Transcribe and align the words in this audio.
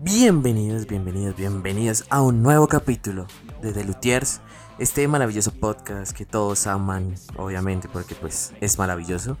Bienvenidos, 0.00 0.86
bienvenidos, 0.86 1.36
bienvenidos 1.36 2.04
a 2.10 2.20
un 2.20 2.42
nuevo 2.42 2.66
capítulo 2.68 3.26
de 3.62 3.72
The 3.72 3.84
Lutiers, 3.84 4.40
este 4.78 5.06
maravilloso 5.08 5.52
podcast 5.52 6.12
que 6.12 6.26
todos 6.26 6.66
aman, 6.66 7.14
obviamente, 7.36 7.88
porque 7.88 8.14
pues 8.14 8.52
es 8.60 8.78
maravilloso. 8.78 9.38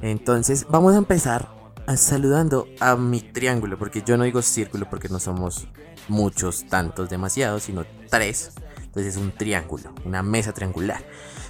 Entonces, 0.00 0.66
vamos 0.70 0.94
a 0.94 0.98
empezar 0.98 1.48
saludando 1.96 2.68
a 2.78 2.96
mi 2.96 3.20
triángulo, 3.20 3.78
porque 3.78 4.02
yo 4.02 4.16
no 4.16 4.24
digo 4.24 4.42
círculo 4.42 4.88
porque 4.88 5.08
no 5.08 5.18
somos 5.18 5.66
muchos, 6.08 6.66
tantos, 6.68 7.10
demasiados, 7.10 7.64
sino 7.64 7.84
tres. 8.08 8.52
Entonces 8.76 9.16
es 9.16 9.20
un 9.20 9.32
triángulo, 9.32 9.92
una 10.04 10.22
mesa 10.22 10.52
triangular. 10.52 11.04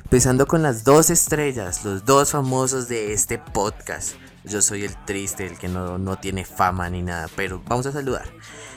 Empezando 0.05 0.47
con 0.47 0.63
las 0.63 0.83
dos 0.83 1.11
estrellas, 1.11 1.85
los 1.85 2.05
dos 2.05 2.33
famosos 2.33 2.89
de 2.89 3.13
este 3.13 3.39
podcast. 3.39 4.15
Yo 4.45 4.63
soy 4.63 4.85
el 4.85 4.97
triste, 5.05 5.47
el 5.47 5.59
que 5.59 5.69
no, 5.69 5.99
no 5.99 6.17
tiene 6.17 6.45
fama 6.45 6.89
ni 6.89 7.03
nada, 7.03 7.29
pero 7.37 7.63
vamos 7.67 7.87
a 7.87 7.93
saludar. 7.93 8.25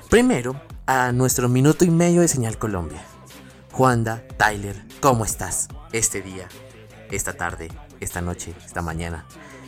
Primero 0.09 0.59
a 0.85 1.11
nuestro 1.11 1.47
minuto 1.47 1.85
y 1.85 1.89
medio 1.89 2.21
de 2.21 2.27
Señal 2.27 2.57
Colombia. 2.57 3.03
Juanda, 3.71 4.23
Tyler, 4.37 4.75
¿cómo 5.01 5.25
estás? 5.25 5.69
Este 5.93 6.21
día, 6.21 6.47
esta 7.11 7.33
tarde, 7.33 7.69
esta 7.99 8.21
noche, 8.21 8.53
esta 8.65 8.81
mañana, 8.81 9.25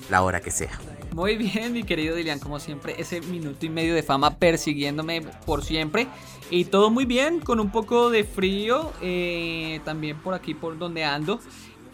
la 0.10 0.22
hora 0.22 0.42
que 0.42 0.52
sea. 0.52 0.80
Muy 1.14 1.38
bien, 1.38 1.72
mi 1.72 1.84
querido 1.84 2.16
Dilian, 2.16 2.40
como 2.40 2.60
siempre, 2.60 2.96
ese 3.00 3.22
minuto 3.22 3.66
y 3.66 3.70
medio 3.70 3.96
de 3.96 4.04
fama 4.04 4.38
persiguiéndome 4.38 5.22
por 5.46 5.64
siempre. 5.64 6.08
Y 6.52 6.66
todo 6.66 6.92
muy 6.92 7.06
bien, 7.06 7.40
con 7.40 7.60
un 7.60 7.72
poco 7.72 8.10
de 8.10 8.26
frío, 8.26 8.92
eh, 9.02 9.80
también 9.86 10.18
por 10.20 10.34
aquí 10.34 10.54
por 10.54 10.78
donde 10.78 11.06
ando. 11.06 11.40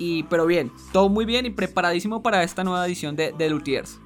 Y, 0.01 0.23
pero 0.23 0.47
bien, 0.47 0.71
todo 0.91 1.09
muy 1.09 1.25
bien 1.25 1.45
y 1.45 1.51
preparadísimo 1.51 2.23
para 2.23 2.41
esta 2.41 2.63
nueva 2.63 2.87
edición 2.87 3.15
de, 3.15 3.33
de 3.37 3.49
Lutiers. 3.51 3.99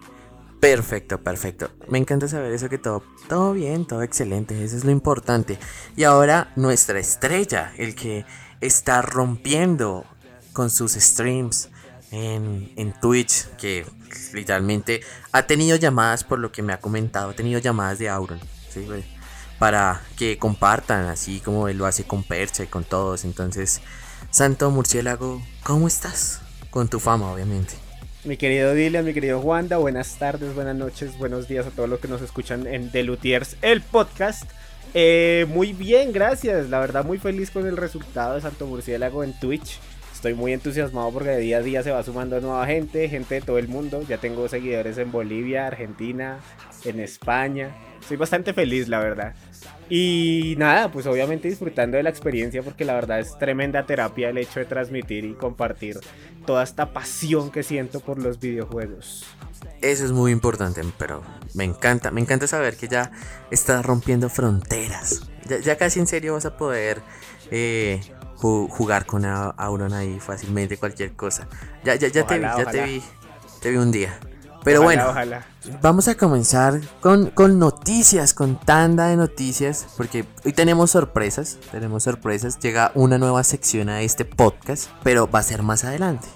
Perfecto, 0.60 1.22
perfecto. 1.22 1.70
Me 1.88 1.98
encanta 1.98 2.28
saber 2.28 2.52
eso 2.52 2.68
que 2.68 2.78
todo, 2.78 3.02
todo 3.30 3.54
bien, 3.54 3.86
todo 3.86 4.02
excelente, 4.02 4.62
eso 4.62 4.76
es 4.76 4.84
lo 4.84 4.92
importante. 4.92 5.58
Y 5.96 6.04
ahora 6.04 6.52
nuestra 6.58 7.00
estrella, 7.00 7.72
el 7.78 7.96
que 7.96 8.26
está 8.60 9.02
rompiendo 9.02 10.04
con 10.52 10.70
sus 10.70 10.96
streams 10.96 11.70
en, 12.12 12.74
en 12.76 12.92
Twitch, 13.00 13.46
que 13.56 13.86
literalmente 14.34 15.00
ha 15.32 15.44
tenido 15.44 15.78
llamadas 15.78 16.26
por 16.26 16.40
lo 16.40 16.52
que 16.52 16.62
me 16.62 16.74
ha 16.74 16.82
comentado, 16.82 17.30
ha 17.30 17.36
tenido 17.36 17.62
llamadas 17.62 18.00
de 18.00 18.10
Auron, 18.10 18.42
¿sí? 18.70 18.86
para 19.60 20.02
que 20.18 20.38
compartan, 20.38 21.06
así 21.06 21.40
como 21.40 21.70
él 21.70 21.78
lo 21.78 21.86
hace 21.86 22.04
con 22.04 22.24
Percha 22.24 22.64
y 22.64 22.68
con 22.68 22.84
todos. 22.84 23.24
Entonces, 23.24 23.82
Santo 24.32 24.70
Murciélago, 24.72 25.42
¿cómo 25.64 25.88
estás? 25.88 26.42
Con 26.70 26.88
tu 26.88 27.00
fama, 27.00 27.32
obviamente. 27.32 27.74
Mi 28.26 28.38
querido 28.38 28.74
Dylan, 28.74 29.06
mi 29.06 29.14
querido 29.14 29.40
Wanda, 29.40 29.78
buenas 29.78 30.18
tardes, 30.18 30.56
buenas 30.56 30.76
noches, 30.76 31.18
buenos 31.18 31.48
días 31.48 31.66
a 31.68 31.70
todos 31.70 31.88
los 31.88 32.00
que 32.00 32.08
nos 32.08 32.22
escuchan 32.22 32.68
en 32.68 32.92
The 32.92 33.04
Lutiers, 33.04 33.56
el 33.62 33.82
podcast. 33.82 34.50
Eh, 34.94 35.46
muy 35.50 35.74
bien, 35.74 36.12
gracias. 36.12 36.70
La 36.70 36.80
verdad, 36.80 37.06
muy 37.06 37.18
feliz 37.18 37.52
con 37.52 37.68
el 37.68 37.78
resultado 37.78 38.36
de 38.36 38.42
Santo 38.42 38.66
Murciélago 38.66 39.24
en 39.24 39.38
Twitch. 39.40 39.80
Estoy 40.14 40.34
muy 40.34 40.54
entusiasmado 40.54 41.12
porque 41.12 41.30
de 41.30 41.40
día 41.40 41.58
a 41.58 41.62
día 41.62 41.84
se 41.84 41.92
va 41.92 42.02
sumando 42.02 42.40
nueva 42.42 42.66
gente, 42.66 43.08
gente 43.10 43.36
de 43.36 43.42
todo 43.42 43.58
el 43.60 43.68
mundo. 43.68 44.02
Ya 44.08 44.18
tengo 44.18 44.48
seguidores 44.48 44.98
en 44.98 45.12
Bolivia, 45.12 45.68
Argentina, 45.68 46.40
en 46.86 47.00
España. 47.00 47.76
Estoy 48.00 48.18
bastante 48.18 48.54
feliz, 48.54 48.88
la 48.88 49.00
verdad. 49.00 49.34
Y 49.90 50.56
nada, 50.58 50.92
pues 50.92 51.06
obviamente 51.06 51.48
disfrutando 51.48 51.98
de 51.98 52.04
la 52.04 52.10
experiencia 52.10 52.64
porque 52.64 52.86
la 52.86 52.94
verdad 52.94 53.20
es 53.20 53.38
tremenda 53.38 53.86
terapia 53.86 54.30
el 54.30 54.38
hecho 54.38 54.60
de 54.60 54.66
transmitir 54.66 55.26
y 55.26 55.34
compartir 55.34 56.00
toda 56.46 56.64
esta 56.64 56.92
pasión 56.92 57.52
que 57.52 57.62
siento 57.62 58.00
por 58.00 58.20
los 58.20 58.40
videojuegos. 58.40 59.26
Eso 59.82 60.06
es 60.06 60.12
muy 60.12 60.32
importante, 60.32 60.82
pero 60.98 61.22
me 61.54 61.64
encanta, 61.64 62.10
me 62.10 62.22
encanta 62.22 62.48
saber 62.48 62.78
que 62.78 62.88
ya 62.88 63.12
estás 63.52 63.86
rompiendo 63.86 64.30
fronteras. 64.30 65.30
Ya, 65.64 65.78
casi 65.78 66.00
en 66.00 66.08
serio 66.08 66.34
vas 66.34 66.46
a 66.46 66.58
poder 66.58 67.02
eh, 67.52 68.02
jugar 68.36 69.06
con 69.06 69.26
Auron 69.26 69.94
ahí 69.94 70.20
fácilmente, 70.20 70.78
cualquier 70.78 71.14
cosa. 71.14 71.48
Ya, 71.84 71.96
ya, 71.96 72.08
ya, 72.08 72.26
te, 72.26 72.40
vi, 72.40 72.46
ya 72.46 72.66
te 72.66 72.84
vi, 72.84 73.04
te 73.62 73.70
vi 73.70 73.78
un 73.78 73.92
día. 73.92 74.20
Pero 74.66 74.82
bueno, 74.82 75.14
vamos 75.84 76.08
a 76.08 76.16
comenzar 76.16 76.82
con, 77.00 77.28
con, 77.30 77.60
noticias, 77.60 78.34
con 78.34 78.60
tanda 78.60 79.10
de 79.10 79.16
noticias, 79.16 79.86
porque 79.96 80.26
hoy 80.44 80.54
tenemos 80.54 80.90
sorpresas, 80.90 81.60
tenemos 81.72 82.02
sorpresas, 82.02 82.58
llega 82.58 82.92
una 82.96 83.20
nueva 83.20 83.44
sección 83.44 83.90
a 83.90 84.02
este 84.02 84.26
podcast, 84.26 84.90
pero 85.04 85.30
va 85.30 85.38
a 85.38 85.44
ser 85.44 85.62
más 85.62 85.84
adelante. 85.84 86.28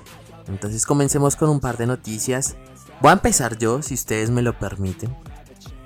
Entonces 0.47 0.85
comencemos 0.85 1.35
con 1.35 1.49
un 1.49 1.59
par 1.59 1.77
de 1.77 1.87
noticias. 1.87 2.55
Voy 3.01 3.09
a 3.09 3.13
empezar 3.13 3.57
yo, 3.57 3.81
si 3.81 3.95
ustedes 3.95 4.29
me 4.29 4.43
lo 4.43 4.53
permiten. 4.59 5.09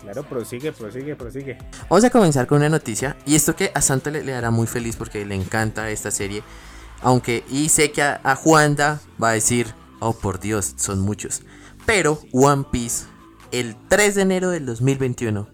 Claro, 0.02 0.24
prosigue, 0.24 0.74
prosigue, 0.74 1.16
prosigue. 1.16 1.58
Vamos 1.90 2.04
a 2.04 2.10
comenzar 2.10 2.46
con 2.46 2.58
una 2.58 2.68
noticia, 2.68 3.16
y 3.26 3.36
esto 3.36 3.56
que 3.56 3.72
a 3.74 3.80
Santo 3.80 4.12
le, 4.12 4.22
le 4.22 4.36
hará 4.36 4.52
muy 4.52 4.68
feliz 4.68 4.98
porque 4.98 5.26
le 5.26 5.36
encanta 5.36 5.90
esta 5.90 6.12
serie, 6.12 6.44
aunque, 7.02 7.46
y 7.50 7.70
sé 7.70 7.94
que 7.94 8.04
a, 8.04 8.20
a 8.22 8.36
Juanda 8.36 9.00
va 9.22 9.30
a 9.30 9.34
decir, 9.34 9.74
oh 10.02 10.12
por 10.12 10.42
Dios, 10.42 10.74
son 10.76 11.00
muchos. 11.00 11.42
Pero 11.86 12.20
One 12.32 12.66
Piece, 12.72 13.06
el 13.52 13.76
3 13.90 14.16
de 14.16 14.22
enero 14.22 14.50
del 14.50 14.66
2021, 14.66 15.48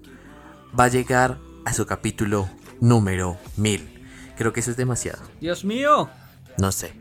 va 0.80 0.84
a 0.86 0.88
llegar 0.88 1.40
a 1.66 1.74
su 1.74 1.86
capítulo 1.86 2.50
número 2.80 3.38
1000. 3.58 4.34
Creo 4.38 4.54
que 4.54 4.60
eso 4.60 4.72
es 4.72 4.78
demasiado. 4.78 5.20
Dios 5.42 5.66
mío. 5.66 6.10
No 6.58 6.72
sé. 6.72 6.94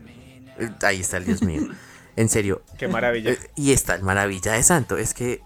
Ahí 0.81 0.99
está 0.99 1.17
el 1.17 1.25
Dios 1.25 1.41
mío. 1.41 1.61
En 2.15 2.27
serio. 2.27 2.63
Qué 2.77 2.87
maravilla. 2.87 3.31
Eh, 3.31 3.39
y 3.55 3.71
está 3.71 3.95
el 3.95 4.03
maravilla 4.03 4.53
de 4.53 4.63
Santo. 4.63 4.97
Es 4.97 5.13
que 5.13 5.41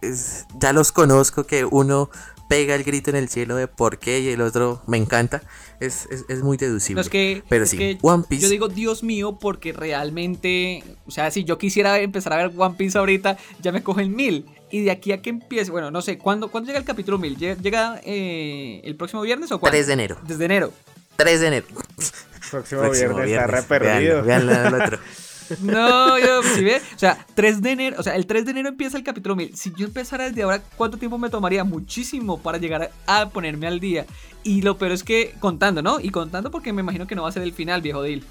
ya 0.60 0.74
los 0.74 0.92
conozco 0.92 1.46
que 1.46 1.66
uno 1.66 2.10
pega 2.48 2.76
el 2.76 2.84
grito 2.84 3.10
en 3.10 3.16
el 3.16 3.30
cielo 3.30 3.56
de 3.56 3.68
por 3.68 4.00
qué 4.00 4.20
y 4.20 4.30
el 4.30 4.42
otro 4.42 4.82
me 4.88 4.98
encanta. 4.98 5.42
Es, 5.80 6.08
muy 6.42 6.58
deducible. 6.58 7.02
es 7.02 7.10
que, 7.10 7.44
Pero 7.50 7.66
sí, 7.66 7.98
One 8.02 8.24
Piece. 8.28 8.44
Yo 8.44 8.50
digo 8.50 8.68
Dios 8.68 9.04
mío 9.04 9.38
porque 9.40 9.74
realmente, 9.74 10.84
o 11.06 11.12
sea, 11.12 11.30
si 11.32 11.44
yo 11.44 11.58
quisiera 11.58 12.00
empezar 12.00 12.34
a 12.34 12.38
ver 12.38 12.52
One 12.56 12.76
Piece 12.78 12.98
ahorita, 12.98 13.38
ya 13.62 13.72
me 13.72 13.84
coge 13.84 14.04
el 14.04 14.10
mil. 14.10 14.46
Y 14.72 14.82
de 14.82 14.92
aquí 14.92 15.12
a 15.12 15.22
que 15.22 15.30
empiece, 15.30 15.70
bueno, 15.70 15.92
no 15.92 16.02
sé, 16.02 16.18
¿cuándo, 16.18 16.50
¿cuándo 16.50 16.68
llega 16.68 16.80
el 16.80 16.86
capítulo 16.86 17.20
mil? 17.20 17.38
¿Llega, 17.38 18.02
eh, 18.04 18.82
el 18.84 18.96
próximo 18.96 19.22
viernes 19.22 19.52
o 19.52 19.60
cuándo? 19.60 19.74
3 19.74 19.88
de 19.88 19.94
enero. 19.94 20.18
Desde 20.26 20.46
enero. 20.46 20.74
3 21.18 21.42
de 21.42 21.48
enero. 21.48 21.68
Próximo, 22.50 22.82
viernes, 22.90 23.30
está 23.30 23.48
re 23.48 23.64
perdido. 23.64 24.24
Vean, 24.24 24.50
el 24.50 24.74
otro. 24.74 25.00
No, 25.62 26.18
yo, 26.19 26.44
si 26.44 26.64
ve, 26.64 26.81
o 26.96 27.00
sea, 27.00 27.25
3 27.36 27.62
de 27.62 27.72
enero, 27.72 27.96
o 28.00 28.03
sea, 28.03 28.16
el 28.16 28.25
3 28.25 28.46
de 28.46 28.52
enero 28.52 28.69
empieza 28.69 28.97
el 28.97 29.03
capítulo 29.03 29.36
1000. 29.36 29.56
Si 29.56 29.74
yo 29.75 29.86
empezara 29.86 30.25
desde 30.25 30.44
ahora, 30.44 30.62
¿cuánto 30.78 30.97
tiempo 30.97 31.18
me 31.18 31.30
tomaría? 31.30 31.64
Muchísimo 31.64 32.41
para 32.41 32.58
llegar 32.58 32.91
a 33.08 33.30
ponerme 33.30 33.68
al 33.68 33.80
día. 33.80 34.06
Y 34.44 34.62
lo 34.62 34.78
peor 34.78 34.92
es 34.92 35.03
que 35.03 35.36
contando, 35.40 35.81
¿no? 35.81 36.00
Y 36.00 36.09
contando 36.09 36.52
porque 36.52 36.74
me 36.74 36.81
imagino 36.81 37.08
que 37.08 37.16
no 37.16 37.24
va 37.24 37.30
a 37.30 37.31
ser 37.31 37.44
el 37.44 37.53
final, 37.53 37.81
viejo 37.81 38.03
Dil. 38.03 38.25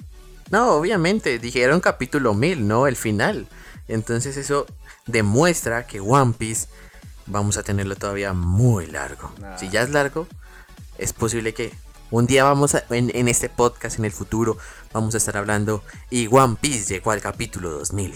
No, 0.50 0.72
obviamente, 0.72 1.38
dijeron 1.38 1.81
capítulo 1.81 2.34
1000, 2.34 2.66
no 2.66 2.87
el 2.87 2.97
final. 2.97 3.47
Entonces 3.88 4.37
eso 4.37 4.66
demuestra 5.06 5.87
que 5.87 6.00
One 6.00 6.34
Piece 6.37 6.69
vamos 7.27 7.56
a 7.56 7.62
tenerlo 7.62 7.97
todavía 7.97 8.32
muy 8.32 8.87
largo. 8.87 9.32
Si 9.56 9.71
ya 9.71 9.82
es 9.82 9.91
largo, 9.91 10.27
es 10.99 11.12
posible 11.12 11.55
que 11.55 11.72
un 12.12 12.27
día 12.27 12.45
vamos 12.45 12.75
a, 12.75 12.84
en, 12.91 13.27
este 13.28 13.49
podcast, 13.49 13.99
en 13.99 14.05
el 14.05 14.12
futuro, 14.12 14.59
vamos 14.93 15.15
a 15.15 15.19
estar 15.19 15.37
hablando 15.37 15.83
y 16.11 16.28
One 16.31 16.56
Piece 16.61 16.95
llegó 16.95 17.11
al 17.11 17.21
capítulo 17.21 17.71
2000. 17.71 18.15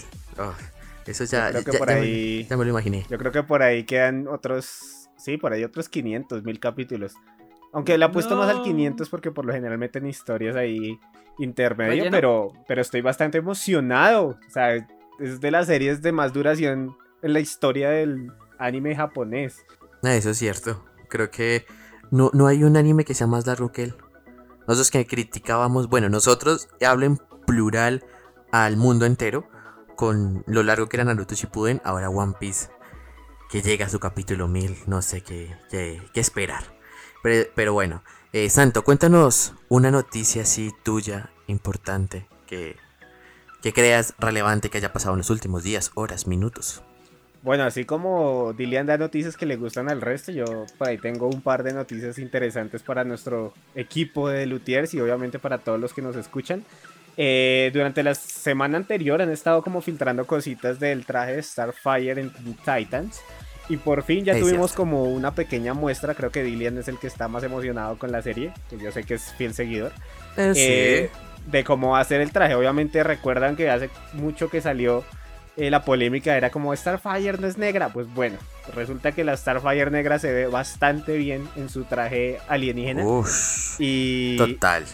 eso 1.07 1.23
ya, 1.25 1.51
ya, 1.51 1.63
por 1.77 1.89
ahí, 1.89 2.45
ya, 2.49 2.55
me, 2.55 2.63
lo 2.63 2.69
imaginé. 2.69 3.05
Yo 3.09 3.17
creo 3.17 3.31
que 3.31 3.43
por 3.43 3.63
ahí 3.63 3.83
quedan 3.83 4.27
otros, 4.27 5.09
sí, 5.17 5.37
por 5.37 5.51
ahí 5.51 5.63
otros 5.63 5.89
500 5.89 6.43
mil 6.43 6.59
capítulos. 6.59 7.15
Aunque 7.73 7.97
le 7.97 8.05
apuesto 8.05 8.35
más 8.35 8.49
al 8.49 8.61
500 8.61 9.09
porque 9.09 9.31
por 9.31 9.45
lo 9.45 9.51
general 9.51 9.77
meten 9.77 10.07
historias 10.07 10.55
ahí 10.55 10.99
intermedio, 11.39 12.05
pero, 12.09 12.53
pero 12.67 12.81
estoy 12.81 13.01
bastante 13.01 13.39
emocionado. 13.39 14.37
O 14.47 14.51
sea, 14.51 14.75
es 14.75 15.41
de 15.41 15.51
las 15.51 15.67
series 15.67 16.01
de 16.01 16.11
más 16.11 16.33
duración 16.33 16.95
en 17.21 17.33
la 17.33 17.39
historia 17.39 17.89
del 17.89 18.31
anime 18.59 18.95
japonés. 18.95 19.65
Ah, 20.03 20.13
eso 20.13 20.29
es 20.29 20.37
cierto. 20.37 20.85
Creo 21.09 21.29
que 21.31 21.65
no, 22.11 22.31
no 22.33 22.47
hay 22.47 22.63
un 22.63 22.77
anime 22.77 23.05
que 23.05 23.13
sea 23.13 23.27
más 23.27 23.45
largo 23.47 23.71
que 23.71 23.83
él. 23.83 23.95
Nosotros 24.67 24.91
que 24.91 25.07
criticábamos, 25.07 25.87
bueno, 25.89 26.09
nosotros 26.09 26.67
hablo 26.85 27.05
en 27.05 27.17
plural 27.45 28.05
al 28.51 28.77
mundo 28.77 29.05
entero 29.05 29.47
con 29.95 30.43
lo 30.45 30.63
largo 30.63 30.87
que 30.87 30.97
era 30.97 31.05
Naruto 31.05 31.35
Shippuden, 31.35 31.81
ahora 31.83 32.09
One 32.09 32.33
Piece 32.39 32.69
que 33.49 33.61
llega 33.61 33.85
a 33.85 33.89
su 33.89 33.99
capítulo 33.99 34.47
1000, 34.47 34.83
no 34.87 35.01
sé 35.01 35.21
qué, 35.21 35.55
qué, 35.69 36.19
esperar. 36.19 36.63
Pero, 37.23 37.73
bueno, 37.73 38.03
eh, 38.33 38.49
Santo, 38.49 38.83
cuéntanos 38.83 39.53
una 39.69 39.91
noticia 39.91 40.43
así 40.43 40.73
tuya, 40.83 41.31
importante, 41.47 42.27
que, 42.45 42.77
que 43.61 43.73
creas 43.73 44.13
relevante 44.19 44.69
que 44.69 44.77
haya 44.77 44.93
pasado 44.93 45.13
en 45.13 45.19
los 45.19 45.29
últimos 45.29 45.63
días, 45.63 45.91
horas, 45.95 46.27
minutos. 46.27 46.83
Bueno, 47.47 47.63
así 47.63 47.85
como 47.85 48.51
Dilian 48.51 48.87
da 48.87 48.97
noticias 48.97 49.37
que 49.37 49.45
le 49.45 49.55
gustan 49.55 49.89
al 49.89 50.01
resto, 50.01 50.33
yo 50.33 50.65
por 50.77 50.89
ahí 50.89 50.97
tengo 50.97 51.27
un 51.27 51.41
par 51.41 51.63
de 51.63 51.71
noticias 51.71 52.19
interesantes 52.19 52.83
para 52.83 53.05
nuestro 53.05 53.53
equipo 53.73 54.27
de 54.27 54.45
Lutiers 54.45 54.93
y 54.93 54.99
obviamente 54.99 55.39
para 55.39 55.57
todos 55.57 55.79
los 55.79 55.93
que 55.93 56.01
nos 56.01 56.17
escuchan. 56.17 56.65
Eh, 57.15 57.71
durante 57.71 58.03
la 58.03 58.15
semana 58.15 58.75
anterior 58.75 59.21
han 59.21 59.31
estado 59.31 59.61
como 59.61 59.79
filtrando 59.79 60.27
cositas 60.27 60.77
del 60.81 61.05
traje 61.05 61.37
de 61.37 61.41
Starfire 61.41 62.19
en 62.19 62.31
Titans. 62.65 63.21
Y 63.69 63.77
por 63.77 64.03
fin 64.03 64.25
ya 64.25 64.37
tuvimos 64.37 64.73
como 64.73 65.05
una 65.05 65.33
pequeña 65.33 65.73
muestra, 65.73 66.15
creo 66.15 66.31
que 66.31 66.43
Dillian 66.43 66.77
es 66.77 66.89
el 66.89 66.99
que 66.99 67.07
está 67.07 67.29
más 67.29 67.45
emocionado 67.45 67.97
con 67.97 68.11
la 68.11 68.21
serie, 68.21 68.51
que 68.69 68.77
yo 68.77 68.91
sé 68.91 69.05
que 69.05 69.13
es 69.13 69.33
fiel 69.37 69.53
seguidor. 69.53 69.93
Eh, 70.35 70.51
eh, 70.57 71.09
de 71.49 71.63
cómo 71.63 71.91
va 71.91 72.01
a 72.01 72.03
ser 72.03 72.19
el 72.19 72.33
traje. 72.33 72.55
Obviamente 72.55 73.05
recuerdan 73.05 73.55
que 73.55 73.69
hace 73.69 73.89
mucho 74.11 74.49
que 74.49 74.59
salió 74.59 75.05
eh, 75.57 75.71
la 75.71 75.83
polémica, 75.83 76.37
era 76.37 76.51
como 76.51 76.75
Starfire 76.75 77.37
no 77.39 77.47
es 77.47 77.57
negra. 77.57 77.89
Pues 77.89 78.13
bueno, 78.13 78.37
resulta 78.73 79.11
que 79.11 79.23
la 79.23 79.35
Starfire 79.35 79.89
negra 79.91 80.19
se 80.19 80.31
ve 80.31 80.47
bastante 80.47 81.17
bien 81.17 81.47
en 81.55 81.69
su 81.69 81.83
traje 81.83 82.37
alienígena. 82.47 83.03
y 83.79 84.37
total. 84.37 84.85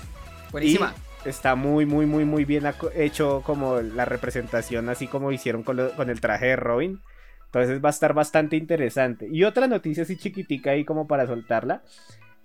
Buenísima. 0.51 0.94
está 1.25 1.56
muy, 1.56 1.86
muy, 1.86 2.06
muy, 2.06 2.25
muy 2.25 2.45
bien 2.45 2.63
hecho 2.95 3.44
como 3.45 3.81
la 3.81 4.06
representación, 4.06 4.89
así 4.89 5.07
como 5.07 5.31
hicieron 5.31 5.63
con, 5.63 5.89
con 5.95 6.10
el 6.10 6.21
traje 6.21 6.48
de 6.48 6.56
Robin. 6.56 7.01
Entonces 7.45 7.83
va 7.83 7.89
a 7.89 7.92
estar 7.92 8.13
bastante 8.13 8.56
interesante. 8.56 9.27
Y 9.31 9.44
otra 9.44 9.68
noticia 9.68 10.04
así 10.04 10.18
chiquitica 10.18 10.71
ahí 10.71 10.86
como 10.86 11.07
para 11.07 11.27
soltarla. 11.27 11.83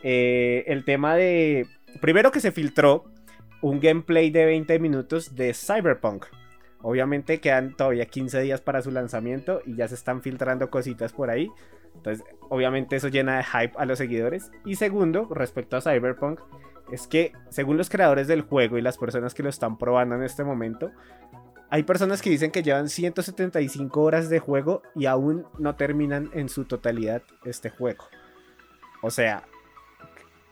Eh, 0.03 0.65
el 0.67 0.85
tema 0.85 1.17
de... 1.17 1.67
Primero 2.01 2.31
que 2.31 2.41
se 2.41 2.53
filtró 2.53 3.05
un 3.63 3.81
gameplay 3.81 4.31
de 4.31 4.45
20 4.45 4.79
minutos 4.79 5.35
de 5.35 5.55
Cyberpunk. 5.55 6.27
Obviamente 6.81 7.41
quedan 7.41 7.77
todavía 7.77 8.07
15 8.07 8.41
días 8.41 8.61
para 8.61 8.83
su 8.83 8.91
lanzamiento 8.91 9.61
y 9.67 9.75
ya 9.75 9.89
se 9.89 9.95
están 9.95 10.23
filtrando 10.23 10.71
cositas 10.71 11.13
por 11.13 11.31
ahí. 11.31 11.51
Entonces, 11.95 12.25
obviamente 12.49 12.97
eso 12.97 13.09
llena 13.09 13.39
de 13.39 13.45
hype 13.45 13.73
a 13.77 13.85
los 13.85 13.99
seguidores. 13.99 14.51
Y 14.65 14.77
segundo, 14.77 15.29
respecto 15.31 15.77
a 15.77 15.81
Cyberpunk, 15.81 16.41
es 16.93 17.07
que 17.07 17.33
según 17.51 17.77
los 17.77 17.91
creadores 17.91 18.29
del 18.29 18.43
juego 18.43 18.79
y 18.79 18.83
las 18.83 18.97
personas 18.97 19.35
que 19.35 19.43
lo 19.43 19.49
están 19.49 19.77
probando 19.77 20.15
en 20.15 20.23
este 20.23 20.45
momento, 20.45 20.93
hay 21.71 21.83
personas 21.83 22.23
que 22.23 22.31
dicen 22.31 22.51
que 22.51 22.63
llevan 22.63 22.89
175 22.89 24.01
horas 24.01 24.29
de 24.31 24.39
juego 24.39 24.83
y 24.95 25.07
aún 25.07 25.47
no 25.59 25.75
terminan 25.77 26.31
en 26.33 26.49
su 26.49 26.65
totalidad 26.65 27.23
este 27.45 27.69
juego. 27.69 28.05
O 29.03 29.11
sea, 29.11 29.45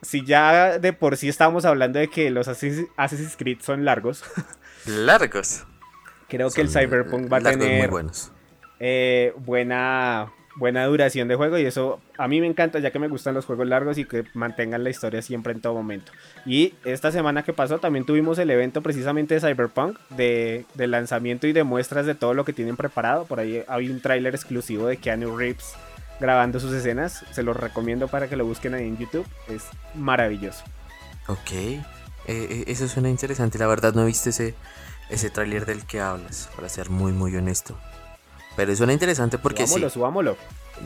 si 0.01 0.23
ya 0.25 0.77
de 0.77 0.93
por 0.93 1.17
sí 1.17 1.27
estábamos 1.27 1.65
hablando 1.65 1.99
de 1.99 2.09
que 2.09 2.29
los 2.29 2.47
Assassin's 2.47 3.37
Creed 3.37 3.61
son 3.61 3.83
largos. 3.83 4.23
largos. 4.85 5.65
Creo 6.27 6.49
que 6.51 6.61
el 6.61 6.69
Cyberpunk 6.69 7.31
va 7.31 7.37
a 7.37 7.41
tener 7.41 7.89
eh, 8.79 9.33
buena 9.37 10.31
buena 10.57 10.85
duración 10.85 11.27
de 11.27 11.35
juego 11.35 11.57
y 11.59 11.65
eso 11.65 11.99
a 12.17 12.27
mí 12.27 12.41
me 12.41 12.47
encanta 12.47 12.79
ya 12.79 12.91
que 12.91 12.97
me 12.97 13.07
gustan 13.07 13.35
los 13.35 13.45
juegos 13.45 13.67
largos 13.67 13.97
y 13.97 14.05
que 14.05 14.23
mantengan 14.33 14.83
la 14.83 14.89
historia 14.89 15.21
siempre 15.21 15.53
en 15.53 15.61
todo 15.61 15.73
momento. 15.73 16.11
Y 16.45 16.73
esta 16.83 17.11
semana 17.11 17.43
que 17.43 17.53
pasó 17.53 17.77
también 17.77 18.05
tuvimos 18.05 18.39
el 18.39 18.49
evento 18.49 18.81
precisamente 18.81 19.35
de 19.35 19.41
Cyberpunk, 19.41 19.99
de, 20.09 20.65
lanzamiento 20.75 21.47
y 21.47 21.53
de 21.53 21.63
muestras 21.63 22.05
de 22.05 22.15
todo 22.15 22.33
lo 22.33 22.43
que 22.43 22.53
tienen 22.53 22.75
preparado. 22.75 23.25
Por 23.25 23.39
ahí 23.39 23.63
hay 23.67 23.89
un 23.89 24.01
tráiler 24.01 24.33
exclusivo 24.33 24.87
de 24.87 24.97
Keanu 24.97 25.37
Reeves 25.37 25.73
grabando 26.19 26.59
sus 26.59 26.73
escenas. 26.73 27.23
Se 27.31 27.43
los 27.43 27.55
recomiendo 27.55 28.07
para 28.07 28.27
que 28.27 28.35
lo 28.35 28.45
busquen 28.45 28.73
ahí 28.73 28.87
en 28.87 28.97
YouTube. 28.97 29.27
Es 29.47 29.63
maravilloso. 29.93 30.63
Ok, 31.27 31.51
eh, 31.51 31.81
eh, 32.27 32.63
eso 32.67 32.87
suena 32.87 33.09
interesante. 33.09 33.59
La 33.59 33.67
verdad 33.67 33.93
no 33.93 34.05
viste 34.05 34.31
ese, 34.31 34.55
ese 35.09 35.29
tráiler 35.29 35.65
del 35.65 35.85
que 35.85 36.01
hablas, 36.01 36.49
para 36.55 36.69
ser 36.69 36.89
muy 36.89 37.11
muy 37.11 37.35
honesto. 37.35 37.77
Pero 38.55 38.75
suena 38.75 38.93
interesante 38.93 39.37
porque 39.37 39.67
subámoslo, 39.67 39.89
sí. 39.89 39.93
Subámoslo, 39.93 40.37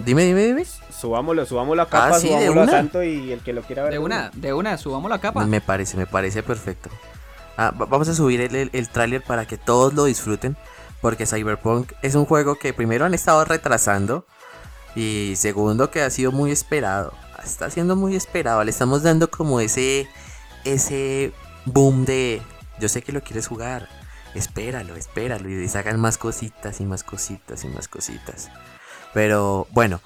Dime, 0.06 0.24
dime, 0.24 0.46
dime. 0.46 0.66
Subámoslo, 0.66 1.46
subámoslo 1.46 1.82
a 1.82 1.86
capa, 1.86 2.16
ah, 2.16 2.20
subámoslo 2.20 2.62
a 2.62 2.68
Santo 2.68 3.04
y 3.04 3.32
el 3.32 3.40
que 3.42 3.54
lo 3.54 3.62
quiera 3.62 3.84
ver. 3.84 3.94
De 3.94 4.00
una, 4.00 4.32
de 4.34 4.54
una, 4.54 4.78
subámoslo 4.78 5.16
a 5.16 5.20
capa. 5.20 5.46
Me 5.46 5.62
parece, 5.62 5.98
me 5.98 6.06
parece 6.06 6.44
perfecto. 6.44 6.90
Ah, 7.58 7.74
vamos 7.76 8.08
a 8.08 8.14
subir 8.14 8.42
el, 8.42 8.70
el, 8.72 8.90
tráiler 8.90 9.22
para 9.22 9.46
que 9.46 9.58
todos 9.58 9.94
lo 9.94 10.06
disfruten. 10.06 10.56
Porque 11.02 11.26
Cyberpunk 11.26 11.94
es 12.04 12.16
un 12.16 12.26
juego 12.26 12.56
que 12.56 12.74
primero 12.74 13.06
han 13.06 13.14
estado 13.14 13.44
retrasando. 13.44 14.26
Y 14.96 15.34
segundo 15.36 15.92
que 15.92 16.02
ha 16.02 16.10
sido 16.10 16.32
muy 16.32 16.52
esperado. 16.52 17.14
Está 17.44 17.70
siendo 17.70 17.96
muy 17.96 18.16
esperado. 18.16 18.64
Le 18.64 18.72
estamos 18.72 19.04
dando 19.04 19.30
como 19.30 19.60
ese. 19.60 20.08
Ese 20.64 21.34
boom 21.66 22.06
de. 22.06 22.42
Yo 22.80 22.88
sé 22.88 23.02
que 23.02 23.12
lo 23.12 23.22
quieres 23.22 23.48
jugar 23.48 23.90
espéralo, 24.36 24.96
espéralo 24.96 25.50
y 25.50 25.68
sacan 25.68 26.00
más 26.00 26.18
cositas 26.18 26.80
y 26.82 26.86
más 26.86 27.04
cositas 27.04 27.64
y 27.64 27.68
más 27.68 27.88
cositas. 27.88 28.50
Pero 29.14 29.68
bueno, 29.72 30.02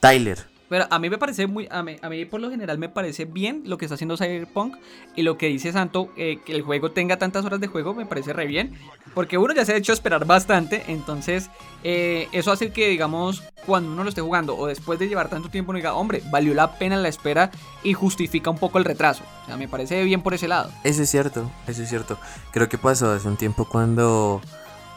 Tyler, 0.00 0.38
pero 0.68 0.86
a 0.90 0.98
mí 0.98 1.08
me 1.08 1.18
parece 1.18 1.46
muy. 1.46 1.68
A 1.70 1.82
mí, 1.82 1.96
a 2.00 2.08
mí, 2.08 2.24
por 2.24 2.40
lo 2.40 2.50
general 2.50 2.78
me 2.78 2.88
parece 2.88 3.24
bien 3.24 3.62
lo 3.66 3.78
que 3.78 3.84
está 3.84 3.94
haciendo 3.94 4.16
Cyberpunk. 4.16 4.76
Y 5.14 5.22
lo 5.22 5.38
que 5.38 5.46
dice 5.46 5.72
Santo, 5.72 6.10
eh, 6.16 6.40
que 6.44 6.54
el 6.54 6.62
juego 6.62 6.90
tenga 6.90 7.18
tantas 7.18 7.44
horas 7.44 7.60
de 7.60 7.68
juego, 7.68 7.94
me 7.94 8.06
parece 8.06 8.32
re 8.32 8.46
bien. 8.46 8.76
Porque 9.14 9.38
uno 9.38 9.54
ya 9.54 9.64
se 9.64 9.72
ha 9.72 9.76
hecho 9.76 9.92
esperar 9.92 10.24
bastante. 10.24 10.84
Entonces, 10.88 11.50
eh, 11.84 12.28
eso 12.32 12.52
hace 12.52 12.72
que, 12.72 12.88
digamos, 12.88 13.42
cuando 13.64 13.92
uno 13.92 14.02
lo 14.02 14.08
esté 14.08 14.20
jugando 14.20 14.56
o 14.56 14.66
después 14.66 14.98
de 14.98 15.08
llevar 15.08 15.28
tanto 15.28 15.48
tiempo, 15.48 15.70
uno 15.70 15.78
diga, 15.78 15.94
hombre, 15.94 16.22
valió 16.30 16.52
la 16.54 16.78
pena 16.78 16.96
la 16.96 17.08
espera 17.08 17.50
y 17.82 17.92
justifica 17.92 18.50
un 18.50 18.58
poco 18.58 18.78
el 18.78 18.84
retraso. 18.84 19.22
O 19.44 19.46
sea, 19.46 19.56
me 19.56 19.68
parece 19.68 20.02
bien 20.04 20.22
por 20.22 20.34
ese 20.34 20.48
lado. 20.48 20.70
Eso 20.84 21.02
es 21.02 21.10
cierto, 21.10 21.50
eso 21.66 21.82
es 21.82 21.88
cierto. 21.88 22.18
Creo 22.50 22.68
que 22.68 22.78
pasó 22.78 23.12
hace 23.12 23.28
un 23.28 23.36
tiempo 23.36 23.66
cuando. 23.66 24.40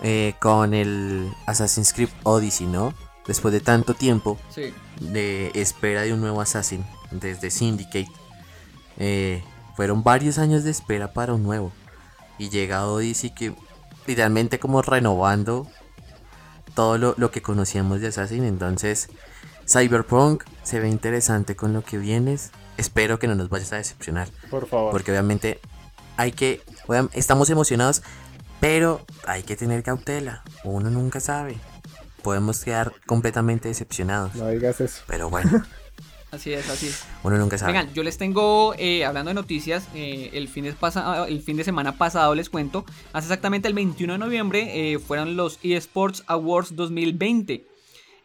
Eh, 0.02 0.36
con 0.40 0.74
el 0.74 1.30
Assassin's 1.46 1.92
Creed 1.92 2.08
Odyssey, 2.24 2.68
¿no? 2.68 2.94
Después 3.30 3.54
de 3.54 3.60
tanto 3.60 3.94
tiempo 3.94 4.40
de 5.00 5.52
espera 5.54 6.02
de 6.02 6.14
un 6.14 6.20
nuevo 6.20 6.42
Assassin 6.42 6.84
desde 7.12 7.52
Syndicate. 7.52 8.12
Eh, 8.98 9.44
fueron 9.76 10.04
varios 10.04 10.40
años 10.40 10.64
de 10.64 10.72
espera 10.72 11.14
para 11.14 11.36
un 11.36 11.44
nuevo. 11.44 11.72
Y 12.40 12.50
llegado 12.50 12.96
Odyssey 12.96 13.30
que 13.30 13.54
literalmente 14.08 14.58
como 14.58 14.82
renovando 14.82 15.68
todo 16.74 16.98
lo, 16.98 17.32
que 17.32 17.44
conocíamos 17.44 18.02
de 18.02 18.08
Assassin. 18.08 18.46
Entonces 18.46 19.10
Cyberpunk 19.68 20.44
se 20.64 20.80
ve 20.80 20.90
interesante 20.90 21.56
con 21.56 21.72
lo 21.72 21.84
que 21.84 22.00
vienes. 22.00 22.50
Espero 22.78 23.20
que 23.20 23.28
no 23.28 23.36
nos 23.36 23.50
vayas 23.50 23.72
a 23.74 23.76
decepcionar. 23.76 24.28
Por 24.50 24.68
favor. 24.68 24.92
Porque 24.92 25.12
obviamente 25.12 25.60
hay 26.18 26.32
que... 26.32 26.64
Estamos 27.14 27.52
emocionados, 27.52 28.02
pero 28.60 29.06
hay 29.28 29.44
que 29.44 29.56
tener 29.56 29.84
cautela. 29.84 30.42
Uno 30.64 30.90
nunca 30.90 31.20
sabe 31.20 31.60
podemos 32.22 32.64
quedar 32.64 32.94
completamente 33.06 33.68
decepcionados. 33.68 34.36
No 34.36 34.48
digas 34.50 34.82
eso. 34.82 35.04
Pero 35.08 35.30
bueno. 35.30 35.64
Así 36.32 36.54
es, 36.54 36.70
así 36.70 36.88
es. 36.88 37.06
Uno 37.24 37.38
nunca 37.38 37.58
sabe. 37.58 37.74
Vengan, 37.74 37.92
yo 37.94 38.04
les 38.04 38.20
tengo, 38.20 38.76
eh, 38.78 39.04
hablando 39.04 39.30
de 39.30 39.34
noticias, 39.34 39.88
eh, 39.96 40.30
el, 40.34 40.48
fin 40.48 40.64
de 40.64 40.76
el 41.28 41.42
fin 41.42 41.58
de 41.58 41.64
semana 41.64 41.98
pasado 41.98 42.36
les 42.36 42.52
cuento, 42.52 42.86
hace 43.14 43.26
exactamente 43.26 43.68
el 43.68 43.74
21 43.74 44.14
de 44.14 44.20
noviembre 44.20 44.94
eh, 44.94 45.00
fueron 45.00 45.36
los 45.36 45.58
eSports 45.64 46.24
Awards 46.28 46.76
2020. 46.76 47.66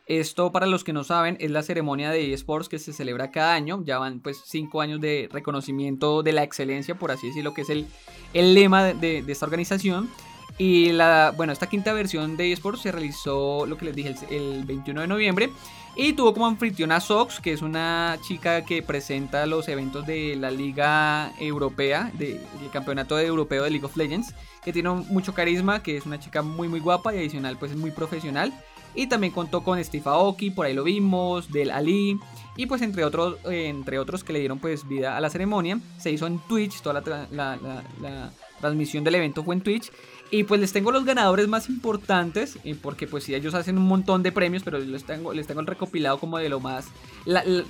Esto, 0.06 0.52
para 0.52 0.66
los 0.66 0.84
que 0.84 0.92
no 0.92 1.02
saben, 1.02 1.38
es 1.40 1.50
la 1.50 1.62
ceremonia 1.62 2.10
de 2.10 2.34
eSports 2.34 2.68
que 2.68 2.78
se 2.78 2.92
celebra 2.92 3.30
cada 3.30 3.54
año. 3.54 3.82
Ya 3.86 3.98
van 3.98 4.20
pues 4.20 4.42
cinco 4.44 4.82
años 4.82 5.00
de 5.00 5.30
reconocimiento 5.32 6.22
de 6.22 6.32
la 6.32 6.42
excelencia, 6.42 6.94
por 6.96 7.10
así 7.10 7.28
decirlo, 7.28 7.54
que 7.54 7.62
es 7.62 7.70
el, 7.70 7.86
el 8.34 8.52
lema 8.52 8.84
de, 8.84 9.22
de 9.22 9.32
esta 9.32 9.46
organización. 9.46 10.10
Y 10.56 10.92
la, 10.92 11.32
bueno, 11.36 11.52
esta 11.52 11.68
quinta 11.68 11.92
versión 11.92 12.36
de 12.36 12.52
eSports 12.52 12.82
se 12.82 12.92
realizó, 12.92 13.66
lo 13.66 13.76
que 13.76 13.86
les 13.86 13.96
dije, 13.96 14.14
el, 14.30 14.64
21 14.64 15.00
de 15.00 15.06
noviembre. 15.06 15.50
Y 15.96 16.12
tuvo 16.12 16.32
como 16.32 16.46
anfitriona 16.46 17.00
Sox, 17.00 17.40
que 17.40 17.52
es 17.52 17.62
una 17.62 18.18
chica 18.26 18.64
que 18.64 18.82
presenta 18.82 19.46
los 19.46 19.68
eventos 19.68 20.06
de 20.06 20.36
la 20.36 20.50
Liga 20.50 21.32
Europea, 21.38 22.10
del 22.14 22.40
Campeonato 22.72 23.18
Europeo 23.18 23.62
de 23.62 23.70
League 23.70 23.84
of 23.84 23.96
Legends, 23.96 24.34
que 24.64 24.72
tiene 24.72 24.90
mucho 24.90 25.34
carisma, 25.34 25.82
que 25.82 25.96
es 25.96 26.06
una 26.06 26.18
chica 26.18 26.42
muy 26.42 26.66
muy 26.66 26.80
guapa 26.80 27.14
y 27.14 27.18
adicional 27.18 27.56
pues 27.58 27.72
es 27.72 27.76
muy 27.76 27.92
profesional. 27.92 28.52
Y 28.96 29.08
también 29.08 29.32
contó 29.32 29.62
con 29.62 29.82
Steve 29.82 30.04
Aoki, 30.06 30.50
por 30.50 30.66
ahí 30.66 30.74
lo 30.74 30.84
vimos, 30.84 31.50
del 31.50 31.70
Ali, 31.70 32.18
y 32.56 32.66
pues 32.66 32.80
entre 32.82 33.04
otros, 33.04 33.38
entre 33.44 33.98
otros 33.98 34.22
que 34.22 34.32
le 34.32 34.38
dieron 34.38 34.60
pues 34.60 34.86
vida 34.86 35.16
a 35.16 35.20
la 35.20 35.30
ceremonia. 35.30 35.80
Se 35.98 36.10
hizo 36.10 36.26
en 36.26 36.38
Twitch, 36.40 36.80
toda 36.80 37.02
la, 37.02 37.58
la 38.00 38.30
transmisión 38.60 39.04
del 39.04 39.16
evento 39.16 39.44
fue 39.44 39.54
en 39.54 39.60
Twitch. 39.60 39.90
Y 40.34 40.42
pues 40.42 40.60
les 40.60 40.72
tengo 40.72 40.90
los 40.90 41.04
ganadores 41.04 41.46
más 41.46 41.68
importantes, 41.68 42.58
porque 42.82 43.06
pues 43.06 43.22
sí, 43.22 43.36
ellos 43.36 43.54
hacen 43.54 43.78
un 43.78 43.86
montón 43.86 44.24
de 44.24 44.32
premios, 44.32 44.64
pero 44.64 44.80
les 44.80 45.04
tengo, 45.04 45.32
les 45.32 45.46
tengo 45.46 45.60
el 45.60 45.66
recopilado 45.68 46.18
como 46.18 46.38
de 46.38 46.48
lo 46.48 46.58
más, 46.58 46.88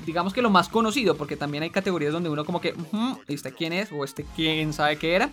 digamos 0.06 0.32
que 0.32 0.40
lo 0.40 0.48
más 0.48 0.70
conocido, 0.70 1.14
porque 1.14 1.36
también 1.36 1.62
hay 1.62 1.68
categorías 1.68 2.14
donde 2.14 2.30
uno 2.30 2.46
como 2.46 2.62
que, 2.62 2.74
¿este 3.28 3.52
quién 3.52 3.74
es? 3.74 3.92
O 3.92 4.02
este 4.02 4.24
quién 4.34 4.72
sabe 4.72 4.96
qué 4.96 5.14
era. 5.14 5.28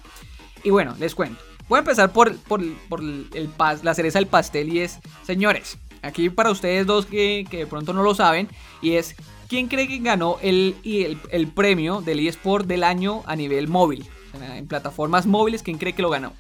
Y 0.65 0.71
bueno, 0.71 0.93
les 0.99 1.15
cuento. 1.15 1.41
Voy 1.69 1.77
a 1.77 1.79
empezar 1.79 2.11
por, 2.11 2.35
por, 2.35 2.59
el, 2.59 3.49
la 3.81 3.93
cereza 3.93 4.19
del 4.19 4.27
pastel 4.27 4.67
y 4.67 4.79
es, 4.81 4.99
señores, 5.23 5.77
aquí 6.01 6.29
para 6.29 6.51
ustedes 6.51 6.85
dos 6.85 7.05
que, 7.05 7.47
de 7.49 7.65
pronto 7.65 7.93
no 7.93 8.03
lo 8.03 8.13
saben, 8.13 8.49
y 8.81 8.95
es, 8.95 9.15
¿quién 9.47 9.69
cree 9.69 9.87
que 9.87 9.99
ganó 9.99 10.35
el, 10.41 10.75
el, 10.83 11.17
el 11.29 11.47
premio 11.47 12.01
del 12.01 12.27
eSport 12.27 12.67
del 12.67 12.83
año 12.83 13.23
a 13.25 13.37
nivel 13.37 13.69
móvil? 13.69 14.05
En 14.33 14.67
plataformas 14.67 15.25
móviles, 15.25 15.63
¿quién 15.63 15.77
cree 15.77 15.93
que 15.93 16.01
lo 16.01 16.09
ganó? 16.09 16.33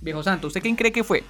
Viejo 0.00 0.22
Santo, 0.22 0.46
¿usted 0.46 0.62
quién 0.62 0.76
cree 0.76 0.92
que 0.92 1.04
fue? 1.04 1.24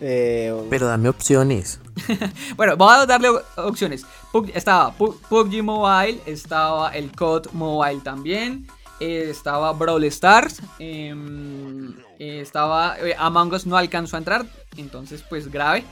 Eh, 0.00 0.52
Pero 0.68 0.86
dame 0.88 1.08
opciones. 1.08 1.80
bueno, 2.56 2.76
voy 2.76 2.92
a 2.92 3.06
darle 3.06 3.28
opciones. 3.56 4.04
estaba 4.52 4.92
PUBG 4.94 5.62
Mobile, 5.62 6.20
estaba 6.26 6.90
el 6.90 7.12
COD 7.12 7.52
Mobile 7.52 8.00
también, 8.00 8.66
eh, 8.98 9.26
estaba 9.30 9.72
Brawl 9.72 10.04
Stars, 10.04 10.60
em, 10.80 11.94
eh, 12.18 12.40
estaba 12.40 12.96
Among 13.18 13.52
Us 13.52 13.66
no 13.66 13.76
alcanzó 13.76 14.16
a 14.16 14.18
entrar, 14.18 14.44
entonces 14.76 15.22
pues 15.28 15.50
grave. 15.50 15.84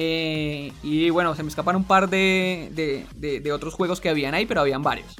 Eh, 0.00 0.72
y 0.84 1.10
bueno, 1.10 1.34
se 1.34 1.42
me 1.42 1.48
escapan 1.48 1.74
un 1.74 1.82
par 1.82 2.08
de, 2.08 2.70
de, 3.16 3.52
otros 3.52 3.74
juegos 3.74 4.00
que 4.00 4.08
habían 4.08 4.34
ahí, 4.34 4.46
pero 4.46 4.60
habían 4.60 4.82
varios. 4.82 5.16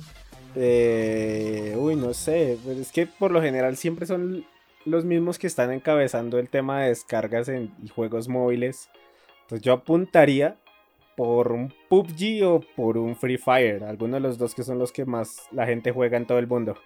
Eh, 0.54 1.74
uy, 1.76 1.96
no 1.96 2.14
sé, 2.14 2.58
pues 2.64 2.78
es 2.78 2.92
que 2.92 3.06
por 3.06 3.32
lo 3.32 3.42
general 3.42 3.76
siempre 3.76 4.06
son 4.06 4.44
los 4.90 5.04
mismos 5.04 5.38
que 5.38 5.46
están 5.46 5.72
encabezando 5.72 6.38
el 6.38 6.48
tema 6.48 6.82
de 6.82 6.88
descargas 6.88 7.48
en 7.48 7.72
juegos 7.94 8.28
móviles. 8.28 8.90
Entonces 9.42 9.64
yo 9.64 9.72
apuntaría 9.72 10.58
por 11.18 11.50
un 11.50 11.74
PUBG 11.88 12.44
o 12.44 12.60
por 12.76 12.96
un 12.96 13.16
Free 13.16 13.38
Fire, 13.38 13.82
alguno 13.82 14.14
de 14.14 14.20
los 14.20 14.38
dos 14.38 14.54
que 14.54 14.62
son 14.62 14.78
los 14.78 14.92
que 14.92 15.04
más 15.04 15.48
la 15.50 15.66
gente 15.66 15.90
juega 15.90 16.16
en 16.16 16.26
todo 16.26 16.38
el 16.38 16.46
mundo. 16.46 16.76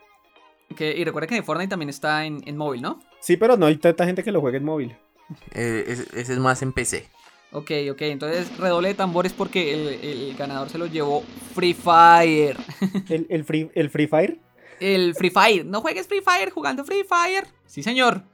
y 0.78 1.04
recuerda 1.04 1.26
que 1.26 1.42
Fortnite 1.42 1.68
también 1.68 1.90
está 1.90 2.24
en, 2.24 2.56
móvil, 2.56 2.80
¿no? 2.80 2.98
Sí, 3.20 3.36
pero 3.36 3.58
no 3.58 3.66
hay 3.66 3.76
tanta 3.76 4.06
gente 4.06 4.22
que 4.22 4.32
lo 4.32 4.40
juegue 4.40 4.56
en 4.56 4.64
móvil. 4.64 4.96
Eh, 5.54 5.84
ese 5.86 6.32
es 6.32 6.38
más 6.38 6.62
en 6.62 6.72
PC. 6.72 7.10
Ok, 7.52 7.72
ok, 7.90 8.00
entonces 8.02 8.56
redoble 8.56 8.88
de 8.88 8.94
tambores 8.94 9.34
porque 9.34 10.00
el, 10.02 10.34
ganador 10.36 10.70
se 10.70 10.78
lo 10.78 10.86
llevó 10.86 11.22
Free 11.54 11.74
Fire. 11.74 12.56
¿El, 13.10 13.44
free, 13.44 13.70
¿El 13.74 13.90
Free 13.90 14.06
Fire? 14.06 14.40
El 14.82 15.14
Free 15.14 15.30
Fire. 15.30 15.64
No 15.64 15.80
juegues 15.80 16.06
Free 16.06 16.20
Fire 16.20 16.50
jugando 16.50 16.84
Free 16.84 17.04
Fire. 17.04 17.46
Sí, 17.66 17.82
señor. 17.82 18.24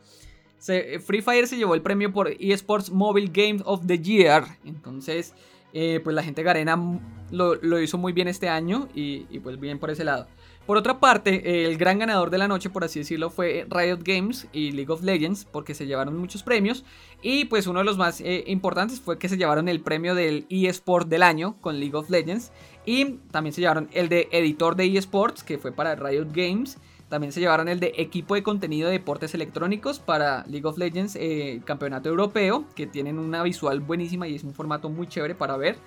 Free 0.61 1.23
Fire 1.23 1.47
se 1.47 1.57
llevó 1.57 1.75
el 1.75 1.83
premio 1.83 2.13
por 2.13 2.29
eSports 2.29 2.91
Mobile 2.91 3.31
Game 3.33 3.61
of 3.65 3.87
the 3.87 3.99
Year. 3.99 4.45
Entonces, 4.65 5.35
eh, 5.73 6.01
pues 6.03 6.17
la 6.17 6.23
gente 6.23 6.43
Garena 6.43 7.01
lo, 7.31 7.81
hizo 7.81 7.99
muy 7.99 8.13
bien 8.13 8.29
este 8.29 8.49
año 8.49 8.89
y, 8.95 9.27
y 9.31 9.39
pues 9.41 9.61
bien 9.61 9.79
por 9.79 9.91
ese 9.91 10.05
lado. 10.05 10.27
Por 10.69 10.77
otra 10.77 11.01
parte, 11.01 11.65
el 11.65 11.79
gran 11.79 11.99
ganador 11.99 12.29
de 12.29 12.37
la 12.37 12.47
noche, 12.47 12.69
por 12.69 12.85
así 12.85 12.99
decirlo, 12.99 13.31
fue 13.31 13.67
Riot 13.71 14.01
Games 14.05 14.49
y 14.53 14.73
League 14.73 14.93
of 14.93 15.03
Legends, 15.03 15.47
porque 15.47 15.73
se 15.73 15.87
llevaron 15.87 16.19
muchos 16.19 16.43
premios. 16.43 16.85
Y 17.23 17.47
pues 17.47 17.67
uno 17.67 17.79
de 17.79 17.87
los 17.87 17.97
más 17.97 18.21
eh, 18.21 18.45
importantes 18.49 19.01
fue 19.01 19.19
que 19.19 19.31
se 19.31 19.39
llevaron 19.39 19.71
el 19.71 19.81
premio 19.81 20.15
del 20.15 20.45
eSport 20.51 21.09
del 21.09 21.23
año 21.23 21.57
con 21.63 21.81
League 21.81 21.97
of 21.97 22.11
Legends. 22.11 22.53
Y 22.85 23.15
también 23.31 23.55
se 23.55 23.63
llevaron 23.63 23.89
el 23.93 24.11
de 24.11 24.29
editor 24.31 24.77
de 24.77 24.95
eSports, 24.95 25.43
que 25.43 25.57
fue 25.57 25.73
para 25.73 25.95
Riot 25.95 26.29
Games. 26.35 26.77
También 27.09 27.33
se 27.33 27.41
llevaron 27.41 27.69
el 27.69 27.81
de 27.81 27.95
equipo 27.97 28.35
de 28.35 28.43
contenido 28.43 28.89
de 28.89 28.99
deportes 28.99 29.33
electrónicos 29.35 30.01
para 30.01 30.45
League 30.49 30.67
of 30.67 30.77
Legends, 30.77 31.17
eh, 31.17 31.63
campeonato 31.65 32.11
europeo, 32.11 32.67
que 32.77 32.87
tienen 32.87 33.19
una 33.19 33.43
visual 33.43 33.81
buenísima 33.81 34.29
y 34.29 34.35
es 34.35 34.45
un 34.45 34.53
formato 34.53 34.91
muy 34.91 35.07
chévere 35.07 35.35
para 35.35 35.57
ver. 35.57 35.79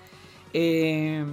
Eh, 0.54 1.24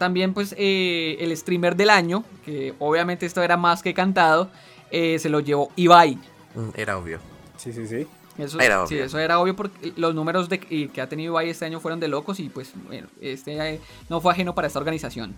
también 0.00 0.32
pues 0.32 0.54
eh, 0.56 1.18
el 1.20 1.36
streamer 1.36 1.76
del 1.76 1.90
año, 1.90 2.24
que 2.46 2.72
obviamente 2.78 3.26
esto 3.26 3.42
era 3.42 3.58
más 3.58 3.82
que 3.82 3.92
cantado, 3.92 4.48
eh, 4.90 5.18
se 5.18 5.28
lo 5.28 5.40
llevó 5.40 5.70
Ibai. 5.76 6.14
Mm, 6.54 6.70
era 6.74 6.96
obvio. 6.96 7.18
Sí, 7.58 7.70
sí, 7.74 7.86
sí. 7.86 8.06
Eso 8.38 8.58
era 8.60 8.78
obvio. 8.78 8.88
Sí, 8.88 8.96
eso 8.96 9.18
era 9.18 9.38
obvio 9.38 9.54
porque 9.54 9.92
los 9.96 10.14
números 10.14 10.48
de, 10.48 10.58
que 10.58 11.00
ha 11.02 11.06
tenido 11.06 11.32
Ibai 11.34 11.50
este 11.50 11.66
año 11.66 11.80
fueron 11.80 12.00
de 12.00 12.08
locos 12.08 12.40
y 12.40 12.48
pues 12.48 12.72
bueno, 12.86 13.08
este 13.20 13.74
eh, 13.74 13.80
no 14.08 14.22
fue 14.22 14.32
ajeno 14.32 14.54
para 14.54 14.68
esta 14.68 14.78
organización. 14.78 15.34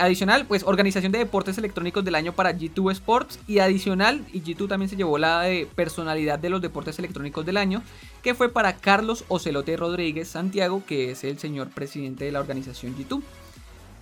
adicional, 0.00 0.46
pues 0.46 0.64
organización 0.64 1.12
de 1.12 1.18
deportes 1.18 1.56
electrónicos 1.56 2.04
del 2.04 2.16
año 2.16 2.32
para 2.32 2.52
G2 2.52 2.90
Sports 2.90 3.38
y 3.46 3.60
adicional, 3.60 4.24
y 4.32 4.42
G2 4.42 4.68
también 4.68 4.88
se 4.88 4.96
llevó 4.96 5.16
la 5.16 5.42
de 5.42 5.68
personalidad 5.76 6.40
de 6.40 6.50
los 6.50 6.60
deportes 6.60 6.98
electrónicos 6.98 7.46
del 7.46 7.56
año, 7.56 7.84
que 8.24 8.34
fue 8.34 8.48
para 8.48 8.78
Carlos 8.78 9.24
Ocelote 9.28 9.76
Rodríguez 9.76 10.26
Santiago, 10.26 10.82
que 10.84 11.12
es 11.12 11.22
el 11.22 11.38
señor 11.38 11.68
presidente 11.68 12.24
de 12.24 12.32
la 12.32 12.40
organización 12.40 12.96
G2. 12.96 13.22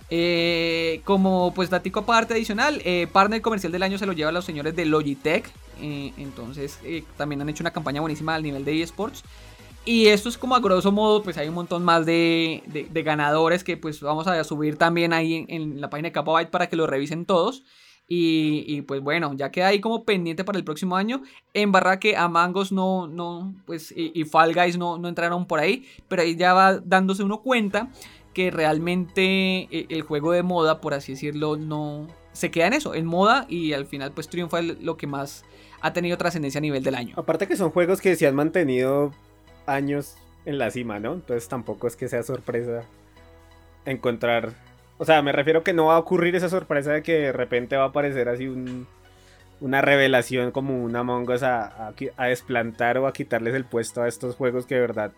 Eh, 0.09 1.01
como 1.03 1.51
pues 1.55 1.69
datico 1.69 2.01
aparte 2.01 2.35
adicional, 2.35 2.79
eh, 2.85 3.07
partner 3.11 3.41
comercial 3.41 3.71
del 3.71 3.81
año 3.81 3.97
se 3.97 4.05
lo 4.05 4.13
lleva 4.13 4.29
a 4.29 4.33
los 4.33 4.45
señores 4.45 4.75
de 4.75 4.85
Logitech. 4.85 5.51
Eh, 5.81 6.13
entonces 6.17 6.79
también 7.17 7.41
han 7.41 7.49
hecho 7.49 7.63
una 7.63 7.71
campaña 7.71 8.01
buenísima 8.01 8.35
al 8.35 8.43
nivel 8.43 8.65
de 8.65 8.81
eSports. 8.81 9.23
Y 9.83 10.07
esto 10.07 10.29
es 10.29 10.37
como 10.37 10.55
a 10.55 10.59
grosso 10.59 10.91
modo, 10.91 11.21
pues 11.21 11.37
hay 11.37 11.47
un 11.47 11.53
montón 11.53 11.83
más 11.83 12.07
de, 12.07 12.63
ganadores 12.91 13.63
que 13.63 13.77
pues 13.77 14.01
vamos 14.01 14.25
a 14.25 14.43
subir 14.43 14.77
también 14.77 15.13
ahí 15.13 15.45
en, 15.47 15.79
la 15.79 15.91
página 15.91 16.07
de 16.09 16.11
Capabyte 16.11 16.49
para 16.49 16.67
que 16.67 16.75
lo 16.75 16.87
revisen 16.87 17.25
todos. 17.25 17.63
Y, 18.07 18.83
pues 18.83 19.01
bueno, 19.01 19.33
ya 19.33 19.49
queda 19.49 19.67
ahí 19.67 19.79
como 19.79 20.05
pendiente 20.05 20.43
para 20.43 20.59
el 20.59 20.63
próximo 20.63 20.95
año. 20.95 21.23
En 21.53 21.71
barra 21.71 21.99
que 21.99 22.15
a 22.15 22.27
Mangos 22.27 22.71
no, 22.71 23.07
no, 23.07 23.55
pues 23.65 23.91
y, 23.91 24.11
y 24.13 24.25
Fall 24.25 24.53
Guys 24.53 24.77
no, 24.77 24.99
no 24.99 25.07
entraron 25.07 25.45
por 25.45 25.59
ahí. 25.59 25.87
Pero 26.07 26.21
ahí 26.21 26.35
ya 26.35 26.53
va 26.53 26.79
dándose 26.79 27.23
uno 27.23 27.41
cuenta 27.41 27.89
que 28.35 28.51
realmente 28.51 29.23
eh, 29.71 29.87
el 29.89 30.03
juego 30.03 30.33
de 30.33 30.43
moda, 30.43 30.81
por 30.81 30.93
así 30.93 31.13
decirlo, 31.13 31.55
no 31.57 32.07
se 32.33 32.51
queda 32.51 32.67
en 32.67 32.73
eso, 32.73 32.93
en 32.93 33.05
moda 33.05 33.45
y 33.49 33.73
al 33.73 33.85
final 33.85 34.11
pues 34.11 34.27
triunfa 34.27 34.61
lo 34.61 34.97
que 34.97 35.07
más 35.07 35.45
ha 35.81 35.93
tenido 35.93 36.17
trascendencia 36.17 36.59
a 36.59 36.61
nivel 36.61 36.83
del 36.83 36.95
año. 36.95 37.15
Aparte 37.17 37.47
que 37.47 37.55
son 37.55 37.71
juegos 37.71 38.01
que 38.01 38.15
se 38.15 38.27
han 38.27 38.35
mantenido 38.35 39.13
años 39.65 40.17
en 40.45 40.57
la 40.57 40.69
cima, 40.69 40.99
¿no? 40.99 41.13
Entonces 41.13 41.47
tampoco 41.47 41.87
es 41.87 41.95
que 41.95 42.09
sea 42.09 42.21
sorpresa 42.21 42.83
encontrar... 43.85 44.51
O 44.97 45.05
sea, 45.05 45.21
me 45.21 45.31
refiero 45.31 45.63
que 45.63 45.73
no 45.73 45.87
va 45.87 45.95
a 45.95 45.99
ocurrir 45.99 46.35
esa 46.35 46.49
sorpresa 46.49 46.91
de 46.91 47.03
que 47.03 47.13
de 47.13 47.31
repente 47.31 47.77
va 47.77 47.83
a 47.83 47.87
aparecer 47.87 48.29
así 48.29 48.47
un, 48.47 48.85
una 49.61 49.81
revelación 49.81 50.51
como 50.51 50.83
una 50.83 50.99
Among 50.99 51.29
a, 51.41 51.93
a, 52.17 52.25
desplantar 52.25 52.97
o 52.97 53.07
a 53.07 53.13
quitarles 53.13 53.55
el 53.55 53.65
puesto 53.65 54.01
a 54.01 54.07
estos 54.07 54.35
juegos 54.35 54.65
que 54.65 54.75
de 54.75 54.81
verdad 54.81 55.11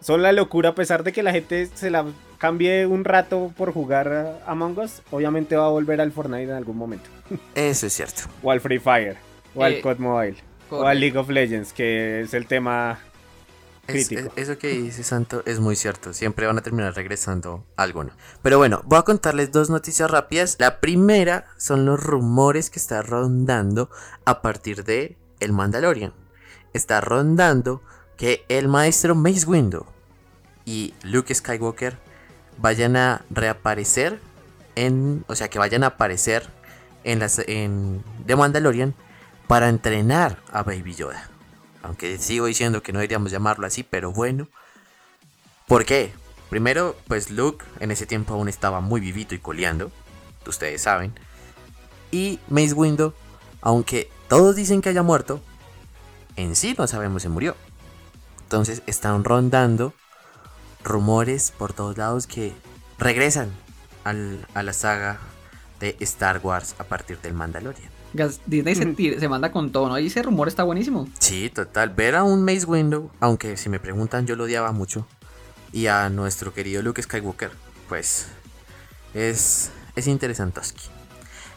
son 0.00 0.22
la 0.22 0.32
locura 0.32 0.70
a 0.70 0.74
pesar 0.74 1.02
de 1.02 1.12
que 1.12 1.22
la 1.22 1.32
gente 1.32 1.68
se 1.74 1.90
la 1.90 2.06
cambie 2.38 2.86
un 2.86 3.04
rato 3.04 3.52
por 3.56 3.72
jugar 3.72 4.40
Among 4.46 4.78
Us, 4.78 5.02
obviamente 5.10 5.56
va 5.56 5.66
a 5.66 5.70
volver 5.70 6.00
al 6.00 6.12
Fortnite 6.12 6.44
en 6.44 6.52
algún 6.52 6.76
momento. 6.76 7.10
Eso 7.54 7.86
es 7.86 7.92
cierto. 7.92 8.22
O 8.42 8.50
al 8.50 8.60
Free 8.60 8.78
Fire, 8.78 9.16
o 9.54 9.64
al 9.64 9.74
eh, 9.74 9.80
COD 9.80 9.98
Mobile, 9.98 10.36
o 10.70 10.84
al 10.84 11.00
League 11.00 11.18
of 11.18 11.28
Legends, 11.28 11.72
que 11.72 12.22
es 12.22 12.34
el 12.34 12.46
tema 12.46 13.00
crítico. 13.86 14.30
eso 14.36 14.58
que 14.58 14.68
dice 14.68 15.02
Santo 15.02 15.42
es 15.46 15.60
muy 15.60 15.74
cierto, 15.74 16.12
siempre 16.12 16.46
van 16.46 16.58
a 16.58 16.62
terminar 16.62 16.94
regresando 16.94 17.64
alguno. 17.76 18.12
Pero 18.42 18.58
bueno, 18.58 18.82
voy 18.84 18.98
a 18.98 19.02
contarles 19.02 19.50
dos 19.50 19.70
noticias 19.70 20.10
rápidas. 20.10 20.56
La 20.58 20.80
primera 20.80 21.46
son 21.56 21.86
los 21.86 22.02
rumores 22.02 22.70
que 22.70 22.78
está 22.78 23.02
rondando 23.02 23.90
a 24.24 24.42
partir 24.42 24.84
de 24.84 25.16
El 25.40 25.52
Mandalorian. 25.52 26.12
Está 26.74 27.00
rondando 27.00 27.82
que 28.18 28.44
el 28.48 28.68
maestro 28.68 29.14
Mace 29.14 29.46
Windu 29.46 29.86
y 30.66 30.92
Luke 31.02 31.34
Skywalker 31.34 31.96
vayan 32.58 32.96
a 32.96 33.24
reaparecer 33.30 34.20
en, 34.74 35.24
o 35.28 35.34
sea, 35.34 35.48
que 35.48 35.58
vayan 35.58 35.84
a 35.84 35.88
aparecer 35.88 36.46
en 37.04 37.20
las 37.20 37.38
en 37.38 38.02
The 38.26 38.36
Mandalorian 38.36 38.94
para 39.46 39.68
entrenar 39.68 40.36
a 40.52 40.64
Baby 40.64 40.94
Yoda. 40.94 41.30
Aunque 41.82 42.18
sigo 42.18 42.46
diciendo 42.46 42.82
que 42.82 42.92
no 42.92 42.98
deberíamos 42.98 43.30
llamarlo 43.30 43.66
así, 43.66 43.84
pero 43.84 44.12
bueno. 44.12 44.48
¿Por 45.66 45.84
qué? 45.84 46.12
Primero, 46.50 46.96
pues 47.06 47.30
Luke 47.30 47.64
en 47.78 47.92
ese 47.92 48.04
tiempo 48.04 48.34
aún 48.34 48.48
estaba 48.48 48.80
muy 48.80 49.00
vivito 49.00 49.34
y 49.34 49.38
coleando, 49.38 49.92
ustedes 50.46 50.82
saben. 50.82 51.12
Y 52.10 52.40
Mace 52.48 52.72
Windu, 52.72 53.14
aunque 53.60 54.10
todos 54.28 54.56
dicen 54.56 54.82
que 54.82 54.88
haya 54.88 55.02
muerto, 55.02 55.40
en 56.36 56.56
sí 56.56 56.74
no 56.76 56.86
sabemos 56.88 57.22
si 57.22 57.28
murió. 57.28 57.54
Entonces 58.48 58.82
están 58.86 59.24
rondando 59.24 59.92
rumores 60.82 61.50
por 61.50 61.74
todos 61.74 61.98
lados 61.98 62.26
que 62.26 62.54
regresan 62.98 63.50
a 64.04 64.62
la 64.62 64.72
saga 64.72 65.18
de 65.80 65.98
Star 66.00 66.40
Wars 66.42 66.74
a 66.78 66.84
partir 66.84 67.20
del 67.20 67.34
Mandalorian. 67.34 67.90
Disney 68.46 68.74
se, 69.18 69.28
manda 69.28 69.52
con 69.52 69.70
todo, 69.70 69.90
¿no? 69.90 69.98
Y 69.98 70.06
ese 70.06 70.22
rumor 70.22 70.48
está 70.48 70.62
buenísimo. 70.62 71.10
Sí, 71.18 71.50
total. 71.50 71.90
Ver 71.90 72.14
a 72.14 72.24
un 72.24 72.42
Mace 72.42 72.64
Window, 72.64 73.10
aunque 73.20 73.58
si 73.58 73.68
me 73.68 73.78
preguntan 73.80 74.26
yo 74.26 74.34
lo 74.34 74.44
odiaba 74.44 74.72
mucho, 74.72 75.06
y 75.70 75.88
a 75.88 76.08
nuestro 76.08 76.54
querido 76.54 76.80
Luke 76.80 77.02
Skywalker, 77.02 77.50
pues 77.86 78.28
es, 79.12 79.70
es 79.94 80.06
interesante. 80.06 80.62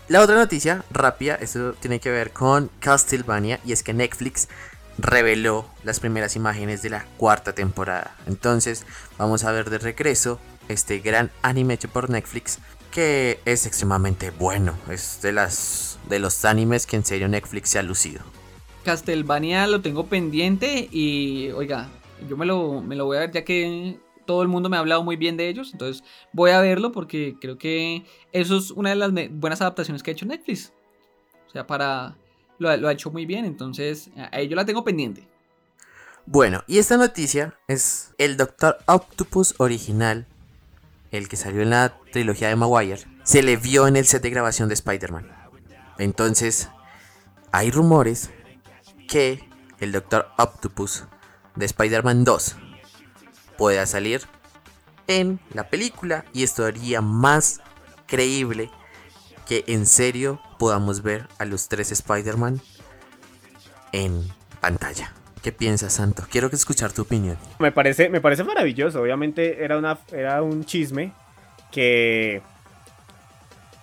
La 0.09 0.19
otra 0.19 0.35
noticia 0.35 0.83
rápida, 0.91 1.35
esto 1.35 1.71
tiene 1.71 2.01
que 2.01 2.11
ver 2.11 2.31
con 2.31 2.69
Castlevania, 2.81 3.61
y 3.63 3.71
es 3.71 3.81
que 3.81 3.93
Netflix 3.93 4.49
reveló 4.97 5.65
las 5.83 5.99
primeras 5.99 6.35
imágenes 6.35 6.81
de 6.81 6.89
la 6.89 7.05
cuarta 7.17 7.53
temporada. 7.53 8.15
Entonces 8.27 8.85
vamos 9.17 9.43
a 9.43 9.51
ver 9.51 9.69
de 9.69 9.79
regreso 9.79 10.39
este 10.67 10.99
gran 10.99 11.31
anime 11.41 11.73
hecho 11.75 11.89
por 11.89 12.09
Netflix 12.09 12.59
que 12.91 13.39
es 13.45 13.65
extremadamente 13.65 14.31
bueno. 14.31 14.77
Es 14.89 15.21
de, 15.21 15.31
las, 15.31 15.97
de 16.09 16.19
los 16.19 16.45
animes 16.45 16.85
que 16.85 16.97
en 16.97 17.05
serio 17.05 17.27
Netflix 17.27 17.69
se 17.69 17.79
ha 17.79 17.83
lucido. 17.83 18.21
Castlevania 18.83 19.67
lo 19.67 19.81
tengo 19.81 20.07
pendiente 20.07 20.87
y 20.91 21.51
oiga, 21.51 21.89
yo 22.27 22.37
me 22.37 22.45
lo, 22.45 22.81
me 22.81 22.95
lo 22.95 23.05
voy 23.05 23.17
a 23.17 23.21
ver 23.21 23.31
ya 23.31 23.43
que 23.43 23.97
todo 24.25 24.41
el 24.41 24.47
mundo 24.47 24.69
me 24.69 24.77
ha 24.77 24.81
hablado 24.81 25.03
muy 25.03 25.15
bien 25.15 25.37
de 25.37 25.47
ellos. 25.47 25.71
Entonces 25.71 26.03
voy 26.33 26.51
a 26.51 26.61
verlo 26.61 26.91
porque 26.91 27.35
creo 27.39 27.57
que 27.57 28.03
eso 28.31 28.57
es 28.57 28.71
una 28.71 28.89
de 28.89 28.95
las 28.95 29.11
buenas 29.31 29.61
adaptaciones 29.61 30.03
que 30.03 30.11
ha 30.11 30.13
hecho 30.13 30.25
Netflix. 30.25 30.73
O 31.47 31.51
sea, 31.51 31.65
para 31.65 32.15
lo, 32.61 32.87
ha 32.87 32.91
hecho 32.91 33.11
muy 33.11 33.25
bien, 33.25 33.45
entonces 33.45 34.09
ahí 34.31 34.47
yo 34.47 34.55
la 34.55 34.65
tengo 34.65 34.83
pendiente. 34.83 35.27
Bueno, 36.25 36.63
y 36.67 36.77
esta 36.77 36.97
noticia 36.97 37.57
es 37.67 38.13
el 38.17 38.37
Doctor 38.37 38.77
Octopus 38.85 39.55
original, 39.57 40.27
el 41.11 41.27
que 41.27 41.35
salió 41.35 41.61
en 41.63 41.71
la 41.71 41.97
trilogía 42.11 42.49
de 42.49 42.55
Maguire, 42.55 43.01
se 43.23 43.41
le 43.41 43.57
vio 43.57 43.87
en 43.87 43.95
el 43.95 44.05
set 44.05 44.21
de 44.21 44.29
grabación 44.29 44.69
de 44.69 44.75
Spider-Man. 44.75 45.27
Entonces, 45.97 46.69
hay 47.51 47.71
rumores 47.71 48.29
que 49.07 49.43
el 49.79 49.91
Doctor 49.91 50.27
Octopus 50.37 51.05
de 51.55 51.65
Spider-Man 51.65 52.23
2 52.23 52.55
pueda 53.57 53.85
salir 53.85 54.21
en 55.07 55.39
la 55.53 55.69
película 55.69 56.25
y 56.33 56.43
esto 56.43 56.63
haría 56.63 57.01
más 57.01 57.59
creíble 58.05 58.69
que 59.47 59.63
en 59.67 59.85
serio 59.85 60.39
podamos 60.61 61.01
ver 61.01 61.25
a 61.39 61.45
los 61.45 61.69
tres 61.69 61.91
Spider-Man 61.91 62.61
en 63.93 64.27
pantalla. 64.59 65.11
¿Qué 65.41 65.51
piensas, 65.51 65.93
Santo? 65.93 66.23
Quiero 66.29 66.51
escuchar 66.51 66.93
tu 66.93 67.01
opinión. 67.01 67.35
Me 67.57 67.71
parece, 67.71 68.09
me 68.09 68.21
parece 68.21 68.43
maravilloso. 68.43 69.01
Obviamente 69.01 69.63
era, 69.63 69.79
una, 69.79 69.97
era 70.11 70.43
un 70.43 70.63
chisme 70.63 71.13
que 71.71 72.43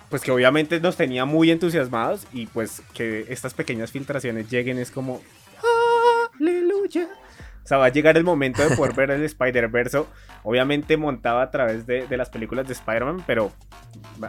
pues 0.09 0.23
que 0.23 0.31
obviamente 0.31 0.79
nos 0.79 0.97
tenía 0.97 1.25
muy 1.25 1.51
entusiasmados 1.51 2.29
y 2.33 2.47
pues 2.47 2.81
que 2.95 3.27
estas 3.29 3.55
pequeñas 3.55 3.91
filtraciones 3.91 4.49
lleguen 4.49 4.79
es 4.79 4.93
como 4.93 5.21
aleluya. 6.39 7.09
O 7.69 7.75
sea, 7.77 7.77
va 7.77 7.85
a 7.85 7.91
llegar 7.91 8.17
el 8.17 8.25
momento 8.25 8.67
de 8.67 8.75
poder 8.75 8.95
ver 8.95 9.11
el 9.11 9.23
Spider-Verse, 9.25 10.03
obviamente 10.43 10.97
montado 10.97 11.41
a 11.41 11.51
través 11.51 11.87
de, 11.87 12.07
de 12.07 12.17
las 12.17 12.31
películas 12.31 12.67
de 12.67 12.73
Spider-Man, 12.73 13.23
pero 13.27 13.53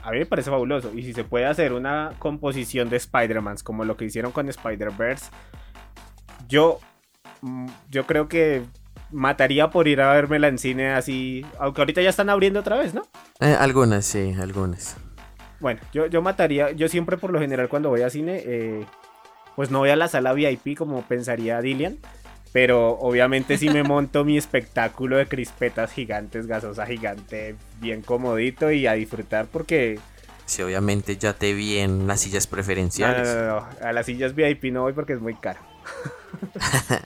a 0.03 0.11
mí 0.11 0.19
me 0.19 0.25
parece 0.25 0.49
fabuloso. 0.49 0.91
Y 0.93 1.03
si 1.03 1.13
se 1.13 1.23
puede 1.23 1.45
hacer 1.45 1.71
una 1.71 2.11
composición 2.19 2.89
de 2.89 2.97
Spider-Man 2.97 3.55
como 3.63 3.85
lo 3.85 3.95
que 3.95 4.03
hicieron 4.03 4.33
con 4.33 4.49
Spider-Verse, 4.49 5.31
yo, 6.49 6.81
mm, 7.39 7.67
yo 7.89 8.05
creo 8.05 8.27
que 8.27 8.63
mataría 9.09 9.69
por 9.69 9.87
ir 9.87 10.01
a 10.01 10.11
vermela 10.11 10.49
en 10.49 10.57
cine 10.57 10.91
así, 10.91 11.45
aunque 11.59 11.79
ahorita 11.79 12.01
ya 12.01 12.09
están 12.09 12.29
abriendo 12.29 12.59
otra 12.59 12.75
vez, 12.75 12.93
¿no? 12.93 13.03
Eh, 13.39 13.55
algunas, 13.57 14.03
sí, 14.03 14.35
algunas. 14.37 14.97
Bueno, 15.61 15.79
yo, 15.93 16.07
yo 16.07 16.21
mataría, 16.21 16.71
yo 16.71 16.89
siempre 16.89 17.15
por 17.15 17.31
lo 17.31 17.39
general 17.39 17.69
cuando 17.69 17.87
voy 17.87 18.01
a 18.01 18.09
cine, 18.09 18.43
eh, 18.45 18.85
pues 19.55 19.71
no 19.71 19.79
voy 19.79 19.91
a 19.91 19.95
la 19.95 20.09
sala 20.09 20.33
VIP 20.33 20.77
como 20.77 21.03
pensaría 21.03 21.61
Dillian, 21.61 21.99
pero 22.51 22.91
obviamente 22.99 23.57
sí 23.57 23.69
me 23.69 23.83
monto 23.83 24.25
mi 24.25 24.37
espectáculo 24.37 25.17
de 25.17 25.27
crispetas 25.27 25.91
gigantes, 25.91 26.47
gasosa 26.47 26.85
gigante, 26.85 27.55
bien 27.79 28.01
comodito 28.01 28.71
y 28.71 28.87
a 28.87 28.93
disfrutar 28.93 29.47
porque... 29.47 29.99
Sí, 30.45 30.63
obviamente 30.63 31.15
ya 31.17 31.33
te 31.33 31.53
vi 31.53 31.77
en 31.77 32.07
las 32.07 32.21
sillas 32.21 32.47
preferenciales. 32.47 33.27
No, 33.27 33.35
no, 33.35 33.59
no, 33.59 33.67
a 33.87 33.93
las 33.93 34.07
sillas 34.07 34.33
VIP 34.33 34.65
no 34.65 34.81
voy 34.81 34.93
porque 34.93 35.13
es 35.13 35.21
muy 35.21 35.35
caro. 35.35 35.59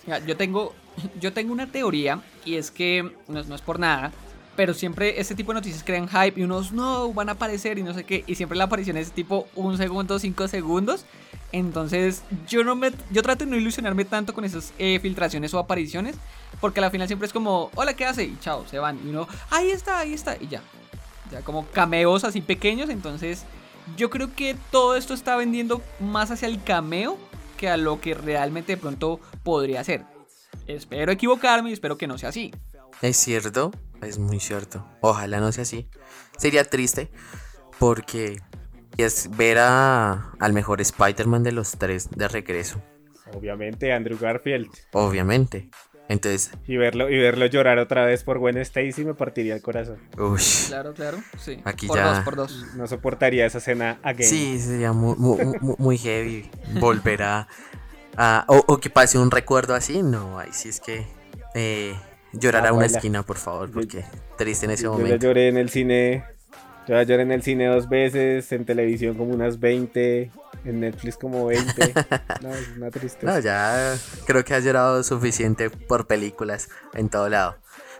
yo 0.25 0.37
tengo, 0.37 0.73
yo 1.19 1.33
tengo 1.33 1.51
una 1.51 1.69
teoría 1.69 2.21
y 2.45 2.55
es 2.55 2.71
que 2.71 3.03
no, 3.27 3.43
no 3.43 3.55
es 3.55 3.61
por 3.61 3.79
nada, 3.79 4.13
pero 4.55 4.73
siempre 4.73 5.19
este 5.19 5.35
tipo 5.35 5.51
de 5.51 5.55
noticias 5.55 5.83
crean 5.83 6.07
hype 6.07 6.39
y 6.39 6.43
unos 6.43 6.71
no 6.71 7.11
van 7.13 7.29
a 7.29 7.33
aparecer 7.33 7.77
y 7.77 7.83
no 7.83 7.93
sé 7.93 8.03
qué. 8.03 8.23
Y 8.27 8.35
siempre 8.35 8.57
la 8.57 8.65
aparición 8.65 8.97
es 8.97 9.11
tipo 9.11 9.47
un 9.55 9.77
segundo, 9.77 10.19
cinco 10.19 10.47
segundos. 10.47 11.05
Entonces 11.51 12.23
yo 12.47 12.63
no 12.63 12.75
me, 12.75 12.91
yo 13.11 13.21
trato 13.21 13.45
de 13.45 13.51
no 13.51 13.57
ilusionarme 13.57 14.05
tanto 14.05 14.33
con 14.33 14.45
esas 14.45 14.73
eh, 14.77 14.99
filtraciones 14.99 15.53
o 15.53 15.59
apariciones. 15.59 16.15
Porque 16.61 16.79
al 16.79 16.91
final 16.91 17.07
siempre 17.07 17.25
es 17.27 17.33
como, 17.33 17.71
hola, 17.75 17.95
¿qué 17.95 18.05
hace? 18.05 18.23
Y 18.23 18.37
chao, 18.39 18.65
se 18.67 18.79
van. 18.79 18.99
Y 19.05 19.09
uno, 19.09 19.27
ahí 19.49 19.71
está, 19.71 19.99
ahí 19.99 20.13
está. 20.13 20.35
Y 20.39 20.47
ya. 20.47 20.61
Ya 21.31 21.41
como 21.41 21.65
cameos 21.67 22.23
así 22.23 22.41
pequeños. 22.41 22.89
Entonces 22.89 23.45
yo 23.97 24.09
creo 24.09 24.33
que 24.35 24.55
todo 24.71 24.95
esto 24.95 25.13
está 25.13 25.35
vendiendo 25.35 25.81
más 25.99 26.31
hacia 26.31 26.47
el 26.47 26.63
cameo 26.63 27.17
que 27.57 27.69
a 27.69 27.77
lo 27.77 27.99
que 28.01 28.13
realmente 28.13 28.73
de 28.73 28.77
pronto 28.77 29.19
podría 29.43 29.83
ser. 29.83 30.05
Espero 30.67 31.11
equivocarme 31.11 31.69
y 31.69 31.73
espero 31.73 31.97
que 31.97 32.07
no 32.07 32.17
sea 32.17 32.29
así. 32.29 32.51
Es 33.01 33.17
cierto, 33.17 33.71
es 34.05 34.19
muy 34.19 34.39
cierto. 34.39 34.85
Ojalá 35.01 35.39
no 35.39 35.51
sea 35.51 35.63
así. 35.63 35.87
Sería 36.37 36.63
triste 36.63 37.11
porque 37.79 38.41
es 38.97 39.29
ver 39.35 39.57
a, 39.59 40.31
al 40.39 40.53
mejor 40.53 40.81
Spider-Man 40.81 41.43
de 41.43 41.51
los 41.51 41.71
tres 41.71 42.09
de 42.11 42.27
regreso. 42.27 42.81
Obviamente, 43.33 43.91
Andrew 43.91 44.17
Garfield. 44.19 44.69
Obviamente. 44.91 45.69
Entonces. 46.09 46.51
Y 46.67 46.77
verlo, 46.77 47.09
y 47.09 47.17
verlo 47.17 47.45
llorar 47.45 47.79
otra 47.79 48.05
vez 48.05 48.23
por 48.23 48.37
Gwen 48.37 48.57
Stacy 48.57 49.05
me 49.05 49.13
partiría 49.13 49.55
el 49.55 49.61
corazón. 49.61 49.97
Uy. 50.17 50.39
Claro, 50.67 50.93
claro. 50.93 51.17
Sí. 51.39 51.59
Aquí 51.63 51.87
por 51.87 51.97
ya. 51.97 52.13
Dos, 52.13 52.19
por 52.19 52.35
dos. 52.35 52.65
No 52.75 52.87
soportaría 52.87 53.45
esa 53.45 53.59
escena 53.59 53.99
again. 54.03 54.27
Sí, 54.27 54.59
sería 54.59 54.91
muy, 54.91 55.15
muy, 55.15 55.39
muy 55.77 55.97
heavy. 55.97 56.49
Volver 56.79 57.23
a. 57.23 57.47
a 58.17 58.45
o, 58.47 58.63
o, 58.67 58.77
que 58.79 58.89
pase 58.89 59.17
un 59.17 59.31
recuerdo 59.31 59.73
así. 59.73 60.03
No, 60.03 60.39
ahí 60.39 60.49
sí 60.51 60.69
es 60.69 60.79
que. 60.79 61.07
Eh, 61.55 61.95
llorar 62.33 62.67
a 62.67 62.73
una 62.73 62.85
esquina, 62.85 63.23
por 63.23 63.37
favor, 63.37 63.71
porque 63.71 64.03
triste 64.37 64.65
en 64.65 64.71
ese 64.71 64.83
yo 64.83 64.93
momento. 64.93 65.15
Yo 65.15 65.29
lloré 65.29 65.47
en 65.47 65.57
el 65.57 65.69
cine. 65.69 66.23
Yo 66.87 67.01
lloré 67.01 67.23
en 67.23 67.31
el 67.31 67.41
cine 67.41 67.67
dos 67.67 67.87
veces, 67.87 68.51
en 68.51 68.65
televisión 68.65 69.15
como 69.15 69.33
unas 69.33 69.59
20, 69.59 70.31
en 70.65 70.79
Netflix 70.81 71.15
como 71.15 71.45
20. 71.45 71.93
no, 72.41 72.53
es 72.53 72.67
una 72.75 72.91
tristeza. 72.91 73.25
No, 73.33 73.39
ya 73.39 73.95
creo 74.25 74.43
que 74.43 74.53
has 74.53 74.65
llorado 74.65 75.01
suficiente 75.03 75.69
por 75.69 76.07
películas 76.07 76.69
en 76.93 77.07
todo 77.07 77.29
lado. 77.29 77.55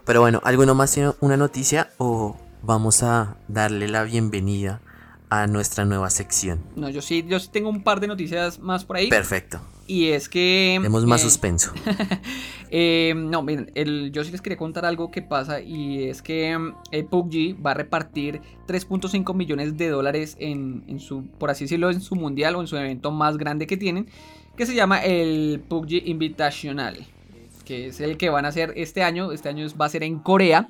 Pero 0.06 0.20
bueno, 0.20 0.42
¿alguno 0.44 0.76
más 0.76 0.92
tiene 0.92 1.14
una 1.22 1.38
noticia 1.38 1.92
o 1.98 2.38
vamos 2.62 3.04
a 3.04 3.38
darle 3.48 3.88
la 3.88 4.04
bienvenida 4.04 4.82
a 5.30 5.48
nuestra 5.48 5.86
nueva 5.86 6.10
sección? 6.10 6.62
No, 6.76 6.90
yo 6.90 7.02
sí, 7.02 7.24
yo 7.26 7.40
sí 7.40 7.48
tengo 7.52 7.70
un 7.70 7.84
par 7.84 8.02
de 8.02 8.08
noticias 8.08 8.60
más 8.60 8.84
por 8.84 8.98
ahí. 8.98 9.10
Perfecto. 9.10 9.62
Y 9.86 10.10
es 10.10 10.30
que. 10.30 10.76
Tenemos 10.78 11.06
más 11.06 11.22
eh, 11.22 11.26
suspenso. 11.26 11.74
eh, 12.70 13.14
no, 13.16 13.44
miren, 13.44 13.72
el, 13.76 14.12
yo 14.12 14.24
sí 14.24 14.32
les 14.32 14.42
quería 14.42 14.58
contar 14.58 14.86
algo 14.86 15.12
que 15.12 15.22
pasa. 15.22 15.62
Y 15.62 16.06
es 16.06 16.22
que 16.22 16.58
el 16.92 17.06
PUBG 17.06 17.64
va 17.66 17.72
a 17.72 17.74
repartir 17.74 18.42
3.5 18.68 19.36
millones 19.36 19.78
de 19.78 19.90
dólares 19.90 20.38
en, 20.40 20.84
en, 20.88 21.00
su, 21.00 21.26
por 21.38 21.50
así 21.50 21.66
decirlo, 21.66 21.92
en 21.92 22.02
su 22.02 22.16
mundial 22.16 22.56
o 22.56 22.62
en 22.62 22.68
su 22.68 22.78
evento 22.78 23.12
más 23.12 23.38
grande 23.38 23.68
que 23.68 23.78
tienen. 23.78 24.08
Que 24.56 24.66
se 24.66 24.76
llama 24.76 25.04
el 25.04 25.62
PUBG 25.68 26.08
Invitational. 26.08 27.06
Que 27.66 27.88
es 27.88 28.00
el 28.00 28.18
que 28.18 28.30
van 28.30 28.46
a 28.46 28.50
hacer 28.50 28.74
este 28.78 29.04
año. 29.04 29.34
Este 29.34 29.50
año 29.50 29.68
va 29.80 29.88
a 29.88 29.90
ser 29.90 30.04
en 30.04 30.20
Corea. 30.20 30.68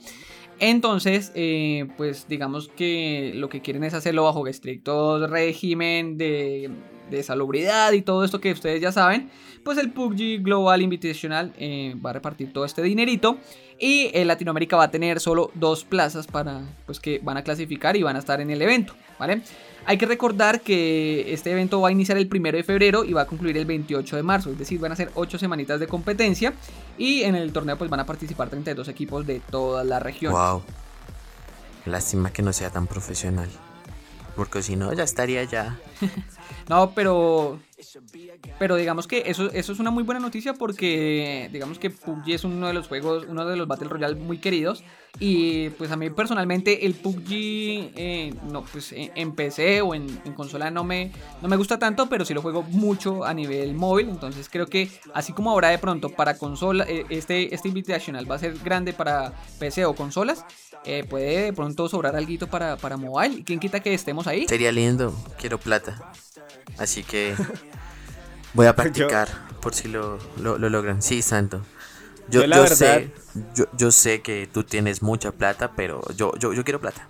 Entonces, 0.60 1.32
eh, 1.36 1.88
pues 1.97 2.28
digamos 2.30 2.69
que 2.69 3.34
lo 3.36 3.49
que 3.49 3.62
quieren 3.62 3.84
es 3.84 3.93
hacerlo 3.93 4.23
bajo 4.23 4.47
estricto 4.47 5.26
régimen 5.28 6.17
de, 6.17 6.69
de, 7.10 7.24
salubridad 7.24 7.92
y 7.94 8.02
todo 8.02 8.24
esto 8.24 8.39
que 8.39 8.52
ustedes 8.52 8.82
ya 8.82 8.92
saben. 8.92 9.30
Pues 9.63 9.78
el 9.78 9.92
PUBG 9.92 10.44
Global 10.44 10.82
Invitational 10.82 11.54
eh, 11.58 11.96
va 12.06 12.10
a 12.10 12.13
repartir 12.13 12.52
todo 12.52 12.66
este 12.66 12.82
dinerito. 12.82 13.38
Y 13.80 14.12
en 14.13 14.28
Latinoamérica 14.28 14.78
va 14.78 14.86
a 14.86 14.92
tener 14.92 15.20
solo 15.20 15.52
dos 15.56 15.84
plazas 15.84 16.28
para, 16.28 16.62
pues 16.86 17.00
que 17.00 17.20
van 17.24 17.38
a 17.38 17.44
clasificar 17.44 17.96
y 17.96 18.04
van 18.04 18.16
a 18.16 18.20
estar 18.20 18.39
en 18.39 18.50
el 18.50 18.62
evento, 18.62 18.94
¿vale? 19.20 19.42
Hay 19.86 19.98
que 19.98 20.06
recordar 20.06 20.62
que 20.62 21.34
este 21.34 21.52
evento 21.52 21.82
va 21.82 21.89
a 21.89 21.92
iniciar 21.92 22.18
el 22.18 22.30
1 22.32 22.52
de 22.52 22.63
febrero 22.63 23.04
y 23.04 23.13
va 23.13 23.24
a 23.24 23.26
concluir 23.26 23.58
el 23.58 23.66
28 23.66 24.16
de 24.16 24.24
marzo, 24.24 24.52
es 24.52 24.58
decir, 24.58 24.80
van 24.80 24.94
a 24.94 24.96
ser 24.96 25.12
8 25.16 25.38
semanitas 25.38 25.80
de 25.80 25.88
competencia 25.88 26.54
y 26.98 27.24
en 27.24 27.36
el 27.36 27.52
torneo 27.52 27.78
pues 27.78 27.89
van 27.89 28.00
a 28.00 28.06
participar 28.06 28.50
32 28.50 28.88
equipos 28.88 29.28
de 29.28 29.42
toda 29.42 29.84
la 29.84 30.00
región. 30.00 30.32
Wow. 30.32 30.62
Lástima 31.86 32.32
que 32.32 32.42
no 32.42 32.54
sea 32.54 32.70
tan 32.70 32.88
profesional. 32.88 33.50
Porque 34.36 34.62
si 34.63 34.76
no, 34.76 34.93
ya 34.93 35.04
estaría 35.04 35.43
ya. 35.43 35.80
no, 36.69 36.91
pero. 36.93 37.60
Pero 38.60 38.76
digamos 38.76 39.08
que 39.08 39.24
eso, 39.26 39.50
eso 39.52 39.74
es 39.74 39.80
una 39.80 39.91
muy 39.91 40.04
buena 40.04 40.19
noticia 40.19 40.54
porque 40.54 41.50
digamos 41.52 41.80
que 41.80 41.89
PUBG 41.89 42.32
es 42.32 42.43
uno 42.43 42.67
de 42.67 42.74
los 42.74 42.88
juegos, 42.88 43.26
uno 43.28 43.46
de 43.46 43.56
los 43.56 43.67
Battle 43.67 43.89
Royale 43.89 44.15
muy 44.15 44.39
queridos. 44.39 44.84
Y 45.19 45.69
pues 45.72 45.91
a 45.91 45.96
mí 45.96 46.10
personalmente 46.10 46.88
el 46.88 46.96
PUBG, 46.96 47.30
eh, 47.30 48.34
no, 48.50 48.63
pues 48.63 48.93
en 48.93 49.34
PC 49.34 49.82
o 49.82 49.93
en, 49.93 50.08
en, 50.26 50.34
consola 50.34 50.72
no 50.72 50.84
me, 50.84 51.12
no 51.39 51.48
me 51.48 51.56
gusta 51.56 51.78
tanto, 51.78 52.10
pero 52.10 52.26
sí 52.26 52.34
lo 52.34 52.41
juego 52.41 52.63
mucho 52.63 53.24
a 53.24 53.34
nivel 53.34 53.76
móvil. 53.76 54.10
Entonces 54.10 54.50
creo 54.50 54.65
que 54.65 54.89
así 55.13 55.32
como 55.32 55.52
ahora 55.52 55.69
de 55.69 55.78
pronto 55.78 56.10
para 56.10 56.38
consola, 56.38 56.86
eh, 56.88 57.06
este, 57.10 57.54
este 57.54 57.67
Invitational 57.67 58.30
va 58.30 58.36
a 58.36 58.39
ser 58.39 58.58
grande 58.58 58.93
para 58.93 59.34
PC 59.60 59.86
o 59.86 59.93
consolas, 59.93 60.46
eh, 60.84 61.06
puede 61.08 61.43
de 61.43 61.54
pronto 61.54 61.88
sobrar 61.88 62.15
algo 62.15 62.48
para, 62.48 62.78
para 62.78 62.98
mobile. 62.98 63.39
¿Y 63.39 63.43
quién 63.43 63.60
quita 63.60 63.80
que 63.80 63.93
estemos 63.93 64.28
ahí? 64.28 64.48
Sería 64.48 64.72
lindo, 64.72 65.13
quiero 65.38 65.60
plata. 65.60 66.12
Así 66.77 67.03
que 67.03 67.36
voy 68.53 68.67
a 68.67 68.75
practicar 68.75 69.27
yo, 69.27 69.60
por 69.62 69.73
si 69.73 69.88
lo, 69.88 70.19
lo, 70.41 70.58
lo, 70.58 70.69
logran. 70.69 71.01
Sí, 71.01 71.21
Santo. 71.21 71.62
Yo, 72.29 72.41
yo, 72.41 72.47
la 72.47 72.56
yo 72.58 72.62
verdad, 72.63 72.75
sé, 72.77 73.12
yo, 73.53 73.65
yo, 73.77 73.91
sé 73.91 74.21
que 74.21 74.47
tú 74.51 74.63
tienes 74.63 75.01
mucha 75.01 75.32
plata, 75.32 75.71
pero 75.75 76.01
yo, 76.15 76.34
yo, 76.38 76.53
yo 76.53 76.63
quiero 76.63 76.79
plata. 76.79 77.08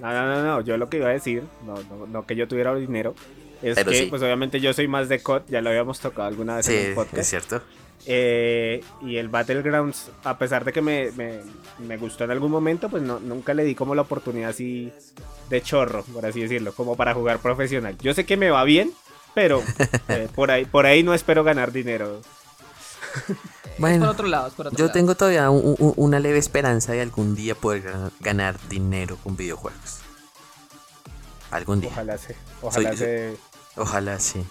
No, 0.00 0.12
no, 0.12 0.26
no, 0.26 0.42
no, 0.42 0.60
yo 0.60 0.76
lo 0.76 0.88
que 0.90 0.98
iba 0.98 1.08
a 1.08 1.12
decir, 1.12 1.44
no, 1.64 1.74
no, 1.84 2.06
no 2.06 2.26
que 2.26 2.36
yo 2.36 2.46
tuviera 2.48 2.74
dinero, 2.74 3.14
es 3.62 3.76
Pero 3.76 3.90
que 3.90 3.98
sí. 3.98 4.06
pues 4.06 4.20
obviamente 4.22 4.60
yo 4.60 4.72
soy 4.74 4.88
más 4.88 5.08
de 5.08 5.22
COD, 5.22 5.42
ya 5.48 5.62
lo 5.62 5.70
habíamos 5.70 6.00
tocado 6.00 6.28
alguna 6.28 6.56
vez 6.56 6.66
Sí, 6.66 6.76
en 6.76 6.86
el 6.86 6.94
podcast. 6.94 7.16
es 7.18 7.28
cierto. 7.28 7.62
Eh, 8.04 8.84
y 9.02 9.16
el 9.16 9.28
Battlegrounds, 9.28 10.10
a 10.24 10.38
pesar 10.38 10.64
de 10.64 10.72
que 10.72 10.82
me, 10.82 11.10
me, 11.12 11.40
me, 11.78 11.96
gustó 11.96 12.24
en 12.24 12.30
algún 12.30 12.50
momento, 12.50 12.88
pues 12.88 13.02
no, 13.02 13.18
nunca 13.18 13.54
le 13.54 13.64
di 13.64 13.74
como 13.74 13.94
la 13.94 14.02
oportunidad 14.02 14.50
así 14.50 14.92
de 15.48 15.62
chorro, 15.62 16.04
por 16.04 16.24
así 16.26 16.42
decirlo, 16.42 16.72
como 16.72 16.96
para 16.96 17.14
jugar 17.14 17.38
profesional. 17.38 17.96
Yo 17.98 18.14
sé 18.14 18.24
que 18.24 18.36
me 18.36 18.50
va 18.50 18.62
bien, 18.64 18.92
pero 19.34 19.62
eh, 20.08 20.28
por, 20.34 20.50
ahí, 20.50 20.66
por 20.66 20.86
ahí 20.86 21.02
no 21.02 21.14
espero 21.14 21.42
ganar 21.42 21.72
dinero. 21.72 22.20
Bueno, 23.78 23.96
es 23.96 24.00
por 24.00 24.08
otro 24.08 24.26
lado, 24.26 24.48
es 24.48 24.54
por 24.54 24.66
otro 24.68 24.78
yo 24.78 24.84
lado. 24.84 24.92
tengo 24.94 25.14
todavía 25.16 25.50
un, 25.50 25.74
un, 25.78 25.92
una 25.96 26.20
leve 26.20 26.38
esperanza 26.38 26.92
de 26.92 27.02
algún 27.02 27.34
día 27.34 27.54
poder 27.54 27.92
ganar 28.20 28.56
dinero 28.68 29.18
con 29.22 29.36
videojuegos. 29.36 29.98
Algún 31.50 31.80
día. 31.80 31.90
Ojalá 31.92 32.18
se. 32.18 32.36
Ojalá 32.62 32.88
Soy, 32.90 32.96
se. 32.96 33.36
Ojalá 33.76 34.20
sí. 34.20 34.44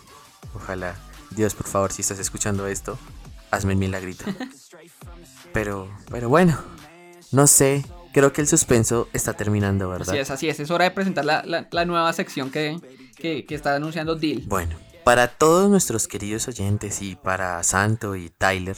Ojalá. 0.55 0.95
Dios, 1.31 1.53
por 1.55 1.67
favor, 1.67 1.91
si 1.91 2.01
estás 2.01 2.19
escuchando 2.19 2.67
esto, 2.67 2.97
hazme 3.56 3.74
el 3.74 3.80
milagrito. 3.80 4.26
pero, 5.54 5.89
pero 6.12 6.30
bueno. 6.30 6.58
No 7.32 7.48
sé, 7.48 7.84
creo 8.13 8.32
que 8.32 8.41
el 8.41 8.48
suspenso 8.48 9.10
está 9.12 9.34
terminando, 9.34 9.89
¿verdad? 9.89 10.10
Así 10.10 10.18
es, 10.20 10.32
así 10.32 10.50
es. 10.50 10.60
Es 10.60 10.72
hora 10.72 10.86
de 10.86 10.91
presentar 10.91 11.26
la, 11.26 11.44
la- 11.44 11.68
la 11.72 11.86
nueva 11.86 12.13
sección 12.13 12.50
que, 12.52 12.78
que, 13.18 13.46
que 13.46 13.56
está 13.56 13.76
anunciando 13.76 14.15
Deal. 14.15 14.44
Bueno, 14.46 14.76
para 15.04 15.28
todos 15.28 15.70
nuestros 15.70 16.08
queridos 16.08 16.48
oyentes 16.48 17.02
y 17.02 17.15
para 17.15 17.62
Santo 17.63 18.15
y 18.15 18.30
Tyler, 18.30 18.78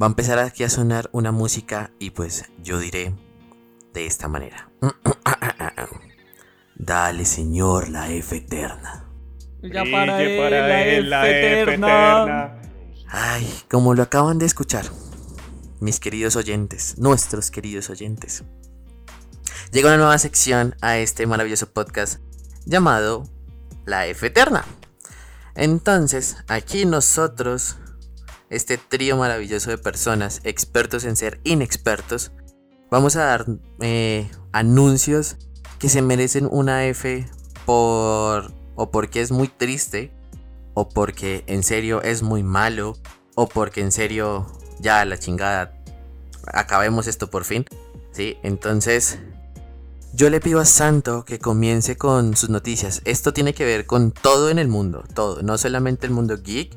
va 0.00 0.06
a 0.06 0.10
empezar 0.10 0.38
aquí 0.40 0.64
a 0.64 0.68
sonar 0.68 1.08
una 1.12 1.32
música 1.32 1.92
y 1.98 2.10
pues 2.10 2.50
yo 2.62 2.78
diré 2.78 3.14
de 3.94 4.06
esta 4.06 4.28
manera. 4.28 4.70
Dale, 6.76 7.24
Señor, 7.24 7.88
la 7.88 8.10
F 8.10 8.36
eterna. 8.36 9.06
Ya 9.62 9.84
para 9.84 10.22
él, 10.22 10.38
para 10.38 10.68
la 10.68 10.82
él 10.86 11.10
la 11.10 11.28
F 11.28 11.62
F 11.62 11.74
eterna. 11.74 12.62
Ay, 13.12 13.52
como 13.68 13.94
lo 13.94 14.04
acaban 14.04 14.38
de 14.38 14.46
escuchar, 14.46 14.86
mis 15.80 15.98
queridos 15.98 16.36
oyentes, 16.36 16.96
nuestros 16.96 17.50
queridos 17.50 17.90
oyentes. 17.90 18.44
Llega 19.72 19.88
una 19.88 19.96
nueva 19.96 20.18
sección 20.18 20.76
a 20.80 20.96
este 20.96 21.26
maravilloso 21.26 21.68
podcast 21.72 22.20
llamado 22.66 23.24
La 23.84 24.06
F 24.06 24.24
Eterna. 24.24 24.64
Entonces, 25.56 26.36
aquí 26.46 26.86
nosotros, 26.86 27.78
este 28.48 28.78
trío 28.78 29.16
maravilloso 29.16 29.70
de 29.70 29.78
personas, 29.78 30.40
expertos 30.44 31.02
en 31.02 31.16
ser 31.16 31.40
inexpertos, 31.42 32.30
vamos 32.92 33.16
a 33.16 33.24
dar 33.24 33.46
eh, 33.80 34.30
anuncios 34.52 35.36
que 35.80 35.88
se 35.88 36.00
merecen 36.00 36.48
una 36.48 36.86
F 36.86 37.28
por 37.66 38.52
o 38.76 38.92
porque 38.92 39.20
es 39.20 39.32
muy 39.32 39.48
triste 39.48 40.12
o 40.74 40.88
porque 40.88 41.44
en 41.46 41.62
serio 41.62 42.02
es 42.02 42.22
muy 42.22 42.42
malo, 42.42 42.96
o 43.34 43.48
porque 43.48 43.80
en 43.80 43.92
serio 43.92 44.46
ya 44.80 45.04
la 45.04 45.18
chingada, 45.18 45.82
acabemos 46.46 47.06
esto 47.06 47.30
por 47.30 47.44
fin, 47.44 47.64
¿sí? 48.12 48.36
Entonces, 48.42 49.18
yo 50.12 50.28
le 50.30 50.40
pido 50.40 50.60
a 50.60 50.64
Santo 50.64 51.24
que 51.24 51.38
comience 51.38 51.96
con 51.96 52.36
sus 52.36 52.50
noticias. 52.50 53.00
Esto 53.04 53.32
tiene 53.32 53.54
que 53.54 53.64
ver 53.64 53.86
con 53.86 54.10
todo 54.10 54.50
en 54.50 54.58
el 54.58 54.68
mundo, 54.68 55.04
todo, 55.14 55.42
no 55.42 55.56
solamente 55.58 56.06
el 56.06 56.12
mundo 56.12 56.36
geek, 56.42 56.76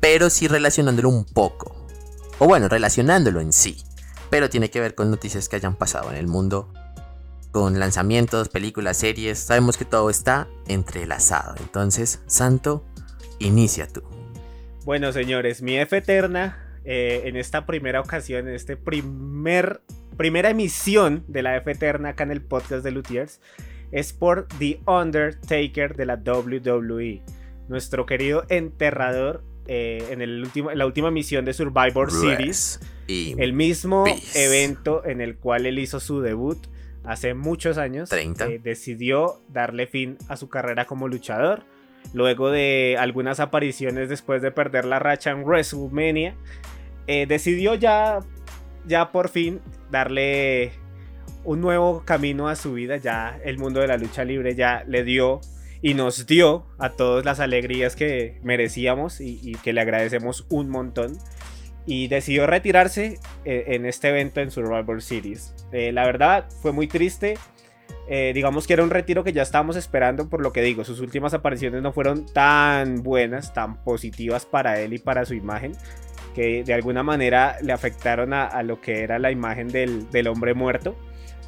pero 0.00 0.30
sí 0.30 0.48
relacionándolo 0.48 1.08
un 1.08 1.24
poco. 1.24 1.86
O 2.38 2.46
bueno, 2.46 2.68
relacionándolo 2.68 3.40
en 3.40 3.52
sí, 3.52 3.84
pero 4.28 4.50
tiene 4.50 4.70
que 4.70 4.80
ver 4.80 4.94
con 4.94 5.10
noticias 5.10 5.48
que 5.48 5.56
hayan 5.56 5.76
pasado 5.76 6.10
en 6.10 6.16
el 6.16 6.26
mundo 6.26 6.72
con 7.54 7.78
lanzamientos, 7.78 8.48
películas, 8.48 8.96
series, 8.96 9.38
sabemos 9.38 9.76
que 9.76 9.84
todo 9.84 10.10
está 10.10 10.48
entrelazado. 10.66 11.54
Entonces, 11.60 12.18
Santo, 12.26 12.84
inicia 13.46 13.86
tú. 13.86 14.02
Bueno, 14.84 15.12
señores, 15.12 15.62
mi 15.62 15.76
F 15.78 15.96
eterna 15.96 16.78
eh, 16.84 17.22
en 17.24 17.36
esta 17.36 17.66
primera 17.66 18.00
ocasión, 18.00 18.48
en 18.48 18.54
este 18.54 18.76
primer 18.76 19.80
primera 20.16 20.50
emisión 20.50 21.24
de 21.26 21.42
la 21.42 21.56
F 21.56 21.70
eterna 21.70 22.10
acá 22.10 22.24
en 22.24 22.30
el 22.30 22.40
podcast 22.40 22.84
de 22.84 22.92
Luthiers 22.92 23.40
es 23.90 24.12
por 24.12 24.46
The 24.58 24.80
Undertaker 24.86 25.96
de 25.96 26.06
la 26.06 26.16
WWE, 26.16 27.22
nuestro 27.68 28.06
querido 28.06 28.44
enterrador 28.48 29.44
eh, 29.66 30.04
en, 30.10 30.20
el 30.20 30.42
último, 30.42 30.70
en 30.70 30.78
la 30.78 30.86
última 30.86 31.10
misión 31.10 31.44
de 31.44 31.52
Survivor 31.52 32.10
Series, 32.10 32.80
el 33.08 33.52
mismo 33.52 34.04
Peace. 34.04 34.44
evento 34.44 35.04
en 35.04 35.20
el 35.20 35.36
cual 35.36 35.66
él 35.66 35.78
hizo 35.78 36.00
su 36.00 36.20
debut 36.20 36.58
hace 37.04 37.34
muchos 37.34 37.78
años. 37.78 38.08
30. 38.08 38.46
eh, 38.46 38.60
decidió 38.62 39.40
darle 39.48 39.86
fin 39.86 40.18
a 40.28 40.36
su 40.36 40.48
carrera 40.48 40.86
como 40.86 41.06
luchador. 41.06 41.64
Luego 42.12 42.50
de 42.50 42.96
algunas 42.98 43.40
apariciones 43.40 44.08
después 44.08 44.42
de 44.42 44.50
perder 44.50 44.84
la 44.84 44.98
racha 44.98 45.30
en 45.30 45.44
WrestleMania, 45.44 46.36
eh, 47.06 47.26
decidió 47.26 47.74
ya, 47.74 48.20
ya 48.86 49.10
por 49.10 49.28
fin 49.28 49.60
darle 49.90 50.72
un 51.44 51.60
nuevo 51.60 52.02
camino 52.04 52.48
a 52.48 52.56
su 52.56 52.74
vida. 52.74 52.96
Ya 52.96 53.38
el 53.44 53.58
mundo 53.58 53.80
de 53.80 53.88
la 53.88 53.96
lucha 53.96 54.24
libre 54.24 54.54
ya 54.54 54.84
le 54.86 55.04
dio 55.04 55.40
y 55.82 55.94
nos 55.94 56.26
dio 56.26 56.66
a 56.78 56.90
todos 56.90 57.24
las 57.24 57.40
alegrías 57.40 57.94
que 57.94 58.38
merecíamos 58.42 59.20
y, 59.20 59.52
que 59.62 59.72
le 59.72 59.80
agradecemos 59.80 60.46
un 60.48 60.70
montón. 60.70 61.18
Y 61.86 62.08
decidió 62.08 62.46
retirarse 62.46 63.18
eh, 63.44 63.64
en 63.68 63.84
este 63.84 64.08
evento 64.08 64.40
en 64.40 64.50
Survivor 64.50 65.02
Series. 65.02 65.54
Eh, 65.72 65.92
la 65.92 66.06
verdad 66.06 66.48
fue 66.62 66.72
muy 66.72 66.86
triste. 66.86 67.36
Eh, 68.06 68.32
digamos 68.34 68.66
que 68.66 68.74
era 68.74 68.82
un 68.82 68.90
retiro 68.90 69.24
que 69.24 69.32
ya 69.32 69.40
estábamos 69.42 69.76
esperando 69.76 70.28
por 70.28 70.42
lo 70.42 70.52
que 70.52 70.60
digo, 70.60 70.84
sus 70.84 71.00
últimas 71.00 71.32
apariciones 71.32 71.80
no 71.82 71.92
fueron 71.92 72.26
tan 72.26 73.02
buenas, 73.02 73.54
tan 73.54 73.82
positivas 73.82 74.44
para 74.44 74.78
él 74.80 74.92
y 74.92 74.98
para 74.98 75.24
su 75.24 75.32
imagen, 75.34 75.72
que 76.34 76.64
de 76.64 76.74
alguna 76.74 77.02
manera 77.02 77.56
le 77.62 77.72
afectaron 77.72 78.34
a, 78.34 78.44
a 78.46 78.62
lo 78.62 78.80
que 78.80 79.00
era 79.00 79.18
la 79.18 79.30
imagen 79.30 79.68
del, 79.68 80.10
del 80.10 80.26
hombre 80.28 80.52
muerto. 80.54 80.94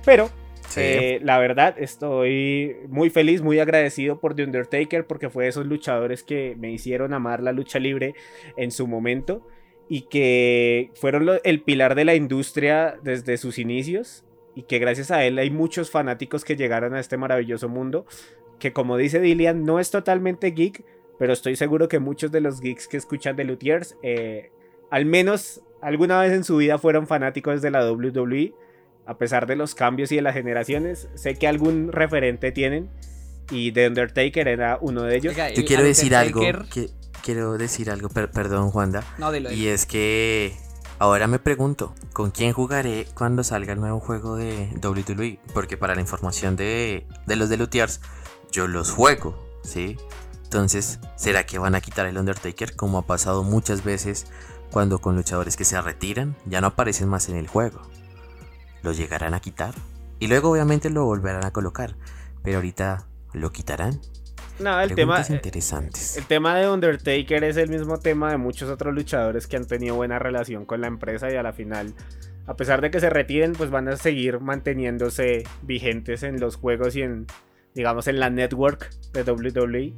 Pero 0.04 0.30
Sí. 0.68 0.80
eh, 0.82 1.20
la 1.22 1.38
verdad 1.38 1.76
estoy 1.78 2.76
muy 2.88 3.08
feliz, 3.10 3.40
muy 3.40 3.60
agradecido 3.60 4.18
por 4.18 4.34
The 4.34 4.44
Undertaker 4.44 5.06
porque 5.06 5.30
fue 5.30 5.44
de 5.44 5.50
esos 5.50 5.64
luchadores 5.66 6.24
que 6.24 6.56
me 6.58 6.72
hicieron 6.72 7.14
amar 7.14 7.40
la 7.40 7.52
lucha 7.52 7.78
libre 7.78 8.14
en 8.56 8.72
su 8.72 8.88
momento 8.88 9.46
y 9.88 10.02
que 10.08 10.90
fueron 10.96 11.24
lo- 11.24 11.42
el 11.44 11.62
pilar 11.62 11.94
de 11.94 12.04
la 12.04 12.16
industria 12.16 12.96
desde 13.02 13.36
sus 13.36 13.58
inicios 13.60 14.24
y 14.56 14.62
que 14.64 14.80
gracias 14.80 15.12
a 15.12 15.22
él 15.24 15.38
hay 15.38 15.50
muchos 15.50 15.90
fanáticos 15.92 16.44
que 16.44 16.56
llegaron 16.56 16.94
a 16.94 16.98
este 17.00 17.16
maravilloso 17.16 17.68
mundo 17.68 18.06
que 18.58 18.72
como 18.72 18.96
dice 18.96 19.20
Dillian 19.20 19.62
no 19.64 19.78
es 19.78 19.90
totalmente 19.92 20.50
geek 20.50 20.84
pero 21.18 21.32
estoy 21.32 21.54
seguro 21.56 21.88
que 21.88 21.98
muchos 22.00 22.32
de 22.32 22.40
los 22.40 22.60
geeks 22.60 22.88
que 22.88 22.96
escuchan 22.96 23.36
de 23.36 23.44
Luthiers 23.44 23.96
eh, 24.02 24.50
al 24.90 25.04
menos 25.06 25.60
alguna 25.82 26.18
vez 26.20 26.32
en 26.32 26.42
su 26.42 26.56
vida 26.56 26.78
fueron 26.78 27.06
fanáticos 27.06 27.60
de 27.62 27.70
la 27.70 27.88
WWE 27.92 28.54
a 29.04 29.18
pesar 29.18 29.46
de 29.46 29.54
los 29.56 29.74
cambios 29.74 30.10
y 30.10 30.16
de 30.16 30.22
las 30.22 30.34
generaciones 30.34 31.08
sé 31.14 31.34
que 31.36 31.46
algún 31.46 31.92
referente 31.92 32.50
tienen 32.50 32.88
y 33.50 33.70
The 33.72 33.86
Undertaker 33.88 34.48
era 34.48 34.78
uno 34.80 35.02
de 35.02 35.16
ellos 35.16 35.36
Yo 35.54 35.64
quiero 35.64 35.84
decir 35.84 36.16
algo, 36.16 36.40
que, 36.72 36.88
quiero 37.22 37.56
decir 37.58 37.90
algo, 37.90 38.08
per- 38.08 38.30
perdón 38.32 38.70
Juanda, 38.70 39.04
No, 39.18 39.30
dilo, 39.30 39.50
dilo. 39.50 39.62
y 39.62 39.68
es 39.68 39.86
que 39.86 40.52
ahora 40.98 41.26
me 41.26 41.38
pregunto, 41.38 41.94
¿con 42.12 42.30
quién 42.30 42.52
jugaré 42.52 43.06
cuando 43.14 43.44
salga 43.44 43.72
el 43.72 43.80
nuevo 43.80 44.00
juego 44.00 44.36
de 44.36 44.70
WWE? 44.82 45.38
Porque 45.52 45.76
para 45.76 45.94
la 45.94 46.00
información 46.00 46.56
de, 46.56 47.06
de 47.26 47.36
los 47.36 47.48
de 47.48 47.56
Luthiers, 47.56 48.00
yo 48.50 48.66
los 48.66 48.90
juego, 48.90 49.38
¿sí? 49.62 49.96
Entonces, 50.44 51.00
¿será 51.16 51.44
que 51.44 51.58
van 51.58 51.74
a 51.74 51.80
quitar 51.80 52.06
el 52.06 52.18
Undertaker 52.18 52.76
como 52.76 52.98
ha 52.98 53.06
pasado 53.06 53.42
muchas 53.42 53.84
veces 53.84 54.26
cuando 54.70 55.00
con 55.00 55.16
luchadores 55.16 55.56
que 55.56 55.64
se 55.64 55.80
retiran 55.80 56.36
ya 56.46 56.60
no 56.60 56.68
aparecen 56.68 57.08
más 57.08 57.28
en 57.28 57.36
el 57.36 57.48
juego? 57.48 57.82
¿Lo 58.82 58.92
llegarán 58.92 59.34
a 59.34 59.40
quitar? 59.40 59.74
Y 60.18 60.28
luego 60.28 60.50
obviamente 60.50 60.88
lo 60.88 61.04
volverán 61.04 61.44
a 61.44 61.52
colocar, 61.52 61.96
pero 62.42 62.58
ahorita 62.58 63.06
lo 63.32 63.52
quitarán. 63.52 64.00
No 64.58 64.80
el 64.80 64.94
tema 64.94 65.14
Preguntas 65.14 65.30
interesantes. 65.30 66.16
El 66.16 66.26
tema 66.26 66.56
de 66.56 66.68
Undertaker 66.68 67.44
es 67.44 67.56
el 67.56 67.68
mismo 67.68 67.98
tema 67.98 68.30
de 68.30 68.36
muchos 68.36 68.70
otros 68.70 68.94
luchadores 68.94 69.46
que 69.46 69.56
han 69.56 69.66
tenido 69.66 69.94
buena 69.94 70.18
relación 70.18 70.64
con 70.64 70.80
la 70.80 70.86
empresa 70.86 71.30
y 71.30 71.36
a 71.36 71.42
la 71.42 71.52
final, 71.52 71.94
a 72.46 72.56
pesar 72.56 72.80
de 72.80 72.90
que 72.90 73.00
se 73.00 73.10
retiren, 73.10 73.52
pues 73.52 73.70
van 73.70 73.88
a 73.88 73.96
seguir 73.96 74.40
manteniéndose 74.40 75.44
vigentes 75.62 76.22
en 76.22 76.40
los 76.40 76.56
juegos 76.56 76.96
y 76.96 77.02
en, 77.02 77.26
digamos, 77.74 78.08
en 78.08 78.20
la 78.20 78.30
network 78.30 78.90
de 79.12 79.22
WWE, 79.22 79.92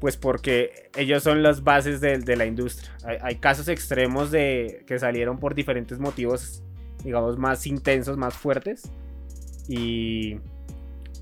pues 0.00 0.16
porque 0.16 0.90
ellos 0.96 1.22
son 1.22 1.42
las 1.42 1.62
bases 1.62 2.00
de, 2.00 2.18
de 2.18 2.36
la 2.36 2.46
industria. 2.46 2.90
Hay, 3.04 3.18
hay 3.20 3.36
casos 3.36 3.68
extremos 3.68 4.30
de 4.30 4.84
que 4.86 4.98
salieron 4.98 5.38
por 5.38 5.54
diferentes 5.54 5.98
motivos, 5.98 6.62
digamos, 7.04 7.38
más 7.38 7.66
intensos, 7.66 8.16
más 8.16 8.34
fuertes 8.34 8.90
y 9.68 10.40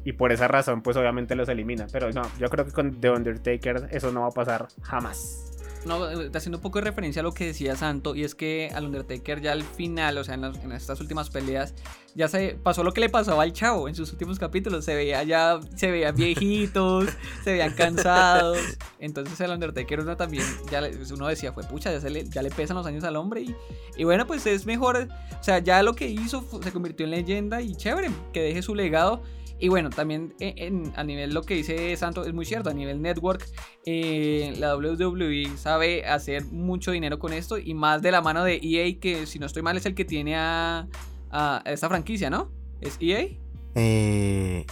y 0.08 0.12
por 0.14 0.32
esa 0.32 0.48
razón, 0.48 0.80
pues 0.82 0.96
obviamente 0.96 1.34
los 1.34 1.48
elimina. 1.48 1.86
Pero 1.92 2.10
no, 2.12 2.22
yo 2.38 2.48
creo 2.48 2.64
que 2.64 2.72
con 2.72 3.00
The 3.00 3.10
Undertaker 3.10 3.88
eso 3.90 4.10
no 4.12 4.22
va 4.22 4.28
a 4.28 4.30
pasar 4.30 4.68
jamás. 4.82 5.44
No, 5.86 6.10
eh, 6.10 6.30
haciendo 6.34 6.58
un 6.58 6.62
poco 6.62 6.80
de 6.80 6.86
referencia 6.86 7.20
a 7.20 7.22
lo 7.22 7.32
que 7.32 7.46
decía 7.46 7.76
Santo, 7.76 8.16
y 8.16 8.24
es 8.24 8.34
que 8.34 8.68
al 8.74 8.84
Undertaker 8.86 9.40
ya 9.40 9.52
al 9.52 9.62
final, 9.62 10.18
o 10.18 10.24
sea, 10.24 10.34
en, 10.34 10.40
las- 10.40 10.56
en 10.64 10.72
estas 10.72 11.00
últimas 11.00 11.30
peleas, 11.30 11.72
ya 12.16 12.26
se 12.26 12.58
pasó 12.60 12.82
lo 12.82 12.92
que 12.92 13.00
le 13.00 13.08
pasó 13.08 13.40
al 13.40 13.52
chavo 13.52 13.86
en 13.88 13.94
sus 13.94 14.10
últimos 14.12 14.38
capítulos. 14.40 14.84
Se 14.84 14.94
veía 14.96 15.22
ya, 15.22 15.60
se 15.76 15.90
veían 15.90 16.16
viejitos, 16.16 17.06
se 17.44 17.52
veían 17.52 17.74
cansados. 17.74 18.58
Entonces 18.98 19.38
el 19.40 19.50
Undertaker 19.52 20.00
uno 20.00 20.16
también, 20.16 20.44
ya 20.70 20.80
le- 20.80 20.96
uno 21.12 21.28
decía, 21.28 21.52
fue 21.52 21.62
pucha, 21.64 21.92
ya, 21.92 22.00
se 22.00 22.10
le, 22.10 22.24
ya 22.28 22.42
le 22.42 22.50
pesan 22.50 22.76
los 22.76 22.86
años 22.86 23.04
al 23.04 23.14
hombre. 23.16 23.42
Y, 23.42 23.54
y 23.96 24.04
bueno, 24.04 24.26
pues 24.26 24.46
es 24.46 24.66
mejor, 24.66 24.96
o 25.38 25.42
sea, 25.44 25.58
ya 25.60 25.82
lo 25.82 25.94
que 25.94 26.08
hizo 26.08 26.44
se 26.62 26.72
convirtió 26.72 27.04
en 27.04 27.10
leyenda 27.12 27.60
y 27.62 27.74
chévere, 27.76 28.10
que 28.32 28.40
deje 28.42 28.62
su 28.62 28.74
legado. 28.74 29.22
Y 29.60 29.68
bueno, 29.68 29.90
también 29.90 30.34
en- 30.38 30.58
en- 30.86 30.92
a 30.96 31.02
nivel 31.02 31.34
lo 31.34 31.42
que 31.42 31.54
dice 31.54 31.96
Santo 31.96 32.24
es 32.24 32.32
muy 32.32 32.44
cierto, 32.44 32.70
a 32.70 32.74
nivel 32.74 33.02
network, 33.02 33.44
eh, 33.84 34.54
la 34.58 34.76
WWE 34.76 35.56
sabe 35.56 36.04
hacer 36.06 36.44
mucho 36.44 36.92
dinero 36.92 37.18
con 37.18 37.32
esto 37.32 37.58
y 37.58 37.74
más 37.74 38.00
de 38.02 38.12
la 38.12 38.22
mano 38.22 38.44
de 38.44 38.60
EA, 38.62 38.98
que 39.00 39.26
si 39.26 39.38
no 39.38 39.46
estoy 39.46 39.62
mal 39.62 39.76
es 39.76 39.84
el 39.86 39.94
que 39.94 40.04
tiene 40.04 40.36
a, 40.36 40.86
a 41.30 41.62
esta 41.66 41.88
franquicia, 41.88 42.30
¿no? 42.30 42.52
¿Es 42.80 42.96
E 43.00 43.10
EA? 43.10 43.28
Eh, 43.74 44.64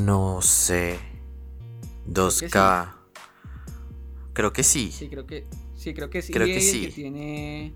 no 0.00 0.40
sé. 0.42 0.98
que 2.04 2.10
2K. 2.12 2.94
Creo 4.32 4.52
que 4.52 4.64
sí. 4.64 4.90
Sí, 4.90 5.08
creo 5.08 5.26
que 5.26 5.46
sí, 5.76 5.94
creo 5.94 6.10
que 6.10 6.20
sí. 6.20 6.32
Creo 6.32 6.46
EA 6.46 6.52
que 6.54 6.58
es 6.58 6.66
el 6.66 6.80
sí. 6.80 6.86
que 6.86 6.92
tiene 6.92 7.74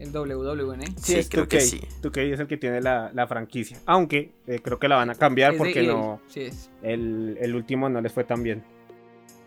el 0.00 0.16
WWE. 0.16 0.78
Sí, 0.96 1.14
es 1.16 1.28
creo 1.28 1.46
que 1.46 1.60
sí. 1.60 1.80
2 2.02 2.16
es 2.16 2.40
el 2.40 2.46
que 2.46 2.56
tiene 2.56 2.80
la, 2.80 3.26
franquicia. 3.28 3.78
Aunque 3.86 4.32
eh, 4.46 4.58
creo 4.62 4.78
que 4.78 4.88
la 4.88 4.96
van 4.96 5.10
a 5.10 5.14
cambiar 5.14 5.56
porque 5.56 5.82
no. 5.82 6.20
Sí 6.26 6.40
es. 6.40 6.70
El, 6.82 7.36
el 7.40 7.54
último 7.54 7.88
no 7.88 8.00
les 8.00 8.12
fue 8.12 8.24
tan 8.24 8.42
bien. 8.42 8.64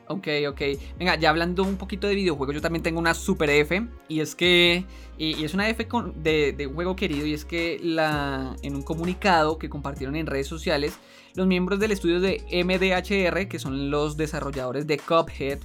Ok, 0.07 0.27
ok. 0.49 0.61
Venga, 0.99 1.15
ya 1.15 1.29
hablando 1.29 1.63
un 1.63 1.77
poquito 1.77 2.07
de 2.07 2.15
videojuegos, 2.15 2.53
yo 2.55 2.61
también 2.61 2.83
tengo 2.83 2.99
una 2.99 3.13
super 3.13 3.49
F. 3.49 3.87
Y 4.07 4.19
es 4.19 4.35
que. 4.35 4.85
Y, 5.17 5.43
es 5.43 5.53
una 5.53 5.69
F 5.69 5.87
de, 6.15 6.53
de, 6.53 6.67
un 6.67 6.75
juego 6.75 6.95
querido. 6.95 7.25
Y 7.25 7.33
es 7.33 7.45
que 7.45 7.79
la, 7.81 8.55
en 8.61 8.75
un 8.75 8.83
comunicado 8.83 9.57
que 9.57 9.69
compartieron 9.69 10.15
en 10.15 10.27
redes 10.27 10.47
sociales, 10.47 10.99
los 11.35 11.47
miembros 11.47 11.79
del 11.79 11.91
estudio 11.91 12.19
de 12.19 12.43
MDHR, 12.63 13.47
que 13.47 13.59
son 13.59 13.89
los 13.89 14.17
desarrolladores 14.17 14.85
de 14.85 14.97
Cuphead, 14.97 15.59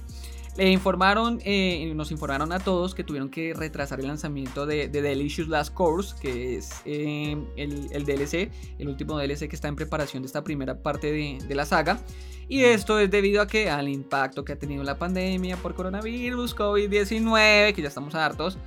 le 0.57 0.71
informaron, 0.71 1.39
eh, 1.45 1.91
nos 1.95 2.11
informaron 2.11 2.51
a 2.51 2.59
todos 2.59 2.95
que 2.95 3.03
tuvieron 3.03 3.29
que 3.29 3.53
retrasar 3.53 3.99
el 3.99 4.07
lanzamiento 4.07 4.65
de, 4.65 4.89
de 4.89 5.01
Delicious 5.01 5.47
Last 5.47 5.73
Course, 5.73 6.15
que 6.21 6.57
es 6.57 6.81
eh, 6.85 7.37
el, 7.55 8.05
DLC, 8.05 8.51
el 8.77 8.89
último 8.89 9.17
DLC 9.17 9.47
que 9.47 9.55
está 9.55 9.67
en 9.67 9.75
preparación 9.75 10.23
de 10.23 10.27
esta 10.27 10.43
primera 10.43 10.81
parte 10.81 11.11
de, 11.11 11.37
de 11.47 11.55
la 11.55 11.65
saga. 11.65 11.99
Y 12.47 12.63
esto 12.63 12.99
es 12.99 13.11
debido 13.11 13.41
a 13.41 13.47
que 13.47 13.69
al 13.69 13.87
impacto 13.87 14.43
que 14.43 14.53
ha 14.53 14.59
tenido 14.59 14.83
la 14.83 14.97
pandemia 14.97 15.55
por 15.57 15.75
coronavirus, 15.75 16.55
COVID-19, 16.55 17.73
que 17.73 17.81
ya 17.81 17.87
estamos 17.87 18.15
hartos. 18.15 18.57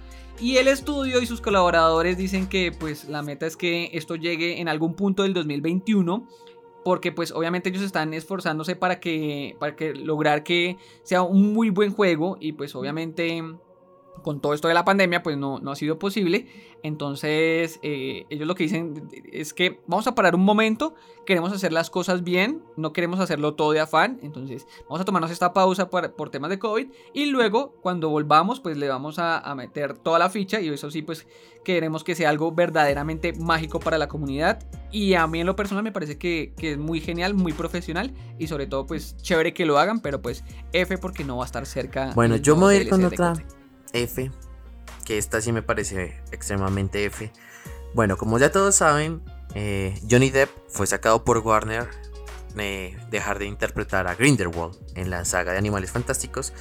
Y 0.40 0.56
el 0.56 0.68
estudio 0.68 1.20
y 1.20 1.26
sus 1.26 1.40
colaboradores 1.40 2.16
dicen 2.16 2.48
que 2.48 2.72
pues 2.72 3.08
la 3.08 3.22
meta 3.22 3.46
es 3.46 3.56
que 3.56 3.90
esto 3.92 4.16
llegue 4.16 4.60
en 4.60 4.68
algún 4.68 4.94
punto 4.94 5.24
del 5.24 5.34
2021 5.34 6.26
porque 6.84 7.12
pues 7.12 7.32
obviamente 7.32 7.68
ellos 7.68 7.82
están 7.82 8.14
esforzándose 8.14 8.76
para 8.76 9.00
que 9.00 9.56
para 9.58 9.76
que 9.76 9.94
lograr 9.94 10.42
que 10.42 10.76
sea 11.02 11.22
un 11.22 11.52
muy 11.52 11.70
buen 11.70 11.92
juego 11.92 12.36
y 12.40 12.52
pues 12.52 12.74
obviamente 12.74 13.42
con 14.22 14.40
todo 14.40 14.54
esto 14.54 14.68
de 14.68 14.74
la 14.74 14.84
pandemia, 14.84 15.22
pues 15.22 15.36
no, 15.36 15.58
no 15.58 15.72
ha 15.72 15.76
sido 15.76 15.98
posible. 15.98 16.46
Entonces, 16.82 17.78
eh, 17.82 18.26
ellos 18.28 18.46
lo 18.46 18.54
que 18.54 18.64
dicen 18.64 19.08
es 19.30 19.54
que 19.54 19.80
vamos 19.86 20.06
a 20.06 20.14
parar 20.14 20.34
un 20.34 20.44
momento, 20.44 20.94
queremos 21.24 21.52
hacer 21.52 21.72
las 21.72 21.90
cosas 21.90 22.24
bien, 22.24 22.62
no 22.76 22.92
queremos 22.92 23.20
hacerlo 23.20 23.54
todo 23.54 23.72
de 23.72 23.80
afán. 23.80 24.18
Entonces, 24.22 24.66
vamos 24.88 25.00
a 25.00 25.04
tomarnos 25.04 25.30
esta 25.30 25.52
pausa 25.52 25.90
por, 25.90 26.14
por 26.14 26.30
temas 26.30 26.50
de 26.50 26.58
COVID 26.58 26.88
y 27.12 27.26
luego, 27.26 27.76
cuando 27.82 28.08
volvamos, 28.08 28.60
pues 28.60 28.76
le 28.76 28.88
vamos 28.88 29.18
a, 29.18 29.52
meter 29.52 29.98
toda 29.98 30.18
la 30.18 30.30
ficha 30.30 30.60
y 30.60 30.68
eso 30.70 30.90
sí, 30.90 31.02
pues 31.02 31.26
queremos 31.62 32.04
que 32.04 32.14
sea 32.14 32.30
algo 32.30 32.52
verdaderamente 32.52 33.34
mágico 33.34 33.78
para 33.78 33.98
la 33.98 34.08
comunidad. 34.08 34.66
Y 34.90 35.14
a 35.14 35.26
mí 35.26 35.40
en 35.40 35.46
lo 35.46 35.54
personal 35.54 35.84
me 35.84 35.92
parece 35.92 36.18
que, 36.18 36.54
que 36.56 36.72
es 36.72 36.78
muy 36.78 37.00
genial, 37.00 37.34
muy 37.34 37.52
profesional 37.52 38.14
y 38.38 38.46
sobre 38.46 38.66
todo, 38.66 38.86
pues 38.86 39.16
chévere 39.18 39.52
que 39.52 39.66
lo 39.66 39.78
hagan, 39.78 40.00
pero 40.00 40.22
pues 40.22 40.42
F 40.72 40.98
porque 40.98 41.22
no 41.22 41.36
va 41.36 41.44
a 41.44 41.46
estar 41.46 41.66
cerca. 41.66 42.12
Bueno, 42.14 42.36
yo 42.36 42.56
me 42.56 42.62
voy 42.62 42.74
a 42.76 42.80
ir 42.80 42.88
con 42.88 43.04
otra 43.04 43.34
F, 43.92 44.30
que 45.04 45.18
esta 45.18 45.40
sí 45.40 45.52
me 45.52 45.62
parece 45.62 46.20
extremadamente 46.30 47.04
F. 47.04 47.32
Bueno, 47.94 48.16
como 48.16 48.38
ya 48.38 48.50
todos 48.50 48.76
saben, 48.76 49.22
eh, 49.54 50.00
Johnny 50.10 50.30
Depp 50.30 50.50
fue 50.68 50.86
sacado 50.86 51.24
por 51.24 51.38
Warner 51.38 51.88
de 52.54 52.96
dejar 53.10 53.38
de 53.38 53.46
interpretar 53.46 54.06
a 54.06 54.14
Grindelwald 54.14 54.76
en 54.94 55.10
la 55.10 55.24
saga 55.24 55.52
de 55.52 55.58
Animales 55.58 55.90
Fantásticos 55.90 56.52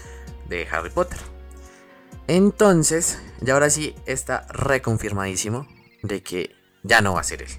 de 0.47 0.67
Harry 0.69 0.89
Potter. 0.89 1.19
Entonces, 2.27 3.19
ya 3.41 3.53
ahora 3.53 3.69
sí 3.69 3.95
está 4.05 4.45
reconfirmadísimo 4.49 5.67
de 6.03 6.23
que 6.23 6.55
ya 6.83 7.01
no 7.01 7.13
va 7.13 7.21
a 7.21 7.25
ser 7.25 7.41
él. 7.41 7.49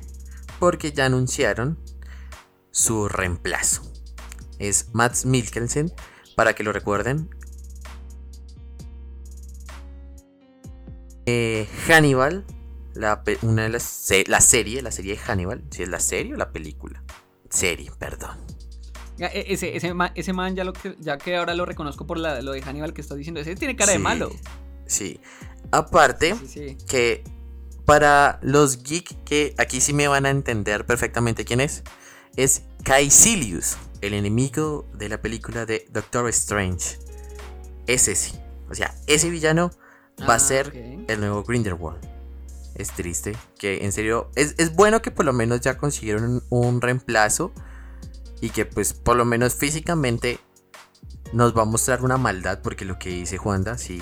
Porque 0.58 0.92
ya 0.92 1.06
anunciaron 1.06 1.78
su 2.70 3.08
reemplazo. 3.08 3.82
Es 4.58 4.88
Matt 4.92 5.24
Mikkelsen, 5.24 5.92
para 6.37 6.54
que 6.54 6.62
lo 6.62 6.72
recuerden, 6.72 7.28
Eh, 11.26 11.68
Hannibal, 11.87 12.44
la, 12.94 13.22
una 13.42 13.62
de 13.64 13.68
las, 13.68 14.12
la 14.26 14.40
serie, 14.40 14.82
la 14.82 14.90
serie 14.90 15.14
de 15.14 15.18
Hannibal, 15.18 15.62
si 15.70 15.82
es 15.82 15.88
la 15.88 16.00
serie 16.00 16.35
o 16.35 16.37
la 16.37 16.52
película. 16.52 17.02
Serie, 17.48 17.90
perdón. 17.98 18.38
E, 19.18 19.46
ese, 19.48 19.76
ese, 19.76 20.32
man, 20.32 20.56
ya, 20.56 20.64
lo 20.64 20.72
que, 20.72 20.96
ya 20.98 21.18
que 21.18 21.37
ahora 21.37 21.54
lo 21.54 21.64
reconozco 21.64 22.06
por 22.06 22.18
lo 22.18 22.52
de 22.52 22.62
Hannibal 22.62 22.92
que 22.92 23.00
está 23.00 23.14
diciendo, 23.14 23.40
ese 23.40 23.54
tiene 23.56 23.76
cara 23.76 23.92
de 23.92 23.98
malo. 23.98 24.30
Sí. 24.87 25.20
Aparte, 25.70 26.35
que 26.88 27.22
para 27.85 28.38
los 28.42 28.82
geeks 28.82 29.16
que 29.24 29.54
aquí 29.58 29.80
sí 29.80 29.92
me 29.92 30.08
van 30.08 30.26
a 30.26 30.30
entender 30.30 30.87
perfectamente 30.87 31.44
quién 31.44 31.61
es, 31.61 31.82
es 32.37 32.62
Caecilius, 32.85 33.76
el 34.00 34.14
enemigo 34.14 34.87
de 34.94 35.08
la 35.08 35.20
película 35.20 35.66
de 35.66 35.87
Doctor 35.90 36.28
Strange. 36.30 36.98
Ese 37.87 38.14
sí. 38.14 38.38
O 38.70 38.74
sea, 38.74 38.94
ese 39.06 39.30
villano 39.30 39.70
va 40.20 40.35
a 40.35 40.37
ah, 40.37 40.40
ser 40.40 40.72
el 41.09 41.20
nuevo 41.20 41.42
Grindelwald. 41.42 42.01
Es 42.75 42.90
triste, 42.92 43.37
que 43.59 43.85
en 43.85 43.92
serio, 43.92 44.31
es, 44.35 44.75
bueno 44.75 45.03
que 45.03 45.11
por 45.11 45.27
lo 45.27 45.33
menos 45.33 45.61
ya 45.61 45.77
consiguieron 45.77 46.42
un, 46.48 46.81
reemplazo 46.81 47.53
y 48.40 48.48
que 48.51 48.64
pues 48.64 48.94
por 48.94 49.16
lo 49.16 49.25
menos 49.25 49.55
físicamente 49.55 50.38
nos 51.35 51.57
va 51.57 51.62
a 51.62 51.66
mostrar 51.66 52.03
una 52.03 52.16
maldad 52.16 52.61
porque 52.62 52.85
lo 52.85 52.98
que 52.98 53.11
dice 53.11 53.37
Juanda 53.37 53.77
sí 53.77 54.01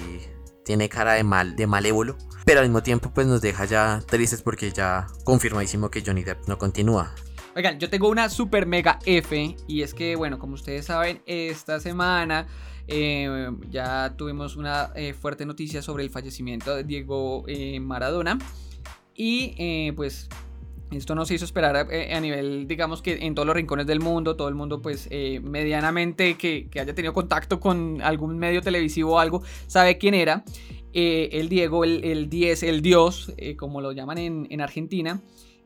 tiene 0.64 0.88
cara 0.88 1.14
de 1.14 1.24
mal 1.24 1.56
de 1.56 1.66
malévolo, 1.66 2.16
pero 2.44 2.60
al 2.60 2.66
mismo 2.66 2.82
tiempo 2.82 3.10
pues 3.12 3.26
nos 3.26 3.40
deja 3.40 3.64
ya 3.64 4.00
tristes 4.06 4.40
porque 4.40 4.70
ya 4.70 5.08
confirmadísimo 5.24 5.90
que 5.90 6.02
Johnny 6.06 6.22
Depp 6.22 6.46
no 6.46 6.56
continúa. 6.58 7.12
Oigan, 7.56 7.80
yo 7.80 7.90
tengo 7.90 8.08
una 8.08 8.28
super 8.28 8.66
mega 8.66 9.00
F 9.04 9.56
y 9.66 9.82
es 9.82 9.94
que 9.94 10.14
bueno, 10.14 10.38
como 10.38 10.54
ustedes 10.54 10.86
saben, 10.86 11.22
esta 11.26 11.80
semana 11.80 12.46
eh, 12.92 13.48
ya 13.70 14.14
tuvimos 14.16 14.56
una 14.56 14.90
eh, 14.96 15.14
fuerte 15.14 15.46
noticia 15.46 15.80
sobre 15.80 16.02
el 16.02 16.10
fallecimiento 16.10 16.74
de 16.74 16.82
Diego 16.82 17.44
eh, 17.46 17.78
Maradona. 17.78 18.36
Y 19.14 19.92
pues 19.92 20.28
esto 20.90 21.14
no 21.14 21.26
se 21.26 21.34
hizo 21.34 21.44
esperar 21.44 21.76
a, 21.76 22.20
nivel, 22.20 22.66
digamos 22.66 23.02
que 23.02 23.26
en 23.26 23.34
todos 23.34 23.44
los 23.44 23.54
rincones 23.54 23.86
del 23.86 24.00
mundo, 24.00 24.34
todo 24.34 24.48
el 24.48 24.54
mundo 24.54 24.80
pues 24.80 25.10
medianamente 25.10 26.38
que, 26.38 26.70
haya 26.80 26.94
tenido 26.94 27.12
contacto 27.12 27.60
con 27.60 28.00
algún 28.00 28.38
medio 28.38 28.62
televisivo 28.62 29.16
o 29.16 29.18
algo, 29.18 29.42
sabe 29.66 29.98
quién 29.98 30.14
era. 30.14 30.42
el 30.94 31.50
Diego, 31.50 31.84
el, 31.84 32.30
10, 32.30 32.62
el 32.62 32.80
Dios, 32.80 33.30
como 33.58 33.82
lo 33.82 33.92
llaman 33.92 34.16
en, 34.16 34.46
en 34.48 34.62
Argentina. 34.62 35.20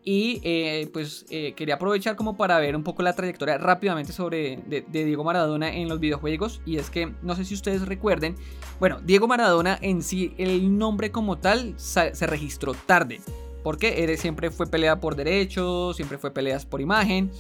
Y 0.07 0.41
eh, 0.45 0.91
pues 0.93 1.25
eh, 1.31 1.55
quería 1.55 1.77
aprovechar 1.77 2.15
como 2.15 2.37
para 2.37 2.59
ver 2.59 2.77
un 2.77 2.83
poco 2.83 3.03
la 3.03 3.15
trayectoria 3.15 3.57
rápidamente 3.57 4.13
sobre 4.13 4.59
de, 4.67 4.85
Diego 4.87 5.25
Maradona 5.25 5.75
en 5.75 5.89
los 5.89 5.99
videojuegos. 5.99 6.61
Y 6.67 6.77
es 6.77 6.91
que 6.91 7.15
no 7.23 7.35
sé 7.35 7.47
si 7.47 7.55
ustedes 7.55 7.87
recuerden, 7.87 8.37
bueno, 8.79 9.01
Diego 9.03 9.27
Maradona 9.27 9.79
en 9.81 10.03
sí, 10.03 10.35
el 10.37 10.77
nombre 10.77 11.11
como 11.11 11.39
tal 11.39 11.75
se 11.79 12.27
registró 12.27 12.75
tarde. 12.75 13.21
Porque 13.63 14.05
él 14.05 14.19
siempre 14.19 14.51
fue 14.51 14.67
pelea 14.67 15.01
por 15.01 15.17
derechos, 15.17 15.97
siempre 15.97 16.19
fue 16.19 16.31
peleas 16.31 16.67
por 16.67 16.83
imagen. 16.83 17.31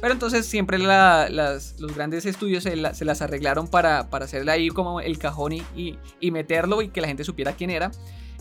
Pero 0.00 0.14
entonces 0.14 0.46
siempre 0.46 0.78
los 0.78 1.94
grandes 1.94 2.24
estudios 2.24 2.62
se, 2.62 2.74
las 2.76 3.22
arreglaron 3.22 3.68
para, 3.68 4.08
para 4.08 4.24
hacerle 4.24 4.50
ahí 4.50 4.68
como 4.68 5.02
el 5.02 5.18
cajón 5.18 5.52
y, 5.52 5.98
y 6.20 6.30
meterlo 6.30 6.80
y 6.80 6.88
que 6.88 7.02
la 7.02 7.08
gente 7.08 7.22
supiera 7.22 7.52
quién 7.52 7.68
era. 7.68 7.90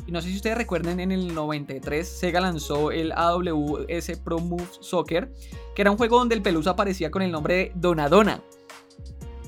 Y 0.06 0.12
no 0.12 0.22
sé 0.22 0.30
si 0.30 0.36
ustedes 0.36 0.58
recuerden, 0.58 1.00
en 1.00 1.12
el 1.12 1.34
93 1.34 2.08
Sega 2.08 2.42
lanzó 2.42 2.92
el 2.92 3.12
AWS 3.14 4.18
Pro 4.24 4.40
Move 4.40 4.68
Soccer, 4.82 5.32
que 5.76 5.82
era 5.82 5.92
un 5.92 5.98
juego 5.98 6.20
donde 6.20 6.36
el 6.36 6.42
Pelusa 6.42 6.72
aparecía 6.72 7.10
con 7.10 7.22
el 7.22 7.32
nombre 7.32 7.56
de 7.56 7.72
Donadona. 7.76 8.42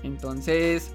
Entonces, 0.04 0.92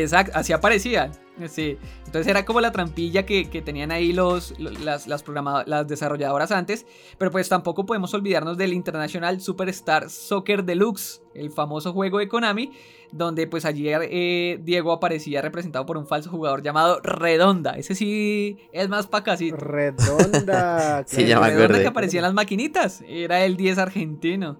exacto, 0.00 0.32
así 0.34 0.52
aparecía. 0.52 1.10
Sí. 1.48 1.78
Entonces 2.06 2.26
era 2.26 2.44
como 2.44 2.60
la 2.60 2.72
trampilla 2.72 3.24
que, 3.24 3.44
tenían 3.64 3.90
ahí 3.90 4.12
los, 4.12 4.58
las, 4.58 5.06
las, 5.06 5.24
las 5.66 5.88
desarrolladoras 5.88 6.52
antes. 6.52 6.86
Pero 7.18 7.30
pues 7.30 7.48
tampoco 7.48 7.86
podemos 7.86 8.12
olvidarnos 8.14 8.58
del 8.58 8.72
International 8.72 9.40
Superstar 9.40 10.10
Soccer 10.10 10.64
Deluxe, 10.64 11.22
el 11.34 11.50
famoso 11.50 11.92
juego 11.92 12.18
de 12.18 12.28
Konami, 12.28 12.72
donde 13.12 13.46
pues 13.46 13.64
ayer 13.64 14.02
eh, 14.10 14.58
Diego 14.62 14.92
aparecía 14.92 15.40
representado 15.40 15.86
por 15.86 15.96
un 15.96 16.06
falso 16.06 16.30
jugador 16.30 16.62
llamado 16.62 17.00
Redonda. 17.02 17.72
Ese 17.72 17.94
sí 17.94 18.58
es 18.72 18.88
más 18.88 19.06
pa' 19.06 19.24
casi. 19.24 19.50
Redonda. 19.50 21.02
sí, 21.06 21.26
ya 21.26 21.40
Redonda 21.40 21.80
que 21.80 21.86
aparecía 21.86 22.20
en 22.20 22.24
las 22.24 22.34
maquinitas. 22.34 23.02
Era 23.08 23.44
el 23.44 23.56
10 23.56 23.78
argentino. 23.78 24.58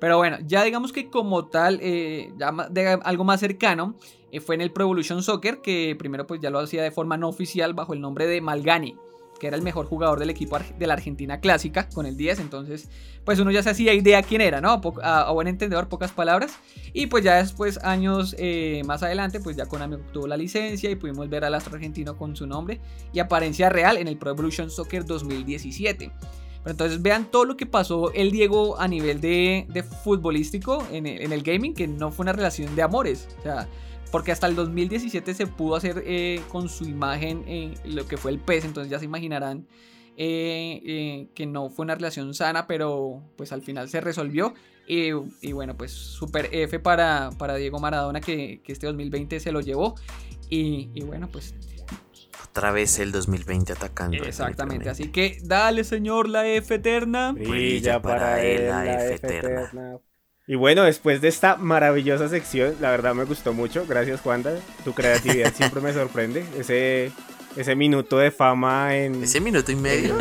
Pero 0.00 0.16
bueno, 0.16 0.38
ya 0.46 0.64
digamos 0.64 0.92
que 0.92 1.10
como 1.10 1.46
tal, 1.46 1.78
eh, 1.82 2.32
ya 2.38 2.52
de 2.70 2.98
algo 3.02 3.22
más 3.22 3.38
cercano, 3.38 3.96
eh, 4.32 4.40
fue 4.40 4.54
en 4.54 4.60
el 4.60 4.72
Pro 4.72 4.84
Evolution 4.84 5.22
Soccer, 5.22 5.60
que 5.60 5.96
primero 5.98 6.26
pues 6.26 6.40
ya 6.40 6.50
lo 6.50 6.58
hacía 6.58 6.82
de 6.82 6.90
forma 6.90 7.16
no 7.16 7.28
oficial 7.28 7.74
bajo 7.74 7.94
el 7.94 8.00
nombre 8.00 8.26
de 8.26 8.40
Malgani, 8.40 8.96
que 9.38 9.46
era 9.46 9.56
el 9.56 9.62
mejor 9.62 9.86
jugador 9.86 10.18
del 10.18 10.30
equipo 10.30 10.58
de 10.78 10.86
la 10.86 10.94
Argentina 10.94 11.40
clásica 11.40 11.88
con 11.88 12.06
el 12.06 12.16
10, 12.16 12.40
entonces 12.40 12.88
pues 13.24 13.38
uno 13.38 13.50
ya 13.50 13.62
se 13.62 13.70
hacía 13.70 13.92
idea 13.94 14.22
quién 14.22 14.40
era, 14.40 14.60
¿no? 14.60 14.80
A, 15.02 15.32
buen 15.32 15.48
entendedor, 15.48 15.88
pocas 15.88 16.12
palabras. 16.12 16.52
Y 16.92 17.06
pues 17.06 17.24
ya 17.24 17.36
después, 17.36 17.78
años 17.84 18.34
eh, 18.38 18.82
más 18.86 19.02
adelante, 19.02 19.40
pues 19.40 19.56
ya 19.56 19.66
Konami 19.66 19.96
obtuvo 19.96 20.26
la 20.26 20.36
licencia 20.36 20.90
y 20.90 20.96
pudimos 20.96 21.28
ver 21.28 21.44
al 21.44 21.54
astro 21.54 21.74
argentino 21.74 22.16
con 22.16 22.34
su 22.34 22.46
nombre 22.46 22.80
y 23.12 23.18
apariencia 23.18 23.68
real 23.68 23.96
en 23.98 24.08
el 24.08 24.16
Pro 24.16 24.30
Evolution 24.30 24.70
Soccer 24.70 25.04
2017. 25.04 26.10
Pero 26.62 26.72
entonces 26.72 27.00
vean 27.00 27.30
todo 27.30 27.44
lo 27.44 27.56
que 27.56 27.66
pasó 27.66 28.12
el 28.12 28.30
Diego 28.30 28.78
a 28.78 28.86
nivel 28.86 29.20
de, 29.20 29.66
de 29.68 29.82
futbolístico 29.82 30.86
en 30.92 31.06
el, 31.06 31.22
en 31.22 31.32
el, 31.32 31.42
gaming, 31.42 31.72
que 31.72 31.86
no 31.86 32.10
fue 32.10 32.24
una 32.24 32.32
relación 32.32 32.74
de 32.76 32.82
amores. 32.82 33.28
O 33.38 33.42
sea, 33.42 33.68
porque 34.10 34.32
hasta 34.32 34.46
el 34.46 34.54
2017 34.56 35.34
se 35.34 35.46
pudo 35.46 35.76
hacer 35.76 36.02
eh, 36.06 36.42
con 36.48 36.68
su 36.68 36.84
imagen 36.84 37.44
eh, 37.46 37.74
lo 37.84 38.06
que 38.06 38.16
fue 38.16 38.30
el 38.30 38.38
pez, 38.38 38.64
entonces 38.64 38.90
ya 38.90 38.98
se 38.98 39.04
imaginarán 39.04 39.66
eh, 40.16 41.28
que 41.34 41.46
no 41.46 41.70
fue 41.70 41.84
una 41.84 41.94
relación 41.94 42.34
sana, 42.34 42.66
pero 42.66 43.22
pues 43.36 43.52
al 43.52 43.62
final 43.62 43.88
se 43.88 44.00
resolvió. 44.00 44.54
Y, 44.86 45.12
bueno, 45.52 45.76
pues 45.76 45.92
super 45.92 46.48
F 46.50 46.80
para, 46.80 47.30
para 47.38 47.54
Diego 47.54 47.78
Maradona 47.78 48.20
que, 48.20 48.60
que 48.64 48.72
este 48.72 48.88
2020 48.88 49.38
se 49.38 49.52
lo 49.52 49.60
llevó. 49.60 49.94
Y, 50.48 50.90
y 50.94 51.02
bueno, 51.02 51.28
pues 51.30 51.54
otra 52.50 52.72
vez 52.72 52.98
el 52.98 53.12
2020 53.12 53.72
atacando. 53.72 54.16
Exactamente, 54.24 54.90
así 54.90 55.08
que 55.12 55.38
dale 55.44 55.84
señor 55.84 56.28
la 56.28 56.46
F 56.48 56.74
eterna. 56.74 57.32
Brilla 57.32 58.02
para 58.02 58.42
él 58.42 58.68
la 58.68 59.06
F 59.06 59.26
eterna. 59.26 60.00
Y 60.46 60.56
bueno, 60.56 60.82
después 60.82 61.20
de 61.20 61.28
esta 61.28 61.56
maravillosa 61.56 62.28
sección, 62.28 62.74
la 62.80 62.90
verdad 62.90 63.14
me 63.14 63.24
gustó 63.24 63.52
mucho. 63.52 63.86
Gracias, 63.86 64.20
Juanda. 64.20 64.52
Tu 64.84 64.92
creatividad 64.94 65.54
siempre 65.54 65.80
me 65.80 65.92
sorprende. 65.92 66.44
Ese, 66.58 67.12
ese 67.56 67.74
minuto 67.76 68.18
de 68.18 68.30
fama 68.30 68.96
en. 68.96 69.22
Ese 69.22 69.40
minuto 69.40 69.70
y 69.70 69.76
medio. 69.76 70.16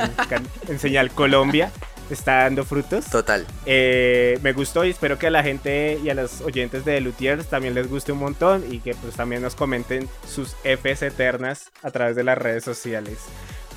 En, 0.67 0.79
Señal 0.79 1.11
Colombia 1.11 1.71
está 2.09 2.43
dando 2.43 2.63
frutos. 2.63 3.05
Total. 3.05 3.45
Eh, 3.65 4.39
me 4.41 4.53
gustó 4.53 4.83
y 4.85 4.89
espero 4.89 5.17
que 5.17 5.27
a 5.27 5.31
la 5.31 5.43
gente 5.43 5.99
y 6.03 6.09
a 6.09 6.13
los 6.13 6.41
oyentes 6.41 6.85
de 6.85 7.01
Lutiers 7.01 7.47
también 7.47 7.73
les 7.75 7.89
guste 7.89 8.11
un 8.11 8.19
montón 8.19 8.63
y 8.69 8.79
que 8.79 8.95
pues 8.95 9.15
también 9.15 9.41
nos 9.41 9.55
comenten 9.55 10.07
sus 10.27 10.55
Fs 10.63 11.03
eternas 11.03 11.71
a 11.81 11.91
través 11.91 12.15
de 12.15 12.23
las 12.23 12.37
redes 12.37 12.63
sociales. 12.63 13.19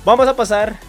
Vamos 0.05 0.27
a 0.27 0.35
pasar, 0.35 0.79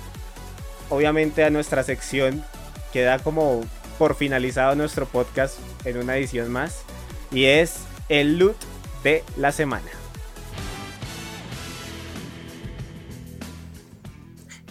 obviamente, 0.89 1.45
a 1.45 1.51
nuestra 1.51 1.83
sección 1.83 2.45
que 2.93 3.03
da 3.03 3.19
como 3.19 3.65
por 3.99 4.15
finalizado 4.15 4.75
nuestro 4.75 5.07
podcast 5.07 5.57
en 5.85 5.99
una 5.99 6.17
edición 6.17 6.51
más 6.51 6.83
y 7.31 7.45
es 7.45 7.77
el 8.09 8.39
loot 8.39 8.57
de 9.03 9.25
la 9.37 9.53
semana. 9.53 9.87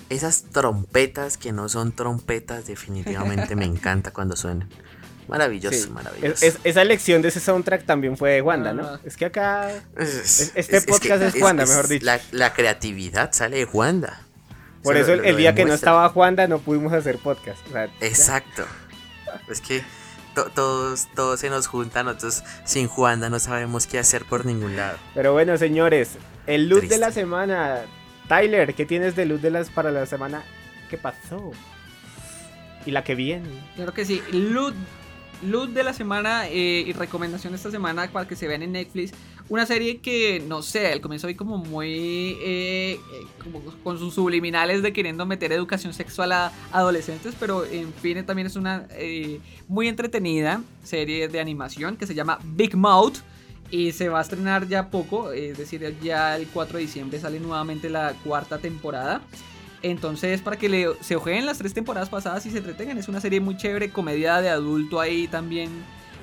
Esas 0.10 0.44
trompetas 0.44 1.38
que 1.38 1.52
no 1.52 1.70
son 1.70 1.92
trompetas 1.92 2.68
definitivamente 2.68 3.56
me 3.56 3.66
encanta 3.74 4.12
cuando 4.12 4.36
suenan. 4.36 4.70
Maravilloso, 5.28 5.90
maravilloso. 5.92 6.46
esa 6.64 6.82
elección 6.82 7.22
de 7.22 7.30
ese 7.30 7.40
soundtrack 7.40 7.86
también 7.86 8.18
fue 8.18 8.32
de 8.32 8.42
Wanda, 8.42 8.74
¿no? 8.74 9.00
Es 9.06 9.16
que 9.16 9.26
acá. 9.26 9.72
este 9.98 10.82
podcast 10.82 11.24
es, 11.24 11.42
Wanda, 11.42 11.66
mejor 11.66 11.88
dicho. 11.88 12.06
La, 12.32 12.54
creatividad 12.54 13.32
sale 13.32 13.58
de 13.58 13.66
Wanda. 13.66 14.22
Por 14.84 14.98
eso 14.98 15.14
el, 15.14 15.38
día 15.38 15.56
que 15.56 15.64
no 15.66 15.74
estaba 15.74 16.10
Wanda 16.10 16.48
no 16.48 16.60
pudimos 16.60 16.92
hacer 16.94 17.18
podcast. 17.18 17.60
Exacto. 18.02 18.66
Es 19.48 19.62
que 19.62 19.84
todos, 20.34 21.08
todos 21.16 21.40
se 21.40 21.50
nos 21.50 21.68
juntan, 21.68 22.06
nosotros 22.06 22.44
sin 22.66 22.88
Juanda 22.88 23.30
no 23.30 23.40
sabemos 23.40 23.88
qué 23.88 24.00
hacer 24.00 24.26
por 24.26 24.46
ningún 24.46 24.76
lado. 24.76 24.98
Pero 25.14 25.34
bueno, 25.34 25.58
señores, 25.58 26.18
el 26.48 26.70
loot 26.70 26.86
de 26.86 26.98
la 26.98 27.12
semana. 27.12 27.82
Tyler, 28.28 28.74
¿qué 28.74 28.86
tienes 28.86 29.16
de 29.16 29.26
loot 29.26 29.42
de 29.42 29.52
las 29.52 29.70
para 29.70 29.92
la 29.92 30.06
semana? 30.06 30.44
¿Qué 30.90 30.98
pasó? 30.98 31.52
Y 32.86 32.92
la 32.92 33.04
que 33.04 33.16
viene. 33.16 33.50
Claro 33.76 33.94
que 33.94 34.06
sí, 34.06 34.22
loot 34.32 34.76
loot 35.44 35.72
de 35.72 35.84
la 35.84 35.94
semana 35.94 36.48
eh, 36.48 36.84
y 36.86 36.94
recomendación 36.94 37.54
de 37.54 37.58
esta 37.58 37.72
semana 37.72 38.10
para 38.12 38.28
que 38.28 38.36
se 38.36 38.48
vean 38.48 38.64
en 38.64 38.74
Netflix. 38.74 39.12
Una 39.50 39.66
serie 39.66 40.00
que, 40.00 40.42
no 40.48 40.62
sé, 40.62 40.92
al 40.92 41.02
comienzo 41.02 41.28
vi 41.28 41.36
como 41.36 41.58
muy. 41.58 42.38
Eh, 42.42 42.94
eh, 42.94 43.00
con 43.84 44.00
sus 44.00 44.14
subliminales 44.14 44.82
de 44.82 44.94
queriendo 44.94 45.26
meter 45.26 45.52
educación 45.52 45.94
sexual 45.94 46.32
a 46.32 46.52
adolescentes, 46.72 47.36
pero 47.40 47.66
en 47.66 47.94
fin, 47.94 48.26
también 48.26 48.48
es 48.48 48.56
una 48.56 48.88
muy 49.68 49.88
entretenida 49.88 50.62
serie 50.84 51.28
de 51.28 51.40
animación 51.40 51.98
que 51.98 52.08
se 52.08 52.16
llama 52.16 52.40
Big 52.44 52.76
Mouth. 52.76 53.18
Y 53.70 53.92
se 53.92 54.08
va 54.08 54.20
a 54.20 54.22
estrenar 54.22 54.68
ya 54.68 54.92
poco, 54.92 55.32
es 55.32 55.58
decir, 55.58 55.98
ya 56.00 56.36
el 56.36 56.48
4 56.48 56.78
de 56.78 56.84
diciembre 56.84 57.20
sale 57.20 57.40
nuevamente 57.40 57.90
la 57.90 58.14
cuarta 58.24 58.60
temporada. 58.60 59.22
Entonces, 59.84 60.42
para 60.42 60.58
que 60.58 60.70
le, 60.70 60.88
se 61.02 61.18
ojeen 61.18 61.46
las 61.46 61.58
tres 61.58 61.74
temporadas 61.74 62.10
pasadas 62.10 62.46
y 62.46 62.52
se 62.52 62.60
entretengan, 62.60 62.98
es 62.98 63.10
una 63.10 63.20
serie 63.20 63.42
muy 63.42 63.58
chévere, 63.58 63.90
comedia 63.90 64.40
de 64.42 64.50
adulto 64.50 65.02
ahí 65.02 65.28
también, 65.28 65.70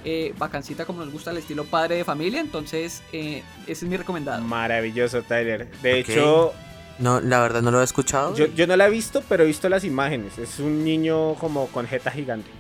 eh, 0.05 0.35
vacancita 0.39 0.85
como 0.85 1.05
nos 1.05 1.13
gusta 1.13 1.31
el 1.31 1.39
estilo 1.39 1.65
padre 1.65 1.97
de 1.97 2.05
familia. 2.05 2.41
Entonces, 2.41 3.03
eh, 3.13 3.43
ese 3.67 3.85
es 3.85 3.91
mi 3.91 3.97
recomendado. 3.97 4.43
Maravilloso, 4.43 5.23
Tyler. 5.23 5.69
De 5.83 5.99
hecho, 5.99 6.53
no, 6.99 7.21
la 7.21 7.41
verdad 7.41 7.63
no 7.63 7.71
lo 7.71 7.81
he 7.81 7.85
escuchado. 7.85 8.35
Yo, 8.35 8.47
yo, 8.47 8.67
no 8.67 8.77
la 8.77 8.87
he 8.87 8.91
visto, 8.91 9.23
pero 9.29 9.45
he 9.45 9.47
visto 9.47 9.69
las 9.69 9.85
imágenes. 9.85 10.39
Es 10.39 10.59
un 10.59 10.85
niño 10.85 11.35
como 11.35 11.67
con 11.69 11.87
jeta 11.87 12.11
gigante. 12.11 12.51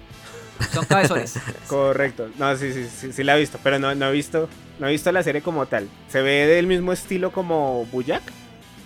Son 0.72 0.84
cabezones. 0.84 1.34
Correcto. 1.68 2.28
No, 2.38 2.56
sí, 2.56 2.72
sí, 2.72 2.88
sí, 2.88 3.12
sí 3.12 3.24
la 3.24 3.36
he 3.36 3.40
visto, 3.40 3.58
pero 3.62 3.78
no, 3.78 3.94
no 3.94 4.08
he 4.08 4.12
visto, 4.12 4.48
no 4.78 4.88
he 4.88 4.92
visto 4.92 5.10
la 5.12 5.22
serie 5.22 5.42
como 5.42 5.66
tal. 5.66 5.88
Se 6.08 6.22
ve 6.22 6.46
del 6.46 6.66
mismo 6.66 6.92
estilo 6.92 7.32
como 7.32 7.86
Buyak. 7.86 8.22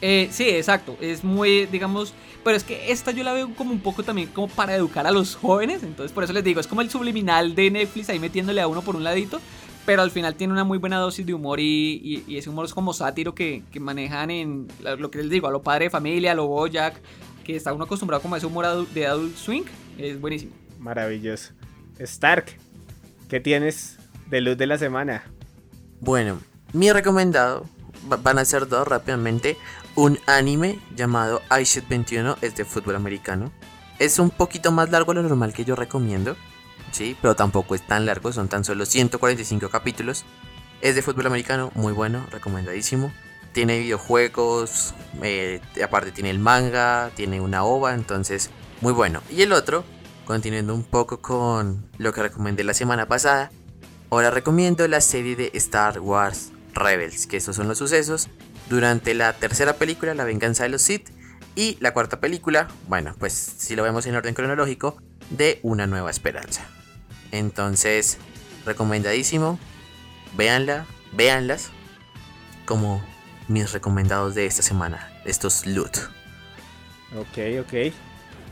Eh, 0.00 0.28
sí, 0.30 0.48
exacto. 0.48 0.96
Es 1.00 1.24
muy, 1.24 1.66
digamos, 1.66 2.14
pero 2.44 2.56
es 2.56 2.64
que 2.64 2.92
esta 2.92 3.10
yo 3.10 3.24
la 3.24 3.32
veo 3.32 3.54
como 3.54 3.72
un 3.72 3.80
poco 3.80 4.02
también 4.02 4.28
como 4.28 4.48
para 4.48 4.76
educar 4.76 5.06
a 5.06 5.10
los 5.10 5.34
jóvenes. 5.34 5.82
Entonces, 5.82 6.12
por 6.12 6.24
eso 6.24 6.32
les 6.32 6.44
digo, 6.44 6.60
es 6.60 6.66
como 6.66 6.82
el 6.82 6.90
subliminal 6.90 7.54
de 7.54 7.70
Netflix 7.70 8.10
ahí 8.10 8.20
metiéndole 8.20 8.60
a 8.60 8.68
uno 8.68 8.82
por 8.82 8.96
un 8.96 9.02
ladito. 9.04 9.40
Pero 9.86 10.02
al 10.02 10.10
final 10.10 10.34
tiene 10.34 10.52
una 10.52 10.64
muy 10.64 10.78
buena 10.78 10.98
dosis 10.98 11.26
de 11.26 11.34
humor 11.34 11.60
y, 11.60 12.24
ese 12.28 12.48
humor 12.48 12.64
es 12.64 12.72
como 12.72 12.94
sátiro 12.94 13.34
que, 13.34 13.62
manejan 13.80 14.30
en 14.30 14.68
lo 14.98 15.10
que 15.10 15.18
les 15.18 15.28
digo, 15.28 15.46
a 15.46 15.50
lo 15.50 15.62
padre 15.62 15.86
de 15.86 15.90
familia, 15.90 16.32
a 16.32 16.34
lo 16.34 16.46
Bojack, 16.46 16.94
que 17.44 17.56
está 17.56 17.72
uno 17.72 17.84
acostumbrado 17.84 18.22
como 18.22 18.34
a 18.34 18.38
ese 18.38 18.46
humor 18.46 18.88
de 18.88 19.06
Adult 19.06 19.36
Swing. 19.36 19.64
Es 19.98 20.18
buenísimo. 20.18 20.52
Maravilloso. 20.78 21.52
Stark, 21.98 22.56
¿qué 23.28 23.40
tienes 23.40 23.98
de 24.30 24.40
luz 24.40 24.56
de 24.56 24.66
la 24.66 24.78
semana? 24.78 25.24
Bueno, 26.00 26.40
mi 26.72 26.90
recomendado 26.90 27.66
van 28.22 28.38
a 28.38 28.44
ser 28.44 28.68
dos 28.68 28.88
rápidamente 28.88 29.56
un 29.96 30.18
anime 30.26 30.80
llamado 30.94 31.42
iShit 31.60 31.88
21, 31.88 32.36
es 32.40 32.56
de 32.56 32.64
fútbol 32.64 32.96
americano. 32.96 33.52
Es 33.98 34.18
un 34.18 34.30
poquito 34.30 34.72
más 34.72 34.90
largo 34.90 35.12
de 35.14 35.22
lo 35.22 35.28
normal 35.28 35.52
que 35.52 35.64
yo 35.64 35.76
recomiendo, 35.76 36.36
sí, 36.90 37.16
pero 37.20 37.36
tampoco 37.36 37.74
es 37.74 37.86
tan 37.86 38.06
largo, 38.06 38.32
son 38.32 38.48
tan 38.48 38.64
solo 38.64 38.86
145 38.86 39.68
capítulos. 39.68 40.24
Es 40.80 40.94
de 40.96 41.02
fútbol 41.02 41.26
americano, 41.26 41.70
muy 41.74 41.92
bueno, 41.92 42.26
recomendadísimo. 42.30 43.12
Tiene 43.52 43.78
videojuegos, 43.78 44.94
eh, 45.22 45.60
aparte 45.82 46.10
tiene 46.10 46.30
el 46.30 46.40
manga, 46.40 47.10
tiene 47.14 47.40
una 47.40 47.64
ova, 47.64 47.94
entonces 47.94 48.50
muy 48.80 48.92
bueno. 48.92 49.22
Y 49.30 49.42
el 49.42 49.52
otro, 49.52 49.84
continuando 50.24 50.74
un 50.74 50.82
poco 50.82 51.20
con 51.20 51.88
lo 51.98 52.12
que 52.12 52.22
recomendé 52.22 52.64
la 52.64 52.74
semana 52.74 53.06
pasada, 53.06 53.52
ahora 54.10 54.32
recomiendo 54.32 54.86
la 54.88 55.00
serie 55.00 55.36
de 55.36 55.52
Star 55.54 56.00
Wars 56.00 56.50
Rebels, 56.72 57.28
que 57.28 57.36
estos 57.36 57.54
son 57.54 57.68
los 57.68 57.78
sucesos 57.78 58.28
durante 58.68 59.14
la 59.14 59.32
tercera 59.34 59.74
película, 59.74 60.14
La 60.14 60.24
venganza 60.24 60.64
de 60.64 60.70
los 60.70 60.82
Sith, 60.82 61.10
y 61.56 61.76
la 61.80 61.92
cuarta 61.92 62.20
película, 62.20 62.68
bueno, 62.88 63.14
pues 63.18 63.32
si 63.32 63.76
lo 63.76 63.82
vemos 63.82 64.06
en 64.06 64.16
orden 64.16 64.34
cronológico, 64.34 64.96
de 65.30 65.60
Una 65.62 65.86
nueva 65.86 66.10
esperanza. 66.10 66.66
Entonces, 67.30 68.18
recomendadísimo, 68.66 69.58
véanla, 70.36 70.86
véanlas, 71.12 71.70
como 72.66 73.04
mis 73.48 73.72
recomendados 73.72 74.34
de 74.34 74.46
esta 74.46 74.62
semana, 74.62 75.12
estos 75.24 75.66
loot. 75.66 75.96
Ok, 77.16 77.38
ok. 77.60 77.92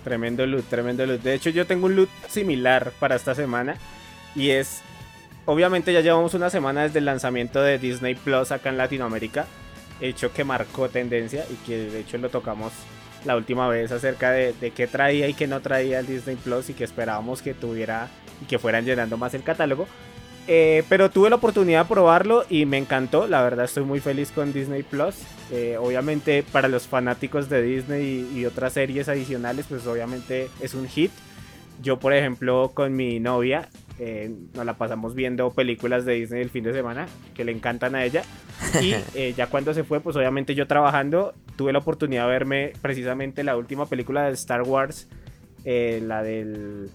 Tremendo 0.05 0.47
loot, 0.47 0.69
tremendo 0.69 1.07
loot. 1.07 1.23
De 1.23 1.35
hecho, 1.35 1.51
yo 1.51 1.67
tengo 1.67 1.87
un 1.87 1.97
loot 1.97 2.11
similar 2.29 2.93
para 2.99 3.17
esta 3.17 3.35
semana. 3.35 3.77
Y 4.35 4.51
es. 4.51 4.81
Obviamente, 5.45 5.93
ya 5.93 6.01
llevamos 6.01 6.35
una 6.35 6.51
semana 6.51 6.83
desde 6.83 7.01
el 7.01 7.05
lanzamiento 7.05 7.61
de 7.61 7.79
Disney 7.79 8.15
Plus 8.15 8.53
acá 8.53 8.69
en 8.69 8.79
Latinoamérica 8.79 9.47
hecho 10.03 10.33
que 10.33 10.45
marcó 10.45 10.89
tendencia 10.89 11.45
y 11.51 11.55
que 11.67 11.79
de 11.91 12.01
hecho 12.01 12.19
lo 12.19 12.29
tocamos 12.29 12.73
la 13.25 13.37
última 13.37 13.69
vez 13.69 13.93
acerca 13.93 14.33
de, 14.33 14.73
qué 14.75 14.87
traía 14.87 15.29
y 15.29 15.35
qué 15.35 15.47
no 15.47 15.61
traía 15.61 16.01
el 16.01 16.07
Disney 16.07 16.37
Plus 16.37 16.71
y 16.71 16.75
que 16.75 16.85
esperábamos 16.85 17.41
que 17.41 17.55
tuviera 17.55 18.09
y 18.41 18.47
que 18.47 18.59
fueran 18.59 18.85
llenando 18.85 19.17
más 19.17 19.35
el 19.35 19.43
catálogo. 19.43 19.87
Eh, 20.49 20.83
pero 20.89 21.09
tuve 21.09 21.31
la 21.31 21.37
oportunidad 21.37 21.85
de 21.85 21.89
probarlo 21.89 22.45
y 22.51 22.67
me 22.67 22.79
encantó. 22.79 23.29
La 23.29 23.43
verdad 23.43 23.65
estoy 23.65 23.85
muy 23.85 24.01
feliz 24.01 24.33
con 24.33 24.53
Disney 24.53 24.83
Plus. 24.83 25.15
Eh, 25.53 25.77
obviamente 25.79 26.43
para 26.43 26.67
los 26.67 26.89
fanáticos 26.89 27.49
de 27.49 27.63
Disney 27.63 28.27
y, 28.33 28.41
y, 28.41 28.47
otras 28.47 28.73
series 28.73 29.09
adicionales, 29.09 29.67
pues 29.69 29.87
obviamente 29.87 30.51
es 30.61 30.75
un 30.75 30.89
hit. 30.89 31.13
Yo 31.81 31.99
por 31.99 32.13
ejemplo 32.13 32.73
con 32.75 32.97
mi 32.97 33.21
novia 33.21 33.69
eh, 33.99 34.35
nos 34.55 34.65
la 34.65 34.75
pasamos 34.75 35.15
viendo 35.15 35.51
películas 35.51 36.05
de 36.05 36.15
Disney 36.15 36.43
el 36.43 36.51
fin 36.51 36.65
de 36.65 36.73
semana 36.73 37.07
que 37.35 37.45
le 37.45 37.53
encantan 37.53 37.95
a 37.95 38.05
ella. 38.05 38.23
Y 38.81 38.95
eh, 39.15 39.35
ya 39.37 39.47
cuando 39.49 39.75
se 39.75 39.85
fue, 39.85 40.01
pues 40.01 40.17
obviamente 40.17 40.55
yo 40.55 40.67
trabajando, 40.67 41.35
tuve 41.57 41.73
la 41.73 41.79
oportunidad 41.79 42.25
de 42.25 42.31
verme 42.31 42.73
precisamente 42.81 43.45
la 43.45 43.57
última 43.57 43.87
película 43.87 44.25
de 44.25 44.33
Star 44.33 44.63
Wars, 44.63 45.09
eh, 45.65 46.03
la 46.05 46.23
del... 46.23 46.91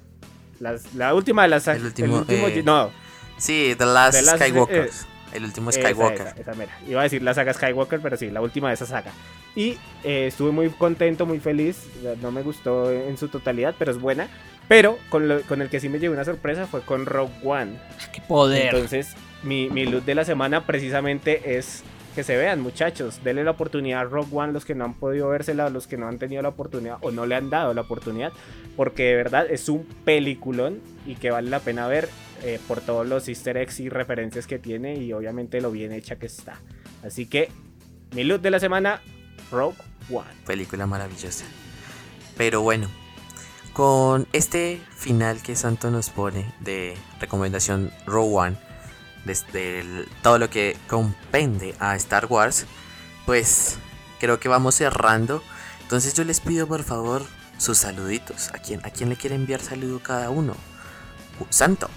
la 0.95 1.13
última 1.13 1.43
de 1.43 1.47
las... 1.49 1.67
El 1.67 1.85
último... 1.85 2.25
no. 2.65 2.91
Sí, 3.37 3.75
The 3.77 3.85
Last, 3.85 4.17
Skywalker. 4.17 4.89
El 5.33 5.43
último 5.43 5.71
Skywalker. 5.71 6.33
Esa, 6.37 6.53
mera. 6.53 6.71
Iba 6.87 7.01
a 7.01 7.03
decir 7.03 7.21
la 7.21 7.33
saga 7.33 7.53
Skywalker, 7.53 7.99
pero 7.99 8.17
sí, 8.17 8.29
la 8.29 8.41
última 8.41 8.69
de 8.69 8.75
esa 8.75 8.85
saga. 8.85 9.11
Y 9.55 9.77
eh, 10.03 10.27
estuve 10.27 10.51
muy 10.51 10.69
contento, 10.69 11.25
muy 11.25 11.39
feliz. 11.39 11.87
No 12.21 12.31
me 12.31 12.43
gustó 12.43 12.91
en 12.91 13.17
su 13.17 13.27
totalidad, 13.27 13.75
pero 13.77 13.91
es 13.91 13.99
buena. 13.99 14.27
Pero 14.67 14.97
con, 15.09 15.41
con 15.47 15.61
el 15.61 15.69
que 15.69 15.79
sí 15.79 15.89
me 15.89 15.99
llevé 15.99 16.13
una 16.13 16.25
sorpresa 16.25 16.67
fue 16.67 16.81
con 16.81 17.05
Rogue 17.05 17.33
One. 17.43 17.77
Ah, 17.77 18.11
¡Qué 18.11 18.21
poder! 18.21 18.73
Entonces, 18.73 19.15
mi, 19.43 19.69
mi 19.69 19.85
loot 19.85 20.05
de 20.05 20.15
la 20.15 20.25
semana 20.25 20.65
precisamente 20.65 21.57
es 21.57 21.83
que 22.17 22.23
se 22.23 22.35
vean, 22.35 22.61
muchachos. 22.61 23.21
Denle 23.23 23.43
la 23.43 23.51
oportunidad 23.51 24.01
a 24.01 24.03
Rogue 24.05 24.29
One, 24.31 24.51
los 24.51 24.65
que 24.65 24.73
no 24.73 24.85
han 24.85 24.95
podido 24.95 25.29
vérsela, 25.29 25.69
los 25.69 25.85
que 25.85 25.97
no 25.97 26.07
han 26.07 26.17
tenido 26.17 26.41
la 26.41 26.49
oportunidad 26.49 26.97
o 27.01 27.11
no 27.11 27.27
le 27.27 27.35
han 27.35 27.51
dado 27.51 27.75
la 27.75 27.81
oportunidad, 27.81 28.33
porque 28.75 29.03
de 29.03 29.15
verdad 29.15 29.45
es 29.49 29.69
un 29.69 29.85
peliculón 30.03 30.81
y 31.05 31.13
que 31.13 31.29
vale 31.29 31.49
la 31.51 31.59
pena 31.59 31.87
ver 31.87 32.09
eh, 32.43 32.59
por 32.67 32.81
todos 32.81 33.07
los 33.07 33.27
easter 33.27 33.57
eggs 33.57 33.79
y 33.79 33.89
referencias 33.89 34.47
que 34.47 34.59
tiene 34.59 34.95
y 34.95 35.13
obviamente 35.13 35.61
lo 35.61 35.71
bien 35.71 35.91
hecha 35.91 36.17
que 36.17 36.25
está. 36.25 36.59
Así 37.03 37.25
que 37.25 37.49
mi 38.11 38.23
loot 38.23 38.41
de 38.41 38.51
la 38.51 38.59
semana, 38.59 39.01
Rogue 39.51 39.77
One. 40.11 40.29
Película 40.45 40.85
maravillosa. 40.85 41.45
Pero 42.37 42.61
bueno, 42.61 42.89
con 43.73 44.27
este 44.33 44.81
final 44.95 45.41
que 45.41 45.55
Santo 45.55 45.91
nos 45.91 46.09
pone 46.09 46.53
de 46.61 46.95
recomendación 47.19 47.91
Rogue 48.05 48.35
One, 48.35 48.57
desde 49.25 49.83
todo 50.23 50.39
lo 50.39 50.49
que 50.49 50.77
compende 50.87 51.75
a 51.79 51.95
Star 51.95 52.25
Wars, 52.27 52.65
pues 53.25 53.77
creo 54.19 54.39
que 54.39 54.47
vamos 54.47 54.75
cerrando. 54.75 55.43
Entonces 55.81 56.13
yo 56.13 56.23
les 56.23 56.39
pido 56.39 56.67
por 56.67 56.83
favor 56.83 57.23
sus 57.57 57.77
saluditos. 57.77 58.49
¿A 58.53 58.59
quién, 58.59 58.85
a 58.85 58.89
quién 58.89 59.09
le 59.09 59.15
quiere 59.15 59.35
enviar 59.35 59.61
saludo 59.61 59.99
cada 59.99 60.29
uno? 60.29 60.55
Santo. 61.49 61.89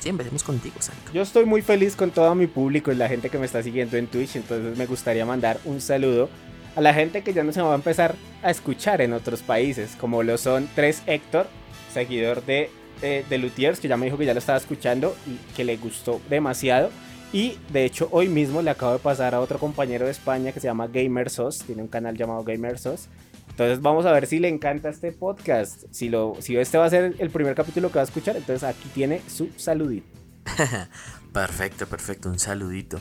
Sí, 0.00 0.08
empecemos 0.08 0.42
contigo, 0.42 0.76
Santo. 0.80 1.12
Yo 1.12 1.22
estoy 1.22 1.44
muy 1.44 1.62
feliz 1.62 1.96
con 1.96 2.10
todo 2.10 2.34
mi 2.34 2.46
público 2.46 2.92
y 2.92 2.96
la 2.96 3.08
gente 3.08 3.30
que 3.30 3.38
me 3.38 3.46
está 3.46 3.62
siguiendo 3.62 3.96
en 3.96 4.06
Twitch, 4.06 4.36
entonces 4.36 4.76
me 4.76 4.86
gustaría 4.86 5.24
mandar 5.24 5.58
un 5.64 5.80
saludo 5.80 6.28
a 6.74 6.80
la 6.80 6.92
gente 6.92 7.22
que 7.22 7.32
ya 7.32 7.42
no 7.42 7.52
se 7.52 7.62
va 7.62 7.72
a 7.72 7.74
empezar 7.74 8.14
a 8.42 8.50
escuchar 8.50 9.00
en 9.00 9.12
otros 9.14 9.42
países, 9.42 9.96
como 9.98 10.22
lo 10.22 10.36
son 10.36 10.68
Tres 10.74 11.02
Héctor, 11.06 11.46
seguidor 11.92 12.44
de 12.44 12.70
eh, 13.02 13.26
de 13.28 13.36
Lutiers, 13.36 13.78
que 13.78 13.88
ya 13.88 13.98
me 13.98 14.06
dijo 14.06 14.16
que 14.16 14.24
ya 14.24 14.32
lo 14.32 14.38
estaba 14.38 14.56
escuchando 14.56 15.14
y 15.26 15.36
que 15.54 15.64
le 15.64 15.76
gustó 15.76 16.20
demasiado. 16.30 16.90
Y 17.30 17.58
de 17.70 17.84
hecho 17.84 18.08
hoy 18.10 18.28
mismo 18.28 18.62
le 18.62 18.70
acabo 18.70 18.92
de 18.92 18.98
pasar 19.00 19.34
a 19.34 19.40
otro 19.40 19.58
compañero 19.58 20.06
de 20.06 20.12
España 20.12 20.52
que 20.52 20.60
se 20.60 20.68
llama 20.68 20.86
Gamersos, 20.86 21.58
tiene 21.58 21.82
un 21.82 21.88
canal 21.88 22.16
llamado 22.16 22.42
Gamersos. 22.42 23.08
Entonces 23.56 23.80
vamos 23.80 24.04
a 24.04 24.12
ver 24.12 24.26
si 24.26 24.38
le 24.38 24.48
encanta 24.48 24.90
este 24.90 25.12
podcast. 25.12 25.84
Si, 25.90 26.10
lo, 26.10 26.36
si 26.40 26.58
este 26.58 26.76
va 26.76 26.84
a 26.84 26.90
ser 26.90 27.14
el 27.18 27.30
primer 27.30 27.54
capítulo 27.54 27.88
que 27.88 27.94
va 27.94 28.02
a 28.02 28.04
escuchar, 28.04 28.36
entonces 28.36 28.62
aquí 28.62 28.86
tiene 28.92 29.22
su 29.26 29.48
saludito. 29.56 30.06
perfecto, 31.32 31.86
perfecto, 31.86 32.28
un 32.28 32.38
saludito. 32.38 33.00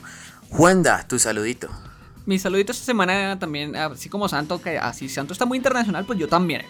Juanda, 0.49 1.05
tu 1.09 1.19
saludito. 1.19 1.67
Mi 2.25 2.39
saludito 2.39 2.71
esta 2.71 2.85
semana 2.85 3.37
también, 3.37 3.75
así 3.75 4.07
como 4.07 4.29
Santo, 4.29 4.61
que 4.61 4.77
así 4.77 5.09
Santo 5.09 5.33
está 5.33 5.45
muy 5.45 5.57
internacional, 5.57 6.05
pues 6.05 6.19
yo 6.19 6.29
también. 6.29 6.61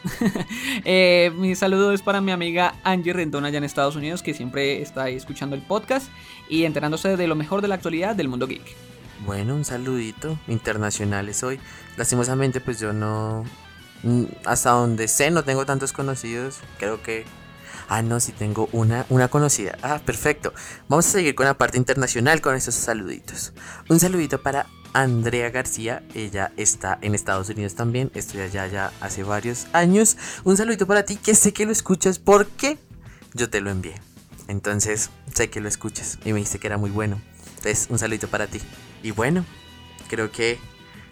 eh, 0.83 1.31
mi 1.37 1.53
saludo 1.53 1.91
es 1.91 2.01
para 2.01 2.21
mi 2.21 2.31
amiga 2.31 2.73
Angie 2.83 3.13
Rendón 3.13 3.45
allá 3.45 3.59
en 3.59 3.65
Estados 3.65 3.95
Unidos, 3.95 4.23
que 4.23 4.33
siempre 4.33 4.81
está 4.81 5.03
ahí 5.03 5.15
escuchando 5.15 5.55
el 5.55 5.61
podcast 5.61 6.09
y 6.49 6.63
enterándose 6.63 7.17
de 7.17 7.27
lo 7.27 7.35
mejor 7.35 7.61
de 7.61 7.67
la 7.67 7.75
actualidad 7.75 8.15
del 8.15 8.29
mundo 8.29 8.47
geek. 8.47 8.65
Bueno, 9.27 9.53
un 9.53 9.63
saludito 9.63 10.39
internacionales 10.47 11.43
hoy. 11.43 11.59
Lastimosamente, 11.97 12.61
pues 12.61 12.79
yo 12.79 12.91
no. 12.91 13.45
Mm, 14.05 14.23
hasta 14.45 14.69
donde 14.69 15.09
sé, 15.09 15.31
no 15.31 15.43
tengo 15.43 15.65
tantos 15.65 15.91
conocidos. 15.91 16.59
Creo 16.79 17.03
que 17.03 17.25
Ah, 17.87 18.01
no, 18.01 18.19
sí 18.19 18.31
tengo 18.31 18.67
una, 18.71 19.05
una 19.09 19.27
conocida. 19.27 19.77
Ah, 19.83 20.01
perfecto. 20.03 20.53
Vamos 20.87 21.05
a 21.07 21.11
seguir 21.11 21.35
con 21.35 21.45
la 21.45 21.55
parte 21.55 21.77
internacional 21.77 22.41
con 22.41 22.55
estos 22.55 22.75
saluditos. 22.75 23.53
Un 23.89 23.99
saludito 23.99 24.41
para 24.41 24.65
Andrea 24.93 25.49
García. 25.51 26.03
Ella 26.13 26.51
está 26.57 26.97
en 27.01 27.13
Estados 27.13 27.49
Unidos 27.49 27.75
también. 27.75 28.11
Estoy 28.15 28.41
allá 28.41 28.67
ya 28.67 28.91
hace 29.01 29.23
varios 29.23 29.67
años. 29.73 30.17
Un 30.43 30.57
saludito 30.57 30.87
para 30.87 31.03
ti 31.03 31.17
que 31.17 31.35
sé 31.35 31.53
que 31.53 31.65
lo 31.65 31.71
escuchas 31.71 32.17
porque 32.17 32.79
yo 33.33 33.49
te 33.49 33.61
lo 33.61 33.69
envié. 33.69 33.95
Entonces 34.47 35.11
sé 35.33 35.49
que 35.49 35.61
lo 35.61 35.67
escuchas 35.67 36.17
y 36.25 36.33
me 36.33 36.39
dijiste 36.39 36.59
que 36.59 36.67
era 36.67 36.77
muy 36.77 36.89
bueno. 36.89 37.21
Entonces 37.57 37.87
un 37.89 37.99
saludito 37.99 38.27
para 38.27 38.47
ti. 38.47 38.61
Y 39.03 39.11
bueno, 39.11 39.45
creo 40.09 40.31
que 40.31 40.59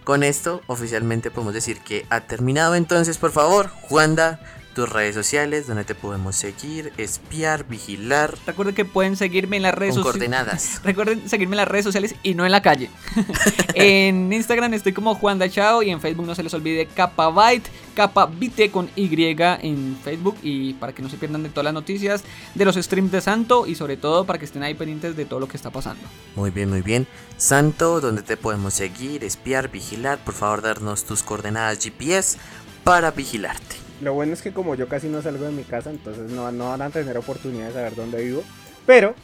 con 0.04 0.24
esto 0.24 0.62
oficialmente 0.68 1.32
podemos 1.32 1.54
decir 1.54 1.80
que 1.80 2.06
ha 2.10 2.22
terminado. 2.22 2.76
Entonces 2.76 3.18
por 3.18 3.32
favor, 3.32 3.70
Juanda, 3.70 4.40
tus 4.74 4.90
redes 4.90 5.16
sociales, 5.16 5.68
donde 5.68 5.84
te 5.84 5.96
podemos 5.96 6.36
seguir, 6.36 6.92
espiar, 6.98 7.66
vigilar. 7.68 8.36
Recuerden 8.46 8.76
que 8.76 8.86
pueden 8.86 9.16
seguirme 9.16 9.58
en 9.58 9.64
las 9.64 9.74
redes 9.74 9.96
sociales. 9.96 10.14
coordenadas. 10.14 10.82
Recuerden 10.84 11.30
seguirme 11.30 11.54
en 11.54 11.58
las 11.58 11.68
redes 11.68 11.86
sociales 11.86 12.16
y 12.24 12.34
no 12.34 12.46
en 12.46 12.52
la 12.52 12.62
calle. 12.62 12.90
en 13.76 14.34
Instagram 14.34 14.74
estoy 14.74 14.94
como 14.94 15.16
Juan 15.16 15.40
Dachao 15.40 15.84
y 15.84 15.92
en 15.92 16.02
Facebook 16.02 16.26
no 16.26 16.36
se 16.36 16.44
les 16.44 16.54
olvide 16.54 16.88
Capabyte, 16.88 17.70
Capabite 17.94 18.72
con 18.72 18.90
Y 18.96 19.10
en 19.34 19.98
Facebook 20.04 20.38
y 20.42 20.74
para 20.74 20.94
que 20.94 21.02
no 21.02 21.10
se 21.10 21.18
pierdan 21.18 21.44
de 21.44 21.50
todas 21.50 21.66
las 21.66 21.74
noticias 21.74 22.24
de 22.56 22.66
los 22.66 22.76
streams 22.76 23.12
de 23.12 23.22
Santo 23.22 23.68
y 23.68 23.76
sobre 23.76 23.98
todo 23.98 24.26
para 24.26 24.40
que 24.40 24.46
estén 24.46 24.64
ahí 24.64 24.74
pendientes 24.74 25.16
de 25.16 25.26
todo 25.26 25.40
lo 25.40 25.48
que 25.48 25.58
está 25.58 25.70
pasando. 25.70 26.02
Muy 26.36 26.52
bien, 26.52 26.70
muy 26.70 26.82
bien. 26.82 27.08
Santo, 27.38 28.02
donde 28.02 28.24
te 28.24 28.38
podemos 28.38 28.74
seguir, 28.74 29.24
espiar, 29.24 29.70
vigilar, 29.70 30.18
por 30.20 30.34
favor 30.34 30.62
darnos 30.62 31.04
tus 31.04 31.24
coordenadas 31.24 31.80
GPS 31.84 32.38
para 32.84 33.12
vigilarte. 33.12 33.76
Lo 34.02 34.14
bueno 34.14 34.34
es 34.34 34.42
que 34.42 34.52
como 34.52 34.76
yo 34.76 34.88
casi 34.88 35.08
no 35.08 35.22
salgo 35.22 35.46
de 35.46 35.52
mi 35.52 35.64
casa, 35.64 35.90
entonces 35.90 36.32
no, 36.32 36.52
no 36.52 36.70
van 36.70 36.82
a 36.82 36.90
tener 36.90 37.18
oportunidad 37.18 37.68
de 37.68 37.74
saber 37.74 37.96
dónde 37.96 38.24
vivo. 38.24 38.44
Pero, 38.86 39.16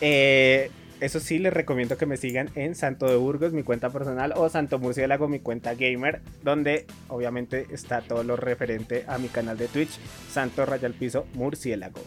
eh, 0.00 0.70
eso 1.00 1.20
sí, 1.20 1.38
les 1.38 1.52
recomiendo 1.52 1.96
que 1.96 2.06
me 2.06 2.16
sigan 2.16 2.50
en 2.54 2.74
Santo 2.74 3.06
de 3.06 3.16
Burgos, 3.16 3.52
mi 3.52 3.62
cuenta 3.62 3.90
personal, 3.90 4.32
o 4.36 4.48
Santo 4.48 4.78
Murciélago, 4.78 5.28
mi 5.28 5.40
cuenta 5.40 5.74
gamer, 5.74 6.22
donde 6.42 6.86
obviamente 7.08 7.66
está 7.70 8.02
todo 8.02 8.22
lo 8.22 8.36
referente 8.36 9.04
a 9.08 9.18
mi 9.18 9.28
canal 9.28 9.56
de 9.58 9.68
Twitch, 9.68 9.98
Santo 10.30 10.66
Rayal 10.66 10.94
Piso 10.94 11.26
Murciélago. 11.34 12.00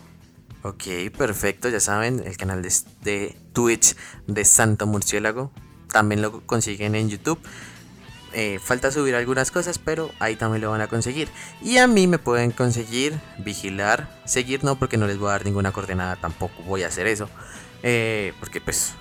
Ok, 0.63 0.83
perfecto, 1.17 1.69
ya 1.69 1.79
saben, 1.79 2.21
el 2.25 2.37
canal 2.37 2.61
de, 2.61 2.71
de 3.03 3.35
Twitch 3.51 3.95
de 4.27 4.45
Santo 4.45 4.87
Murciélago. 4.87 5.51
También 5.91 6.21
lo 6.21 6.45
consiguen 6.45 6.95
en 6.95 7.09
YouTube. 7.09 7.39
Eh, 8.35 8.59
falta 8.59 8.89
subir 8.89 9.13
algunas 9.13 9.51
cosas, 9.51 9.77
pero 9.77 10.09
ahí 10.19 10.35
también 10.35 10.61
lo 10.61 10.71
van 10.71 10.81
a 10.81 10.87
conseguir. 10.87 11.27
Y 11.61 11.77
a 11.77 11.87
mí 11.87 12.07
me 12.07 12.17
pueden 12.17 12.51
conseguir, 12.51 13.13
vigilar, 13.37 14.09
seguir 14.25 14.63
no, 14.63 14.79
porque 14.79 14.97
no 14.97 15.05
les 15.05 15.19
voy 15.19 15.29
a 15.29 15.33
dar 15.33 15.45
ninguna 15.45 15.71
coordenada, 15.71 16.15
tampoco 16.15 16.63
voy 16.63 16.83
a 16.83 16.87
hacer 16.87 17.05
eso. 17.05 17.29
Eh, 17.83 18.33
porque 18.39 18.61
pues, 18.61 18.93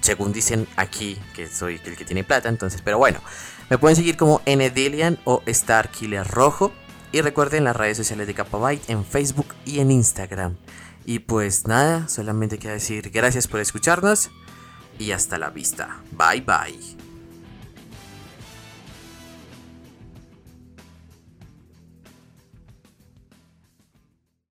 según 0.00 0.32
dicen 0.32 0.66
aquí, 0.76 1.18
que 1.34 1.46
soy 1.46 1.80
el 1.84 1.96
que 1.96 2.04
tiene 2.04 2.24
plata, 2.24 2.48
entonces, 2.48 2.82
pero 2.82 2.98
bueno, 2.98 3.20
me 3.70 3.78
pueden 3.78 3.96
seguir 3.96 4.16
como 4.16 4.42
Ndelian 4.46 5.18
o 5.24 5.42
Starkiller 5.46 6.26
Rojo. 6.26 6.72
Y 7.12 7.20
recuerden 7.20 7.64
las 7.64 7.76
redes 7.76 7.98
sociales 7.98 8.26
de 8.26 8.32
Capabyte 8.32 8.88
en 8.88 9.04
Facebook 9.04 9.54
y 9.66 9.80
en 9.80 9.90
Instagram. 9.90 10.56
Y 11.04 11.18
pues 11.18 11.66
nada, 11.66 12.08
solamente 12.08 12.58
quiero 12.58 12.74
decir 12.74 13.10
gracias 13.10 13.48
por 13.48 13.60
escucharnos 13.60 14.30
y 14.98 15.12
hasta 15.12 15.36
la 15.36 15.50
vista. 15.50 16.00
Bye 16.12 16.40
bye. 16.40 17.01